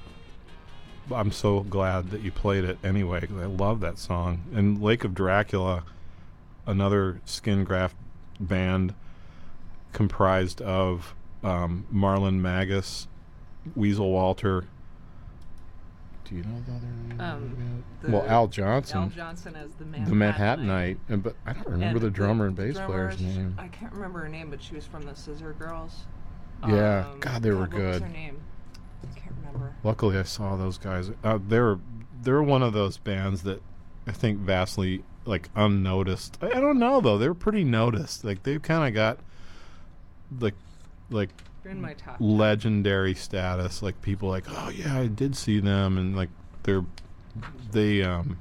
I'm 1.12 1.32
so 1.32 1.60
glad 1.60 2.10
that 2.10 2.22
you 2.22 2.30
played 2.30 2.64
it 2.64 2.78
anyway. 2.84 3.26
'cause 3.26 3.40
I 3.40 3.46
love 3.46 3.80
that 3.80 3.98
song. 3.98 4.42
And 4.54 4.80
Lake 4.80 5.04
of 5.04 5.14
Dracula, 5.14 5.84
another 6.66 7.20
skin 7.24 7.64
graft 7.64 7.96
band 8.38 8.94
comprised 9.92 10.60
of 10.62 11.14
um, 11.42 11.86
Marlon 11.92 12.40
Magas, 12.40 13.08
Weasel 13.74 14.10
Walter. 14.10 14.64
Do 16.30 16.36
you 16.36 16.44
know 16.44 16.62
the 16.64 16.72
other 16.74 16.86
name? 17.08 17.20
Um, 17.20 17.84
well, 18.12 18.24
Al 18.28 18.46
Johnson, 18.46 18.98
Al 19.02 19.08
Johnson 19.08 19.56
as 19.56 19.72
the 19.74 19.84
Manhattanite. 19.84 20.06
the 20.08 20.14
Manhattanite, 20.14 20.96
and 21.08 21.22
but 21.24 21.34
I 21.44 21.52
don't 21.54 21.66
remember 21.66 21.96
And 21.98 22.00
the 22.06 22.10
drummer 22.10 22.46
and 22.46 22.54
bass 22.54 22.76
drummer's- 22.76 23.16
player's 23.16 23.36
name. 23.36 23.54
I 23.58 23.66
can't 23.66 23.92
remember 23.92 24.20
her 24.20 24.28
name, 24.28 24.48
but 24.48 24.62
she 24.62 24.76
was 24.76 24.86
from 24.86 25.02
the 25.02 25.14
Scissor 25.16 25.54
Girls. 25.58 26.06
Yeah, 26.68 27.06
Um, 27.10 27.18
God, 27.20 27.42
they 27.42 27.50
were 27.50 27.60
What 27.62 27.72
was 27.72 27.78
good. 27.98 28.02
her 28.02 28.08
name? 28.08 28.36
I 29.02 29.18
can't 29.18 29.34
remember. 29.38 29.74
Luckily, 29.82 30.16
I 30.18 30.22
saw 30.22 30.54
those 30.56 30.78
guys. 30.78 31.10
Uh, 31.24 31.38
they're 31.48 31.78
they're 32.22 32.42
one 32.42 32.62
of 32.62 32.74
those 32.74 32.96
bands 32.96 33.42
that 33.42 33.60
I 34.06 34.12
think 34.12 34.38
vastly 34.38 35.02
like 35.24 35.48
unnoticed. 35.56 36.38
I, 36.40 36.48
I 36.50 36.60
don't 36.60 36.78
know 36.78 37.00
though; 37.00 37.18
they're 37.18 37.34
pretty 37.34 37.64
noticed. 37.64 38.24
Like 38.24 38.44
they've 38.44 38.62
kind 38.62 38.86
of 38.86 38.94
got 38.94 39.18
like 40.38 40.54
like 41.10 41.30
They're 41.62 41.72
in 41.72 41.80
my 41.80 41.94
top. 41.94 42.16
legendary 42.20 43.14
status. 43.14 43.82
Like 43.82 44.00
people 44.02 44.28
like, 44.28 44.44
oh 44.48 44.70
yeah, 44.70 44.98
I 44.98 45.06
did 45.06 45.36
see 45.36 45.60
them, 45.60 45.98
and 45.98 46.16
like 46.16 46.30
they're 46.62 46.84
they 47.72 48.02
um 48.02 48.38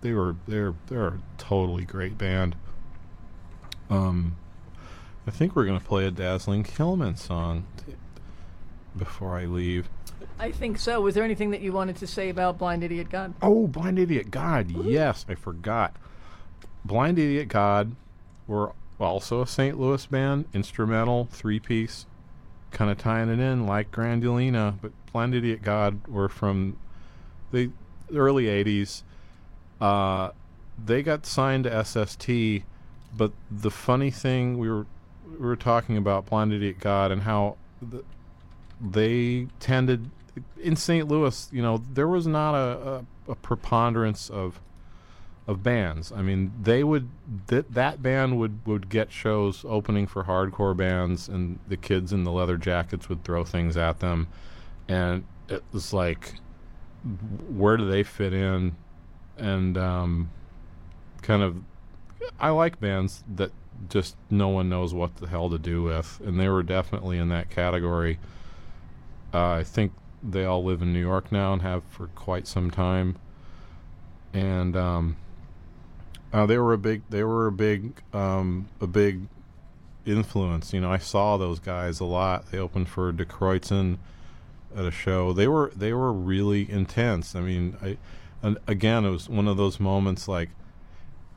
they 0.00 0.12
were 0.12 0.36
they're 0.46 0.74
they're 0.88 1.08
a 1.08 1.18
totally 1.38 1.84
great 1.84 2.18
band. 2.18 2.56
Um, 3.88 4.36
I 5.26 5.30
think 5.30 5.54
we're 5.54 5.66
gonna 5.66 5.80
play 5.80 6.06
a 6.06 6.10
Dazzling 6.10 6.64
Killmen 6.64 7.16
song 7.18 7.66
t- 7.86 7.94
before 8.96 9.36
I 9.36 9.44
leave. 9.44 9.88
I 10.38 10.50
think 10.50 10.78
so. 10.78 11.00
Was 11.00 11.14
there 11.14 11.24
anything 11.24 11.50
that 11.50 11.60
you 11.60 11.72
wanted 11.72 11.96
to 11.96 12.06
say 12.06 12.28
about 12.28 12.58
Blind 12.58 12.84
Idiot 12.84 13.08
God? 13.10 13.34
Oh, 13.40 13.66
Blind 13.66 13.98
Idiot 13.98 14.30
God. 14.30 14.70
Yes, 14.70 15.24
I 15.28 15.34
forgot. 15.34 15.94
Blind 16.84 17.18
Idiot 17.18 17.48
God 17.48 17.96
were 18.46 18.72
also 19.00 19.42
a 19.42 19.46
St. 19.46 19.78
Louis 19.78 20.04
band, 20.06 20.44
instrumental, 20.52 21.28
three 21.30 21.58
piece, 21.58 22.06
kind 22.70 22.90
of 22.90 22.98
tying 22.98 23.28
it 23.28 23.38
in 23.38 23.66
like 23.66 23.90
Grand 23.90 24.22
Ulena. 24.22 24.78
But 24.80 24.92
Blind 25.12 25.34
Idiot 25.34 25.62
God 25.62 26.06
were 26.06 26.28
from 26.28 26.78
the 27.52 27.70
early 28.14 28.44
80s. 28.44 29.02
Uh, 29.80 30.30
they 30.82 31.02
got 31.02 31.26
signed 31.26 31.64
to 31.64 31.84
SST, 31.84 32.64
but 33.16 33.32
the 33.50 33.70
funny 33.70 34.10
thing 34.10 34.58
we 34.58 34.68
were 34.68 34.86
we 35.26 35.44
were 35.44 35.56
talking 35.56 35.96
about 35.96 36.26
Blind 36.26 36.52
Idiot 36.52 36.76
God 36.80 37.10
and 37.10 37.22
how 37.22 37.56
the, 37.82 38.04
they 38.80 39.48
tended 39.58 40.10
in 40.60 40.76
St. 40.76 41.08
Louis, 41.08 41.48
you 41.52 41.62
know, 41.62 41.82
there 41.92 42.08
was 42.08 42.26
not 42.26 42.54
a, 42.54 42.88
a, 43.28 43.32
a 43.32 43.34
preponderance 43.34 44.30
of 44.30 44.60
of 45.46 45.62
bands. 45.62 46.10
I 46.10 46.22
mean, 46.22 46.52
they 46.60 46.82
would 46.82 47.08
that 47.46 47.72
that 47.74 48.02
band 48.02 48.38
would 48.38 48.66
would 48.66 48.88
get 48.88 49.12
shows 49.12 49.64
opening 49.68 50.06
for 50.06 50.24
hardcore 50.24 50.76
bands, 50.76 51.28
and 51.28 51.58
the 51.68 51.76
kids 51.76 52.12
in 52.12 52.24
the 52.24 52.32
leather 52.32 52.56
jackets 52.56 53.08
would 53.08 53.22
throw 53.24 53.44
things 53.44 53.76
at 53.76 54.00
them, 54.00 54.28
and 54.88 55.24
it 55.48 55.62
was 55.72 55.92
like, 55.92 56.34
where 57.48 57.76
do 57.76 57.88
they 57.88 58.02
fit 58.02 58.32
in? 58.32 58.76
And 59.36 59.78
um, 59.78 60.30
kind 61.22 61.42
of, 61.42 61.56
I 62.40 62.50
like 62.50 62.80
bands 62.80 63.22
that 63.36 63.52
just 63.88 64.16
no 64.30 64.48
one 64.48 64.68
knows 64.68 64.94
what 64.94 65.16
the 65.16 65.28
hell 65.28 65.50
to 65.50 65.58
do 65.58 65.82
with, 65.82 66.20
and 66.24 66.40
they 66.40 66.48
were 66.48 66.62
definitely 66.62 67.18
in 67.18 67.28
that 67.28 67.50
category. 67.50 68.18
Uh, 69.32 69.50
I 69.50 69.64
think 69.64 69.92
they 70.22 70.44
all 70.44 70.64
live 70.64 70.82
in 70.82 70.92
New 70.92 71.00
York 71.00 71.30
now 71.30 71.52
and 71.52 71.62
have 71.62 71.84
for 71.84 72.08
quite 72.08 72.46
some 72.46 72.70
time. 72.70 73.16
And 74.32 74.76
um, 74.76 75.16
uh, 76.32 76.46
they 76.46 76.58
were 76.58 76.72
a 76.72 76.78
big, 76.78 77.02
they 77.10 77.24
were 77.24 77.46
a 77.46 77.52
big, 77.52 78.02
um, 78.12 78.68
a 78.80 78.86
big 78.86 79.22
influence. 80.04 80.72
You 80.72 80.80
know, 80.80 80.90
I 80.90 80.98
saw 80.98 81.36
those 81.36 81.58
guys 81.58 82.00
a 82.00 82.04
lot. 82.04 82.50
They 82.50 82.58
opened 82.58 82.88
for 82.88 83.12
Die 83.12 83.24
Kreuzen 83.24 83.98
at 84.74 84.84
a 84.84 84.90
show. 84.90 85.32
They 85.32 85.48
were 85.48 85.72
they 85.74 85.92
were 85.92 86.12
really 86.12 86.70
intense. 86.70 87.34
I 87.34 87.40
mean, 87.40 87.76
I 87.82 87.98
and 88.42 88.58
again, 88.66 89.04
it 89.04 89.10
was 89.10 89.28
one 89.28 89.48
of 89.48 89.56
those 89.56 89.80
moments 89.80 90.28
like 90.28 90.50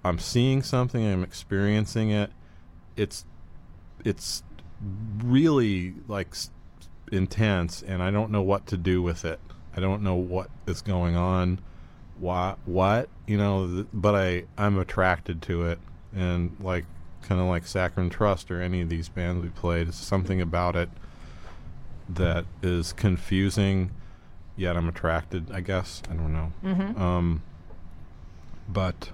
I'm 0.03 0.19
seeing 0.19 0.63
something, 0.63 1.05
I'm 1.05 1.23
experiencing 1.23 2.11
it. 2.11 2.31
It's 2.95 3.25
it's 4.05 4.43
really 5.23 5.95
like 6.07 6.35
intense, 7.11 7.81
and 7.81 8.01
I 8.01 8.11
don't 8.11 8.31
know 8.31 8.41
what 8.41 8.67
to 8.67 8.77
do 8.77 9.01
with 9.01 9.25
it. 9.25 9.39
I 9.75 9.79
don't 9.79 10.03
know 10.03 10.15
what 10.15 10.49
is 10.67 10.81
going 10.81 11.15
on. 11.15 11.59
Why? 12.19 12.55
What? 12.65 13.09
You 13.27 13.37
know? 13.37 13.67
Th- 13.67 13.87
but 13.93 14.15
I 14.15 14.43
I'm 14.57 14.77
attracted 14.77 15.41
to 15.43 15.67
it, 15.67 15.79
and 16.15 16.55
like 16.59 16.85
kind 17.21 17.39
of 17.39 17.47
like 17.47 17.65
Saccharine 17.65 18.09
Trust 18.09 18.49
or 18.51 18.61
any 18.61 18.81
of 18.81 18.89
these 18.89 19.09
bands 19.09 19.43
we 19.43 19.49
played, 19.49 19.87
it's 19.89 19.97
something 19.97 20.41
about 20.41 20.75
it 20.75 20.89
that 22.07 22.45
is 22.61 22.93
confusing. 22.93 23.91
Yet 24.55 24.75
I'm 24.75 24.89
attracted. 24.89 25.51
I 25.51 25.61
guess 25.61 26.01
I 26.09 26.13
don't 26.15 26.33
know. 26.33 26.51
Mm-hmm. 26.63 27.01
Um, 27.01 27.43
but 28.67 29.11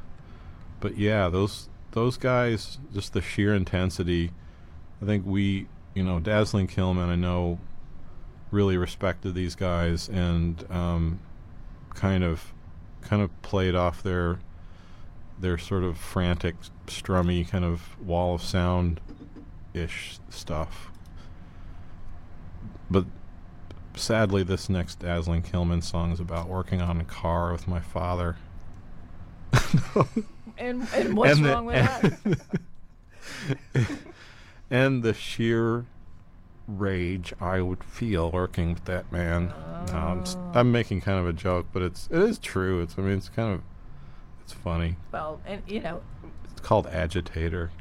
but 0.80 0.98
yeah, 0.98 1.30
those 1.30 1.70
those 1.92 2.18
guys, 2.18 2.78
just 2.94 3.14
the 3.14 3.22
sheer 3.22 3.54
intensity. 3.54 4.32
I 5.02 5.06
think 5.06 5.26
we, 5.26 5.68
you 5.94 6.04
know, 6.04 6.20
Dazzling 6.20 6.68
Killmen, 6.68 7.10
I 7.10 7.16
know, 7.16 7.60
really 8.52 8.78
respected 8.78 9.34
these 9.34 9.56
guys 9.56 10.10
and 10.10 10.66
um, 10.72 11.20
kind 11.94 12.24
of, 12.24 12.54
kind 13.06 13.22
of 13.22 13.42
played 13.42 13.76
off 13.76 14.04
their, 14.04 14.40
their 15.40 15.58
sort 15.58 15.84
of 15.84 15.98
frantic, 15.98 16.56
strummy 16.88 17.48
kind 17.48 17.64
of 17.66 18.00
wall 18.02 18.36
of 18.36 18.42
sound, 18.42 19.00
ish 19.74 20.20
stuff. 20.30 20.90
But 22.90 23.06
sadly, 23.96 24.44
this 24.44 24.70
next 24.70 25.00
Dazzling 25.00 25.42
Killmen 25.44 25.82
song 25.84 26.12
is 26.12 26.20
about 26.20 26.48
working 26.50 26.82
on 26.82 27.00
a 27.00 27.06
car 27.06 27.52
with 27.52 27.68
my 27.68 27.80
father. 27.80 28.36
And, 30.58 30.88
and 30.94 31.18
what's 31.18 31.36
And 31.36 31.46
the- 31.46 31.50
wrong 31.50 31.66
with 31.66 31.76
that? 33.74 33.84
and 34.72 35.04
the 35.04 35.14
sheer 35.14 35.86
rage 36.68 37.34
I 37.40 37.62
would 37.62 37.84
feel 37.84 38.32
working 38.32 38.74
with 38.74 38.86
that 38.86 39.12
man. 39.12 39.54
No, 39.88 39.94
I'm, 39.98 40.24
Oh. 40.26 40.52
I'm 40.56 40.72
making 40.72 41.02
kind 41.02 41.20
of 41.20 41.28
a 41.28 41.34
joke, 41.34 41.68
but 41.72 41.82
it's 41.84 42.08
it 42.12 42.20
is 42.22 42.40
true. 42.40 42.82
It's 42.82 42.96
I 42.98 43.02
mean 43.02 43.18
it's 43.18 43.30
kind 43.30 43.54
of 43.54 43.62
it's 44.44 44.54
funny. 44.54 44.96
Well, 45.12 45.40
and 45.46 45.62
you 45.68 45.80
know, 45.82 46.02
It's 46.52 46.62
called 46.62 46.88
agitator. 46.88 47.72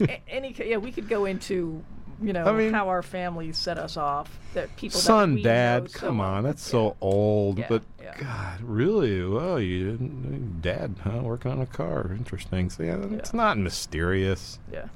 a- 0.00 0.22
any 0.28 0.54
yeah, 0.58 0.76
we 0.78 0.90
could 0.92 1.08
go 1.08 1.24
into 1.26 1.82
you 2.20 2.32
know 2.32 2.44
I 2.46 2.52
mean- 2.52 2.72
how 2.72 2.88
our 2.88 3.02
families 3.02 3.56
set 3.58 3.78
us 3.78 3.96
off. 3.96 4.38
That 4.54 4.74
people, 4.76 4.98
Son, 4.98 5.36
know 5.36 5.42
dad, 5.42 5.90
so 5.90 5.98
come 5.98 6.20
on, 6.20 6.42
that's 6.44 6.66
Yeah. 6.66 6.72
so 6.72 6.96
old. 7.02 7.58
Yeah, 7.58 7.66
but 7.68 7.82
yeah. 8.02 8.14
God, 8.18 8.60
really? 8.62 9.22
Well, 9.22 9.60
you 9.60 9.90
didn't, 9.92 10.62
dad, 10.62 10.96
huh? 11.04 11.20
Working 11.22 11.52
on 11.52 11.60
a 11.60 11.66
car, 11.66 12.10
interesting. 12.16 12.70
So 12.70 12.82
yeah, 12.82 12.96
it's 13.12 13.34
not 13.34 13.58
mysterious. 13.58 14.58
Yeah. 14.72 14.86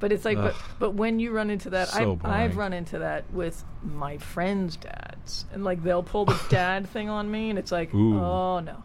But 0.00 0.12
it's 0.12 0.24
like, 0.24 0.36
but, 0.36 0.54
but 0.78 0.90
when 0.94 1.18
you 1.18 1.32
run 1.32 1.50
into 1.50 1.70
that, 1.70 1.88
So 1.88 2.12
I've, 2.12 2.24
I've 2.24 2.52
boring. 2.52 2.56
run 2.56 2.72
into 2.72 3.00
that 3.00 3.30
with 3.32 3.64
my 3.82 4.18
friends' 4.18 4.76
dads, 4.76 5.44
and 5.52 5.64
like 5.64 5.82
they'll 5.82 6.02
pull 6.04 6.24
the 6.24 6.40
dad 6.48 6.88
thing 6.88 7.08
on 7.08 7.30
me, 7.30 7.50
and 7.50 7.58
it's 7.58 7.72
like, 7.72 7.92
Ooh. 7.94 8.18
oh 8.18 8.60
no, 8.60 8.84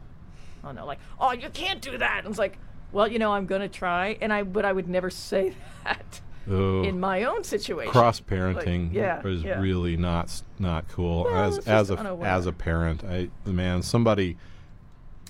oh 0.63 0.71
no, 0.71 0.85
like, 0.85 0.99
oh 1.19 1.31
you 1.31 1.49
can't 1.49 1.81
do 1.81 1.97
that. 1.97 2.19
And 2.19 2.29
it's 2.29 2.39
like, 2.39 2.57
well, 2.91 3.07
you 3.07 3.19
know, 3.19 3.31
I'm 3.31 3.45
gonna 3.45 3.69
try, 3.69 4.17
and 4.21 4.33
I, 4.33 4.43
but 4.43 4.65
I 4.65 4.73
would 4.73 4.87
never 4.89 5.11
say 5.11 5.53
that 5.83 6.21
Ugh. 6.47 6.85
in 6.85 6.99
my 6.99 7.23
own 7.23 7.43
situation. 7.43 7.91
cross 7.91 8.19
parenting 8.19 8.87
Like, 8.87 8.93
yeah, 8.95 9.27
is 9.27 9.43
yeah. 9.43 9.59
really 9.59 9.95
not 9.97 10.25
s- 10.25 10.43
not 10.57 10.87
cool. 10.87 11.25
Well, 11.25 11.35
as 11.35 11.57
it's 11.59 11.67
as 11.67 11.87
just 11.89 11.97
a 11.97 11.99
unaware. 11.99 12.27
as 12.27 12.45
a 12.47 12.51
parent, 12.51 13.03
I 13.03 13.29
man, 13.45 13.83
somebody 13.83 14.37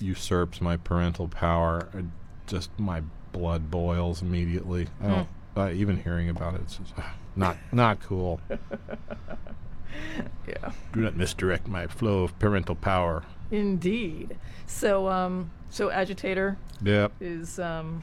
usurps 0.00 0.60
my 0.60 0.76
parental 0.76 1.28
power. 1.28 1.88
I 1.94 2.04
just 2.46 2.70
my 2.78 3.02
blood 3.32 3.70
boils 3.70 4.22
immediately. 4.22 4.88
I 5.00 5.04
hmm. 5.04 5.10
don't. 5.10 5.28
Uh, 5.56 5.70
even 5.70 6.02
hearing 6.02 6.28
about 6.28 6.54
it, 6.54 6.62
it's 6.62 6.76
just, 6.78 6.98
uh, 6.98 7.02
not 7.36 7.56
not 7.72 8.00
cool. 8.00 8.40
Yeah. 10.46 10.72
Do 10.92 11.00
not 11.00 11.16
misdirect 11.16 11.68
my 11.68 11.86
flow 11.86 12.24
of 12.24 12.36
parental 12.38 12.74
power. 12.74 13.22
Indeed. 13.50 14.36
So, 14.66 15.08
um, 15.08 15.50
so 15.70 15.90
agitator 15.90 16.58
Yep, 16.82 17.12
is 17.20 17.58
um, 17.58 18.02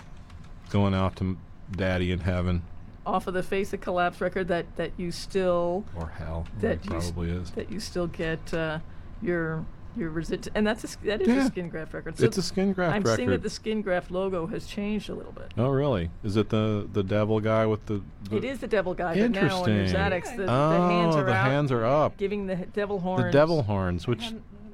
going 0.69 0.93
out 0.93 1.17
to 1.17 1.37
daddy 1.71 2.11
in 2.11 2.19
heaven 2.19 2.63
off 3.05 3.27
of 3.27 3.33
the 3.33 3.43
face 3.43 3.73
of 3.73 3.81
collapse 3.81 4.21
record 4.21 4.47
that 4.47 4.65
that 4.77 4.91
you 4.97 5.11
still 5.11 5.83
or 5.95 6.07
hell. 6.07 6.45
that 6.59 6.81
probably 6.85 7.29
is. 7.31 7.51
that 7.51 7.71
you 7.71 7.79
still 7.79 8.07
get 8.07 8.53
uh, 8.53 8.79
your 9.21 9.65
your 9.97 10.09
resit 10.11 10.47
and 10.55 10.65
that's 10.65 10.83
a, 10.83 10.87
s- 10.87 10.97
that 11.03 11.21
is 11.21 11.27
Yeah. 11.27 11.43
a 11.43 11.47
skin 11.47 11.69
graft 11.69 11.93
record. 11.93 12.17
So 12.17 12.25
It's 12.25 12.37
a 12.37 12.41
skin 12.41 12.73
graft 12.73 12.89
record. 12.91 12.95
I'm 12.95 13.03
record. 13.03 13.15
seeing 13.17 13.29
that 13.29 13.43
the 13.43 13.49
skin 13.49 13.81
graft 13.81 14.11
logo 14.11 14.47
has 14.47 14.65
changed 14.67 15.09
a 15.09 15.13
little 15.13 15.31
bit. 15.33 15.53
oh, 15.57 15.69
really? 15.69 16.09
Is 16.23 16.37
it 16.37 16.49
the 16.49 16.87
the 16.91 17.03
devil 17.03 17.39
guy 17.39 17.65
with 17.65 17.85
the? 17.87 18.01
the 18.29 18.37
It 18.37 18.43
is 18.43 18.59
the 18.59 18.67
devil 18.67 18.93
guy, 18.93 19.19
but 19.19 19.31
now 19.31 19.63
under 19.63 19.71
Interesting. 19.71 19.99
Xaddax, 20.01 20.37
the, 20.37 20.43
oh, 20.43 20.69
the 20.71 20.77
hands 20.79 21.15
are 21.15 21.23
the 21.25 21.33
out, 21.33 21.51
hands 21.51 21.71
are 21.71 21.85
up. 21.85 22.17
giving 22.17 22.47
the 22.47 22.55
devil 22.55 22.99
horns. 22.99 23.23
The 23.25 23.31
devil 23.31 23.63
horns, 23.63 24.07
which 24.07 24.33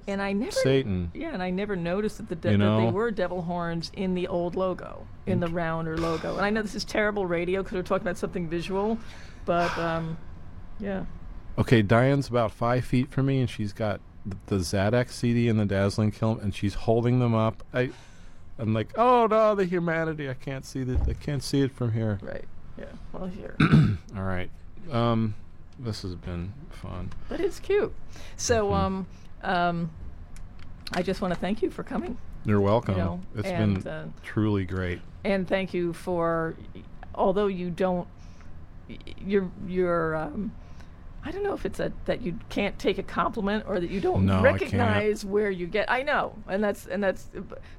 and 0.10 0.22
I 0.22 0.31
never 0.31 0.52
Satan. 0.52 1.11
Yeah, 1.14 1.34
and 1.34 1.44
I 1.44 1.49
never 1.49 1.76
noticed 1.76 2.18
that 2.18 2.30
the 2.30 2.35
de- 2.35 2.52
You 2.52 2.57
that 2.60 2.77
they 2.77 2.91
were 2.91 3.11
devil 3.11 3.41
horns 3.41 3.91
in 3.95 4.14
the 4.14 4.27
old 4.27 4.56
logo, 4.56 5.06
in 5.26 5.39
the 5.41 5.48
rounder 5.49 5.98
logo. 5.98 6.38
And 6.38 6.45
I 6.45 6.49
know 6.49 6.61
this 6.61 6.76
is 6.76 6.85
terrible 6.85 7.26
radio 7.26 7.61
because 7.61 7.76
we're 7.76 7.81
talking 7.84 8.07
about 8.07 8.18
something 8.18 8.48
visual, 8.48 8.98
but 9.45 9.77
um, 9.77 10.18
yeah. 10.80 11.03
Okay, 11.57 11.81
Diane's 11.81 12.27
about 12.30 12.52
five 12.52 12.85
feet 12.85 13.10
from 13.11 13.26
me, 13.26 13.39
and 13.41 13.49
she's 13.49 13.73
got 13.73 13.95
th- 13.95 14.02
the 14.48 14.58
Xaddax 14.58 15.12
CD 15.12 15.48
and 15.49 15.60
the 15.60 15.66
Dazzling 15.66 16.12
Kiln, 16.12 16.40
and 16.41 16.54
she's 16.54 16.74
holding 16.74 17.20
them 17.20 17.34
up. 17.36 17.64
I, 17.74 17.91
I'm 18.60 18.74
like, 18.74 18.98
oh 18.98 19.28
no, 19.30 19.56
the 19.56 19.66
humanity! 19.66 20.30
I 20.30 20.34
can't 20.34 20.66
see 20.66 20.84
that. 20.84 21.08
I 21.08 21.14
can't 21.14 21.44
see 21.44 21.62
it 21.62 21.72
from 21.72 21.91
here. 21.94 22.20
Right. 22.22 22.45
Yeah. 22.78 22.86
Well, 23.14 23.28
here. 23.28 23.56
All 24.16 24.24
right, 24.24 24.49
um, 24.91 25.36
this 25.80 26.02
has 26.04 26.16
been 26.16 26.54
fun. 26.70 27.12
But 27.30 27.40
it's 27.40 27.60
cute. 27.60 27.94
So, 28.36 28.68
Mhm. 28.70 28.74
um, 28.76 29.08
um, 29.44 29.90
I 30.94 31.02
just 31.02 31.22
want 31.22 31.34
to 31.34 31.40
thank 31.40 31.62
you 31.62 31.70
for 31.70 31.84
coming, 31.84 32.18
You're 32.45 32.62
welcome. 32.62 32.98
know, 32.98 33.20
it's 33.36 33.48
and, 33.48 33.84
been 33.84 33.91
uh, 33.91 34.08
truly 34.24 34.66
great. 34.66 35.02
and 35.24 35.48
thank 35.48 35.74
you 35.74 35.94
for, 35.94 36.56
although 37.16 37.48
you 37.48 37.70
don't, 37.70 38.08
you're 39.20 39.49
you're. 39.68 40.16
Um, 40.16 40.52
I 41.28 41.32
don't 41.32 41.44
know 41.44 41.54
if 41.54 41.66
it's 41.66 41.82
a, 41.82 41.91
that 42.06 42.22
you 42.22 42.40
can't 42.48 42.80
take 42.80 42.98
a 42.98 43.04
compliment 43.04 43.66
or 43.68 43.82
that 43.82 43.90
you 43.90 43.99
don't 43.99 44.26
No, 44.26 44.41
recognize 44.41 45.26
where 45.26 45.52
you 45.52 45.68
get. 45.68 45.91
I 45.91 46.02
know, 46.02 46.36
and 46.48 46.64
that's 46.64 46.88
and 46.88 47.04
that's, 47.04 47.28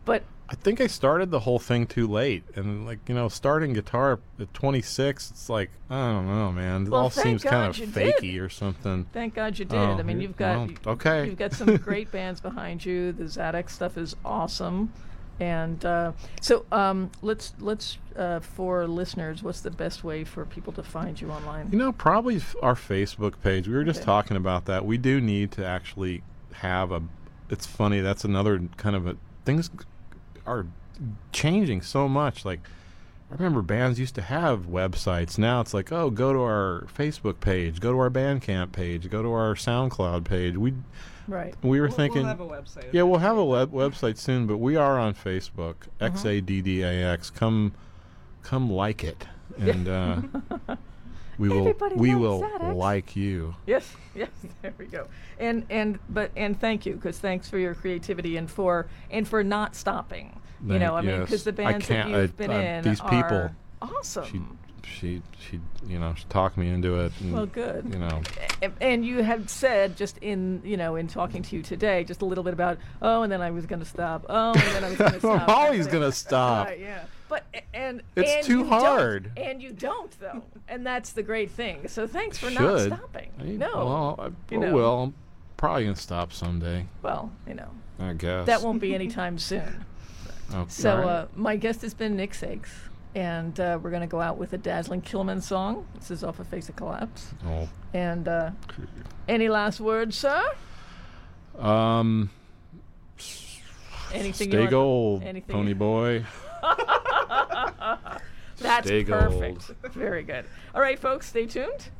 but 0.04 0.22
I 0.50 0.54
think 0.54 0.82
I 0.82 0.86
started 0.86 1.30
the 1.30 1.40
whole 1.40 1.58
thing 1.58 1.86
too 1.86 2.06
late, 2.06 2.44
and 2.56 2.84
like 2.84 2.98
you 3.08 3.14
know, 3.14 3.30
starting 3.30 3.72
guitar 3.72 4.20
at 4.38 4.52
26, 4.52 5.30
it's 5.30 5.48
like 5.48 5.70
I 5.88 6.12
don't 6.12 6.26
know, 6.26 6.52
man. 6.52 6.88
It 6.88 6.92
all 6.92 7.08
seems 7.08 7.42
kind 7.42 7.70
of 7.70 7.76
fakey 7.88 8.20
did. 8.32 8.38
or 8.38 8.50
something. 8.50 9.06
thank 9.14 9.32
God 9.34 9.58
you 9.58 9.64
oh, 9.70 9.72
did. 9.72 9.78
Oh, 9.78 9.98
I 9.98 10.02
mean, 10.02 10.20
you- 10.20 10.28
you've 10.28 10.36
got 10.36 10.68
well, 10.84 10.94
okay. 10.94 11.24
You've 11.24 11.38
got 11.38 11.54
some 11.54 11.76
great 11.76 12.12
bands 12.12 12.42
behind 12.42 12.84
you. 12.84 13.12
The 13.12 13.24
Xaddax 13.24 13.70
stuff 13.70 13.96
is 13.96 14.14
awesome, 14.26 14.92
and 15.40 15.84
uh, 15.84 16.12
so 16.40 16.64
um, 16.72 17.10
let's 17.22 17.52
let's 17.60 17.98
uh, 18.16 18.40
for 18.40 18.86
listeners, 18.86 19.42
what's 19.42 19.60
the 19.60 19.70
best 19.70 20.02
way 20.04 20.24
for 20.24 20.44
people 20.44 20.72
to 20.74 20.82
find 20.82 21.20
you 21.20 21.30
online? 21.30 21.68
You 21.70 21.78
know, 21.78 21.92
probably 21.92 22.36
f- 22.36 22.56
our 22.62 22.74
Facebook 22.74 23.34
page. 23.42 23.68
We 23.68 23.74
were 23.74 23.84
just 23.84 24.00
Okay. 24.00 24.06
talking 24.06 24.36
about 24.36 24.64
that. 24.66 24.84
We 24.84 24.98
do 24.98 25.20
need 25.20 25.52
to 25.52 25.64
actually 25.66 26.22
have 26.54 26.90
a. 26.90 27.02
It's 27.50 27.66
funny. 27.66 28.00
That's 28.00 28.24
another 28.24 28.60
kind 28.76 28.94
of 28.96 29.06
a 29.06 29.16
things 29.44 29.70
are 30.46 30.66
changing 31.32 31.82
so 31.82 32.08
much. 32.08 32.44
Like 32.44 32.60
I 33.30 33.34
remember 33.34 33.62
bands 33.62 34.00
used 34.00 34.14
to 34.16 34.22
have 34.22 34.66
websites. 34.66 35.38
Now 35.38 35.60
it's 35.60 35.72
like, 35.72 35.92
oh, 35.92 36.10
go 36.10 36.32
to 36.32 36.40
our 36.40 36.86
Facebook 36.96 37.40
page, 37.40 37.78
go 37.80 37.92
to 37.92 37.98
our 37.98 38.10
Bandcamp 38.10 38.72
page, 38.72 39.08
go 39.10 39.22
to 39.22 39.30
our 39.32 39.54
SoundCloud 39.54 40.24
page. 40.24 40.56
We 40.56 40.74
Right. 41.28 41.54
we 41.62 41.80
were 41.80 41.86
We'll- 41.88 41.96
thinking. 41.96 42.22
We'll 42.22 42.28
have 42.28 42.40
a 42.40 42.46
website. 42.46 42.92
Yeah, 42.92 43.02
we'll 43.02 43.20
have 43.20 43.36
a 43.36 43.44
web- 43.44 43.70
website 43.72 44.16
soon, 44.16 44.46
but 44.46 44.56
we 44.56 44.74
are 44.76 44.98
on 44.98 45.14
Facebook. 45.14 45.74
Uh-huh. 46.00 46.06
X 46.06 46.24
A 46.24 46.40
D 46.40 46.60
D 46.62 46.82
A 46.82 46.92
X. 47.12 47.30
Come, 47.30 47.72
come 48.42 48.70
like 48.70 49.04
it, 49.04 49.26
and 49.58 49.88
uh, 49.88 50.20
we 51.38 51.48
will. 51.48 51.58
Everybody 51.60 51.94
we 51.96 52.14
will 52.14 52.42
Xaddax. 52.42 52.74
like 52.76 53.14
you. 53.16 53.54
Yes, 53.66 53.94
yes, 54.14 54.30
there 54.62 54.72
we 54.78 54.86
go. 54.86 55.06
And 55.38 55.66
and 55.70 55.98
but 56.08 56.30
and 56.36 56.58
thank 56.58 56.86
you 56.86 56.94
because 56.94 57.18
thanks 57.18 57.48
for 57.48 57.58
your 57.58 57.74
creativity 57.74 58.36
and 58.36 58.50
for 58.50 58.86
and 59.10 59.28
for 59.28 59.44
not 59.44 59.76
stopping. 59.76 60.40
you 60.66 60.78
know, 60.78 60.96
I 60.96 61.02
mean, 61.02 61.20
because 61.20 61.44
the 61.44 61.50
I 61.52 61.72
bands 61.72 61.88
that 61.88 62.08
you've 62.08 62.16
I- 62.16 62.26
been 62.36 62.50
I- 62.50 62.62
in 62.78 62.84
these 62.84 63.00
are 63.00 63.10
people, 63.10 63.50
awesome. 63.82 64.24
She, 64.24 64.40
she, 64.88 65.22
she, 65.38 65.60
you 65.86 65.98
know, 65.98 66.14
she 66.16 66.24
talked 66.28 66.56
me 66.56 66.68
into 66.68 66.98
it. 67.00 67.12
And, 67.20 67.32
Well, 67.32 67.46
good. 67.46 67.84
You 67.92 67.98
know, 67.98 68.22
and 68.80 69.04
you 69.04 69.22
have 69.22 69.48
said 69.50 69.96
just 69.96 70.18
in 70.18 70.60
you 70.64 70.76
know 70.76 70.96
in 70.96 71.06
talking 71.08 71.42
to 71.42 71.56
you 71.56 71.62
today 71.62 72.04
just 72.04 72.22
a 72.22 72.24
little 72.24 72.42
bit 72.44 72.52
about 72.52 72.78
oh 73.02 73.22
and 73.22 73.30
then 73.32 73.40
I 73.40 73.50
was 73.50 73.66
going 73.66 73.80
to 73.80 73.84
stop. 73.86 74.26
Oh 74.28 74.52
and 74.52 74.60
then 74.74 74.84
I 74.84 74.88
was 74.90 74.98
going 74.98 75.10
to 75.20 75.28
I'm 75.28 75.38
stop 75.38 75.48
always 75.48 75.84
That's 75.86 75.92
gonna 75.92 76.12
stop. 76.12 76.66
Right, 76.68 76.80
yeah. 76.80 77.04
But 77.28 77.44
and 77.74 78.02
It's 78.16 78.30
and 78.36 78.46
too 78.46 78.64
hard. 78.66 79.30
and 79.36 79.62
you 79.62 79.70
don't 79.72 80.10
though. 80.18 80.42
And 80.66 80.86
that's 80.86 81.12
the 81.12 81.22
great 81.22 81.50
thing. 81.50 81.88
So 81.88 82.06
thanks 82.06 82.38
for 82.38 82.50
not 82.50 82.80
stopping. 82.80 83.30
I- 83.38 83.44
no. 83.44 83.70
Well, 83.74 84.16
I, 84.18 84.26
You 84.54 84.58
oh, 84.58 84.60
know. 84.60 84.74
well, 84.74 85.02
I'm 85.04 85.14
probably 85.56 85.84
gonna 85.84 85.96
stop 85.96 86.32
someday. 86.32 86.86
well 87.02 87.30
you 87.46 87.54
know. 87.54 87.68
I 88.00 88.12
guess. 88.14 88.46
That 88.46 88.62
won't 88.62 88.80
be 88.80 88.94
anytime 88.94 89.38
soon. 89.38 89.84
Oh, 90.50 90.64
so 90.66 90.90
uh, 90.90 91.26
my 91.36 91.56
guest 91.56 91.82
has 91.82 91.92
been 91.92 92.16
Nick 92.16 92.32
Sakes 92.32 92.70
and 93.14 93.58
uh, 93.58 93.78
we're 93.82 93.90
going 93.90 94.02
to 94.02 94.06
go 94.06 94.20
out 94.20 94.36
with 94.38 94.52
a 94.52 94.58
dazzling 94.58 95.00
Killmen 95.02 95.42
song 95.42 95.86
this 95.94 96.10
is 96.10 96.22
off 96.24 96.38
of 96.40 96.46
Face 96.46 96.68
of 96.68 96.76
Collapse 96.76 97.32
Oh. 97.46 97.68
and 97.94 98.28
uh, 98.28 98.50
any 99.28 99.48
last 99.48 99.80
words 99.80 100.16
sir 100.16 100.42
Um. 101.58 102.30
anything 104.12 104.50
Stay 104.50 104.66
gold, 104.66 105.22
anything 105.22 105.54
pony 105.56 105.72
boy. 105.74 106.24
That's 108.60 108.86
Stay 108.88 109.04
perfect. 109.04 109.68
gold. 109.82 109.92
Very 109.94 110.22
good. 110.24 110.44
All 110.74 110.80
right, 110.80 110.98
folks, 110.98 111.28
stay 111.28 111.46
tuned. 111.46 111.90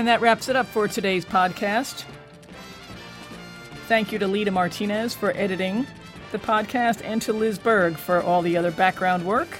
And 0.00 0.08
that 0.08 0.22
wraps 0.22 0.48
it 0.48 0.56
up 0.56 0.64
for 0.64 0.88
today's 0.88 1.26
podcast. 1.26 2.04
Thank 3.86 4.12
you 4.12 4.18
to 4.18 4.26
Lita 4.26 4.50
Martinez 4.50 5.12
for 5.12 5.36
editing 5.36 5.86
the 6.32 6.38
podcast 6.38 7.04
and 7.04 7.20
to 7.20 7.34
Liz 7.34 7.58
Berg 7.58 7.98
for 7.98 8.22
all 8.22 8.40
the 8.40 8.56
other 8.56 8.70
background 8.70 9.26
work. 9.26 9.58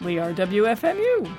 We 0.00 0.18
are 0.18 0.32
WFMU. 0.32 1.32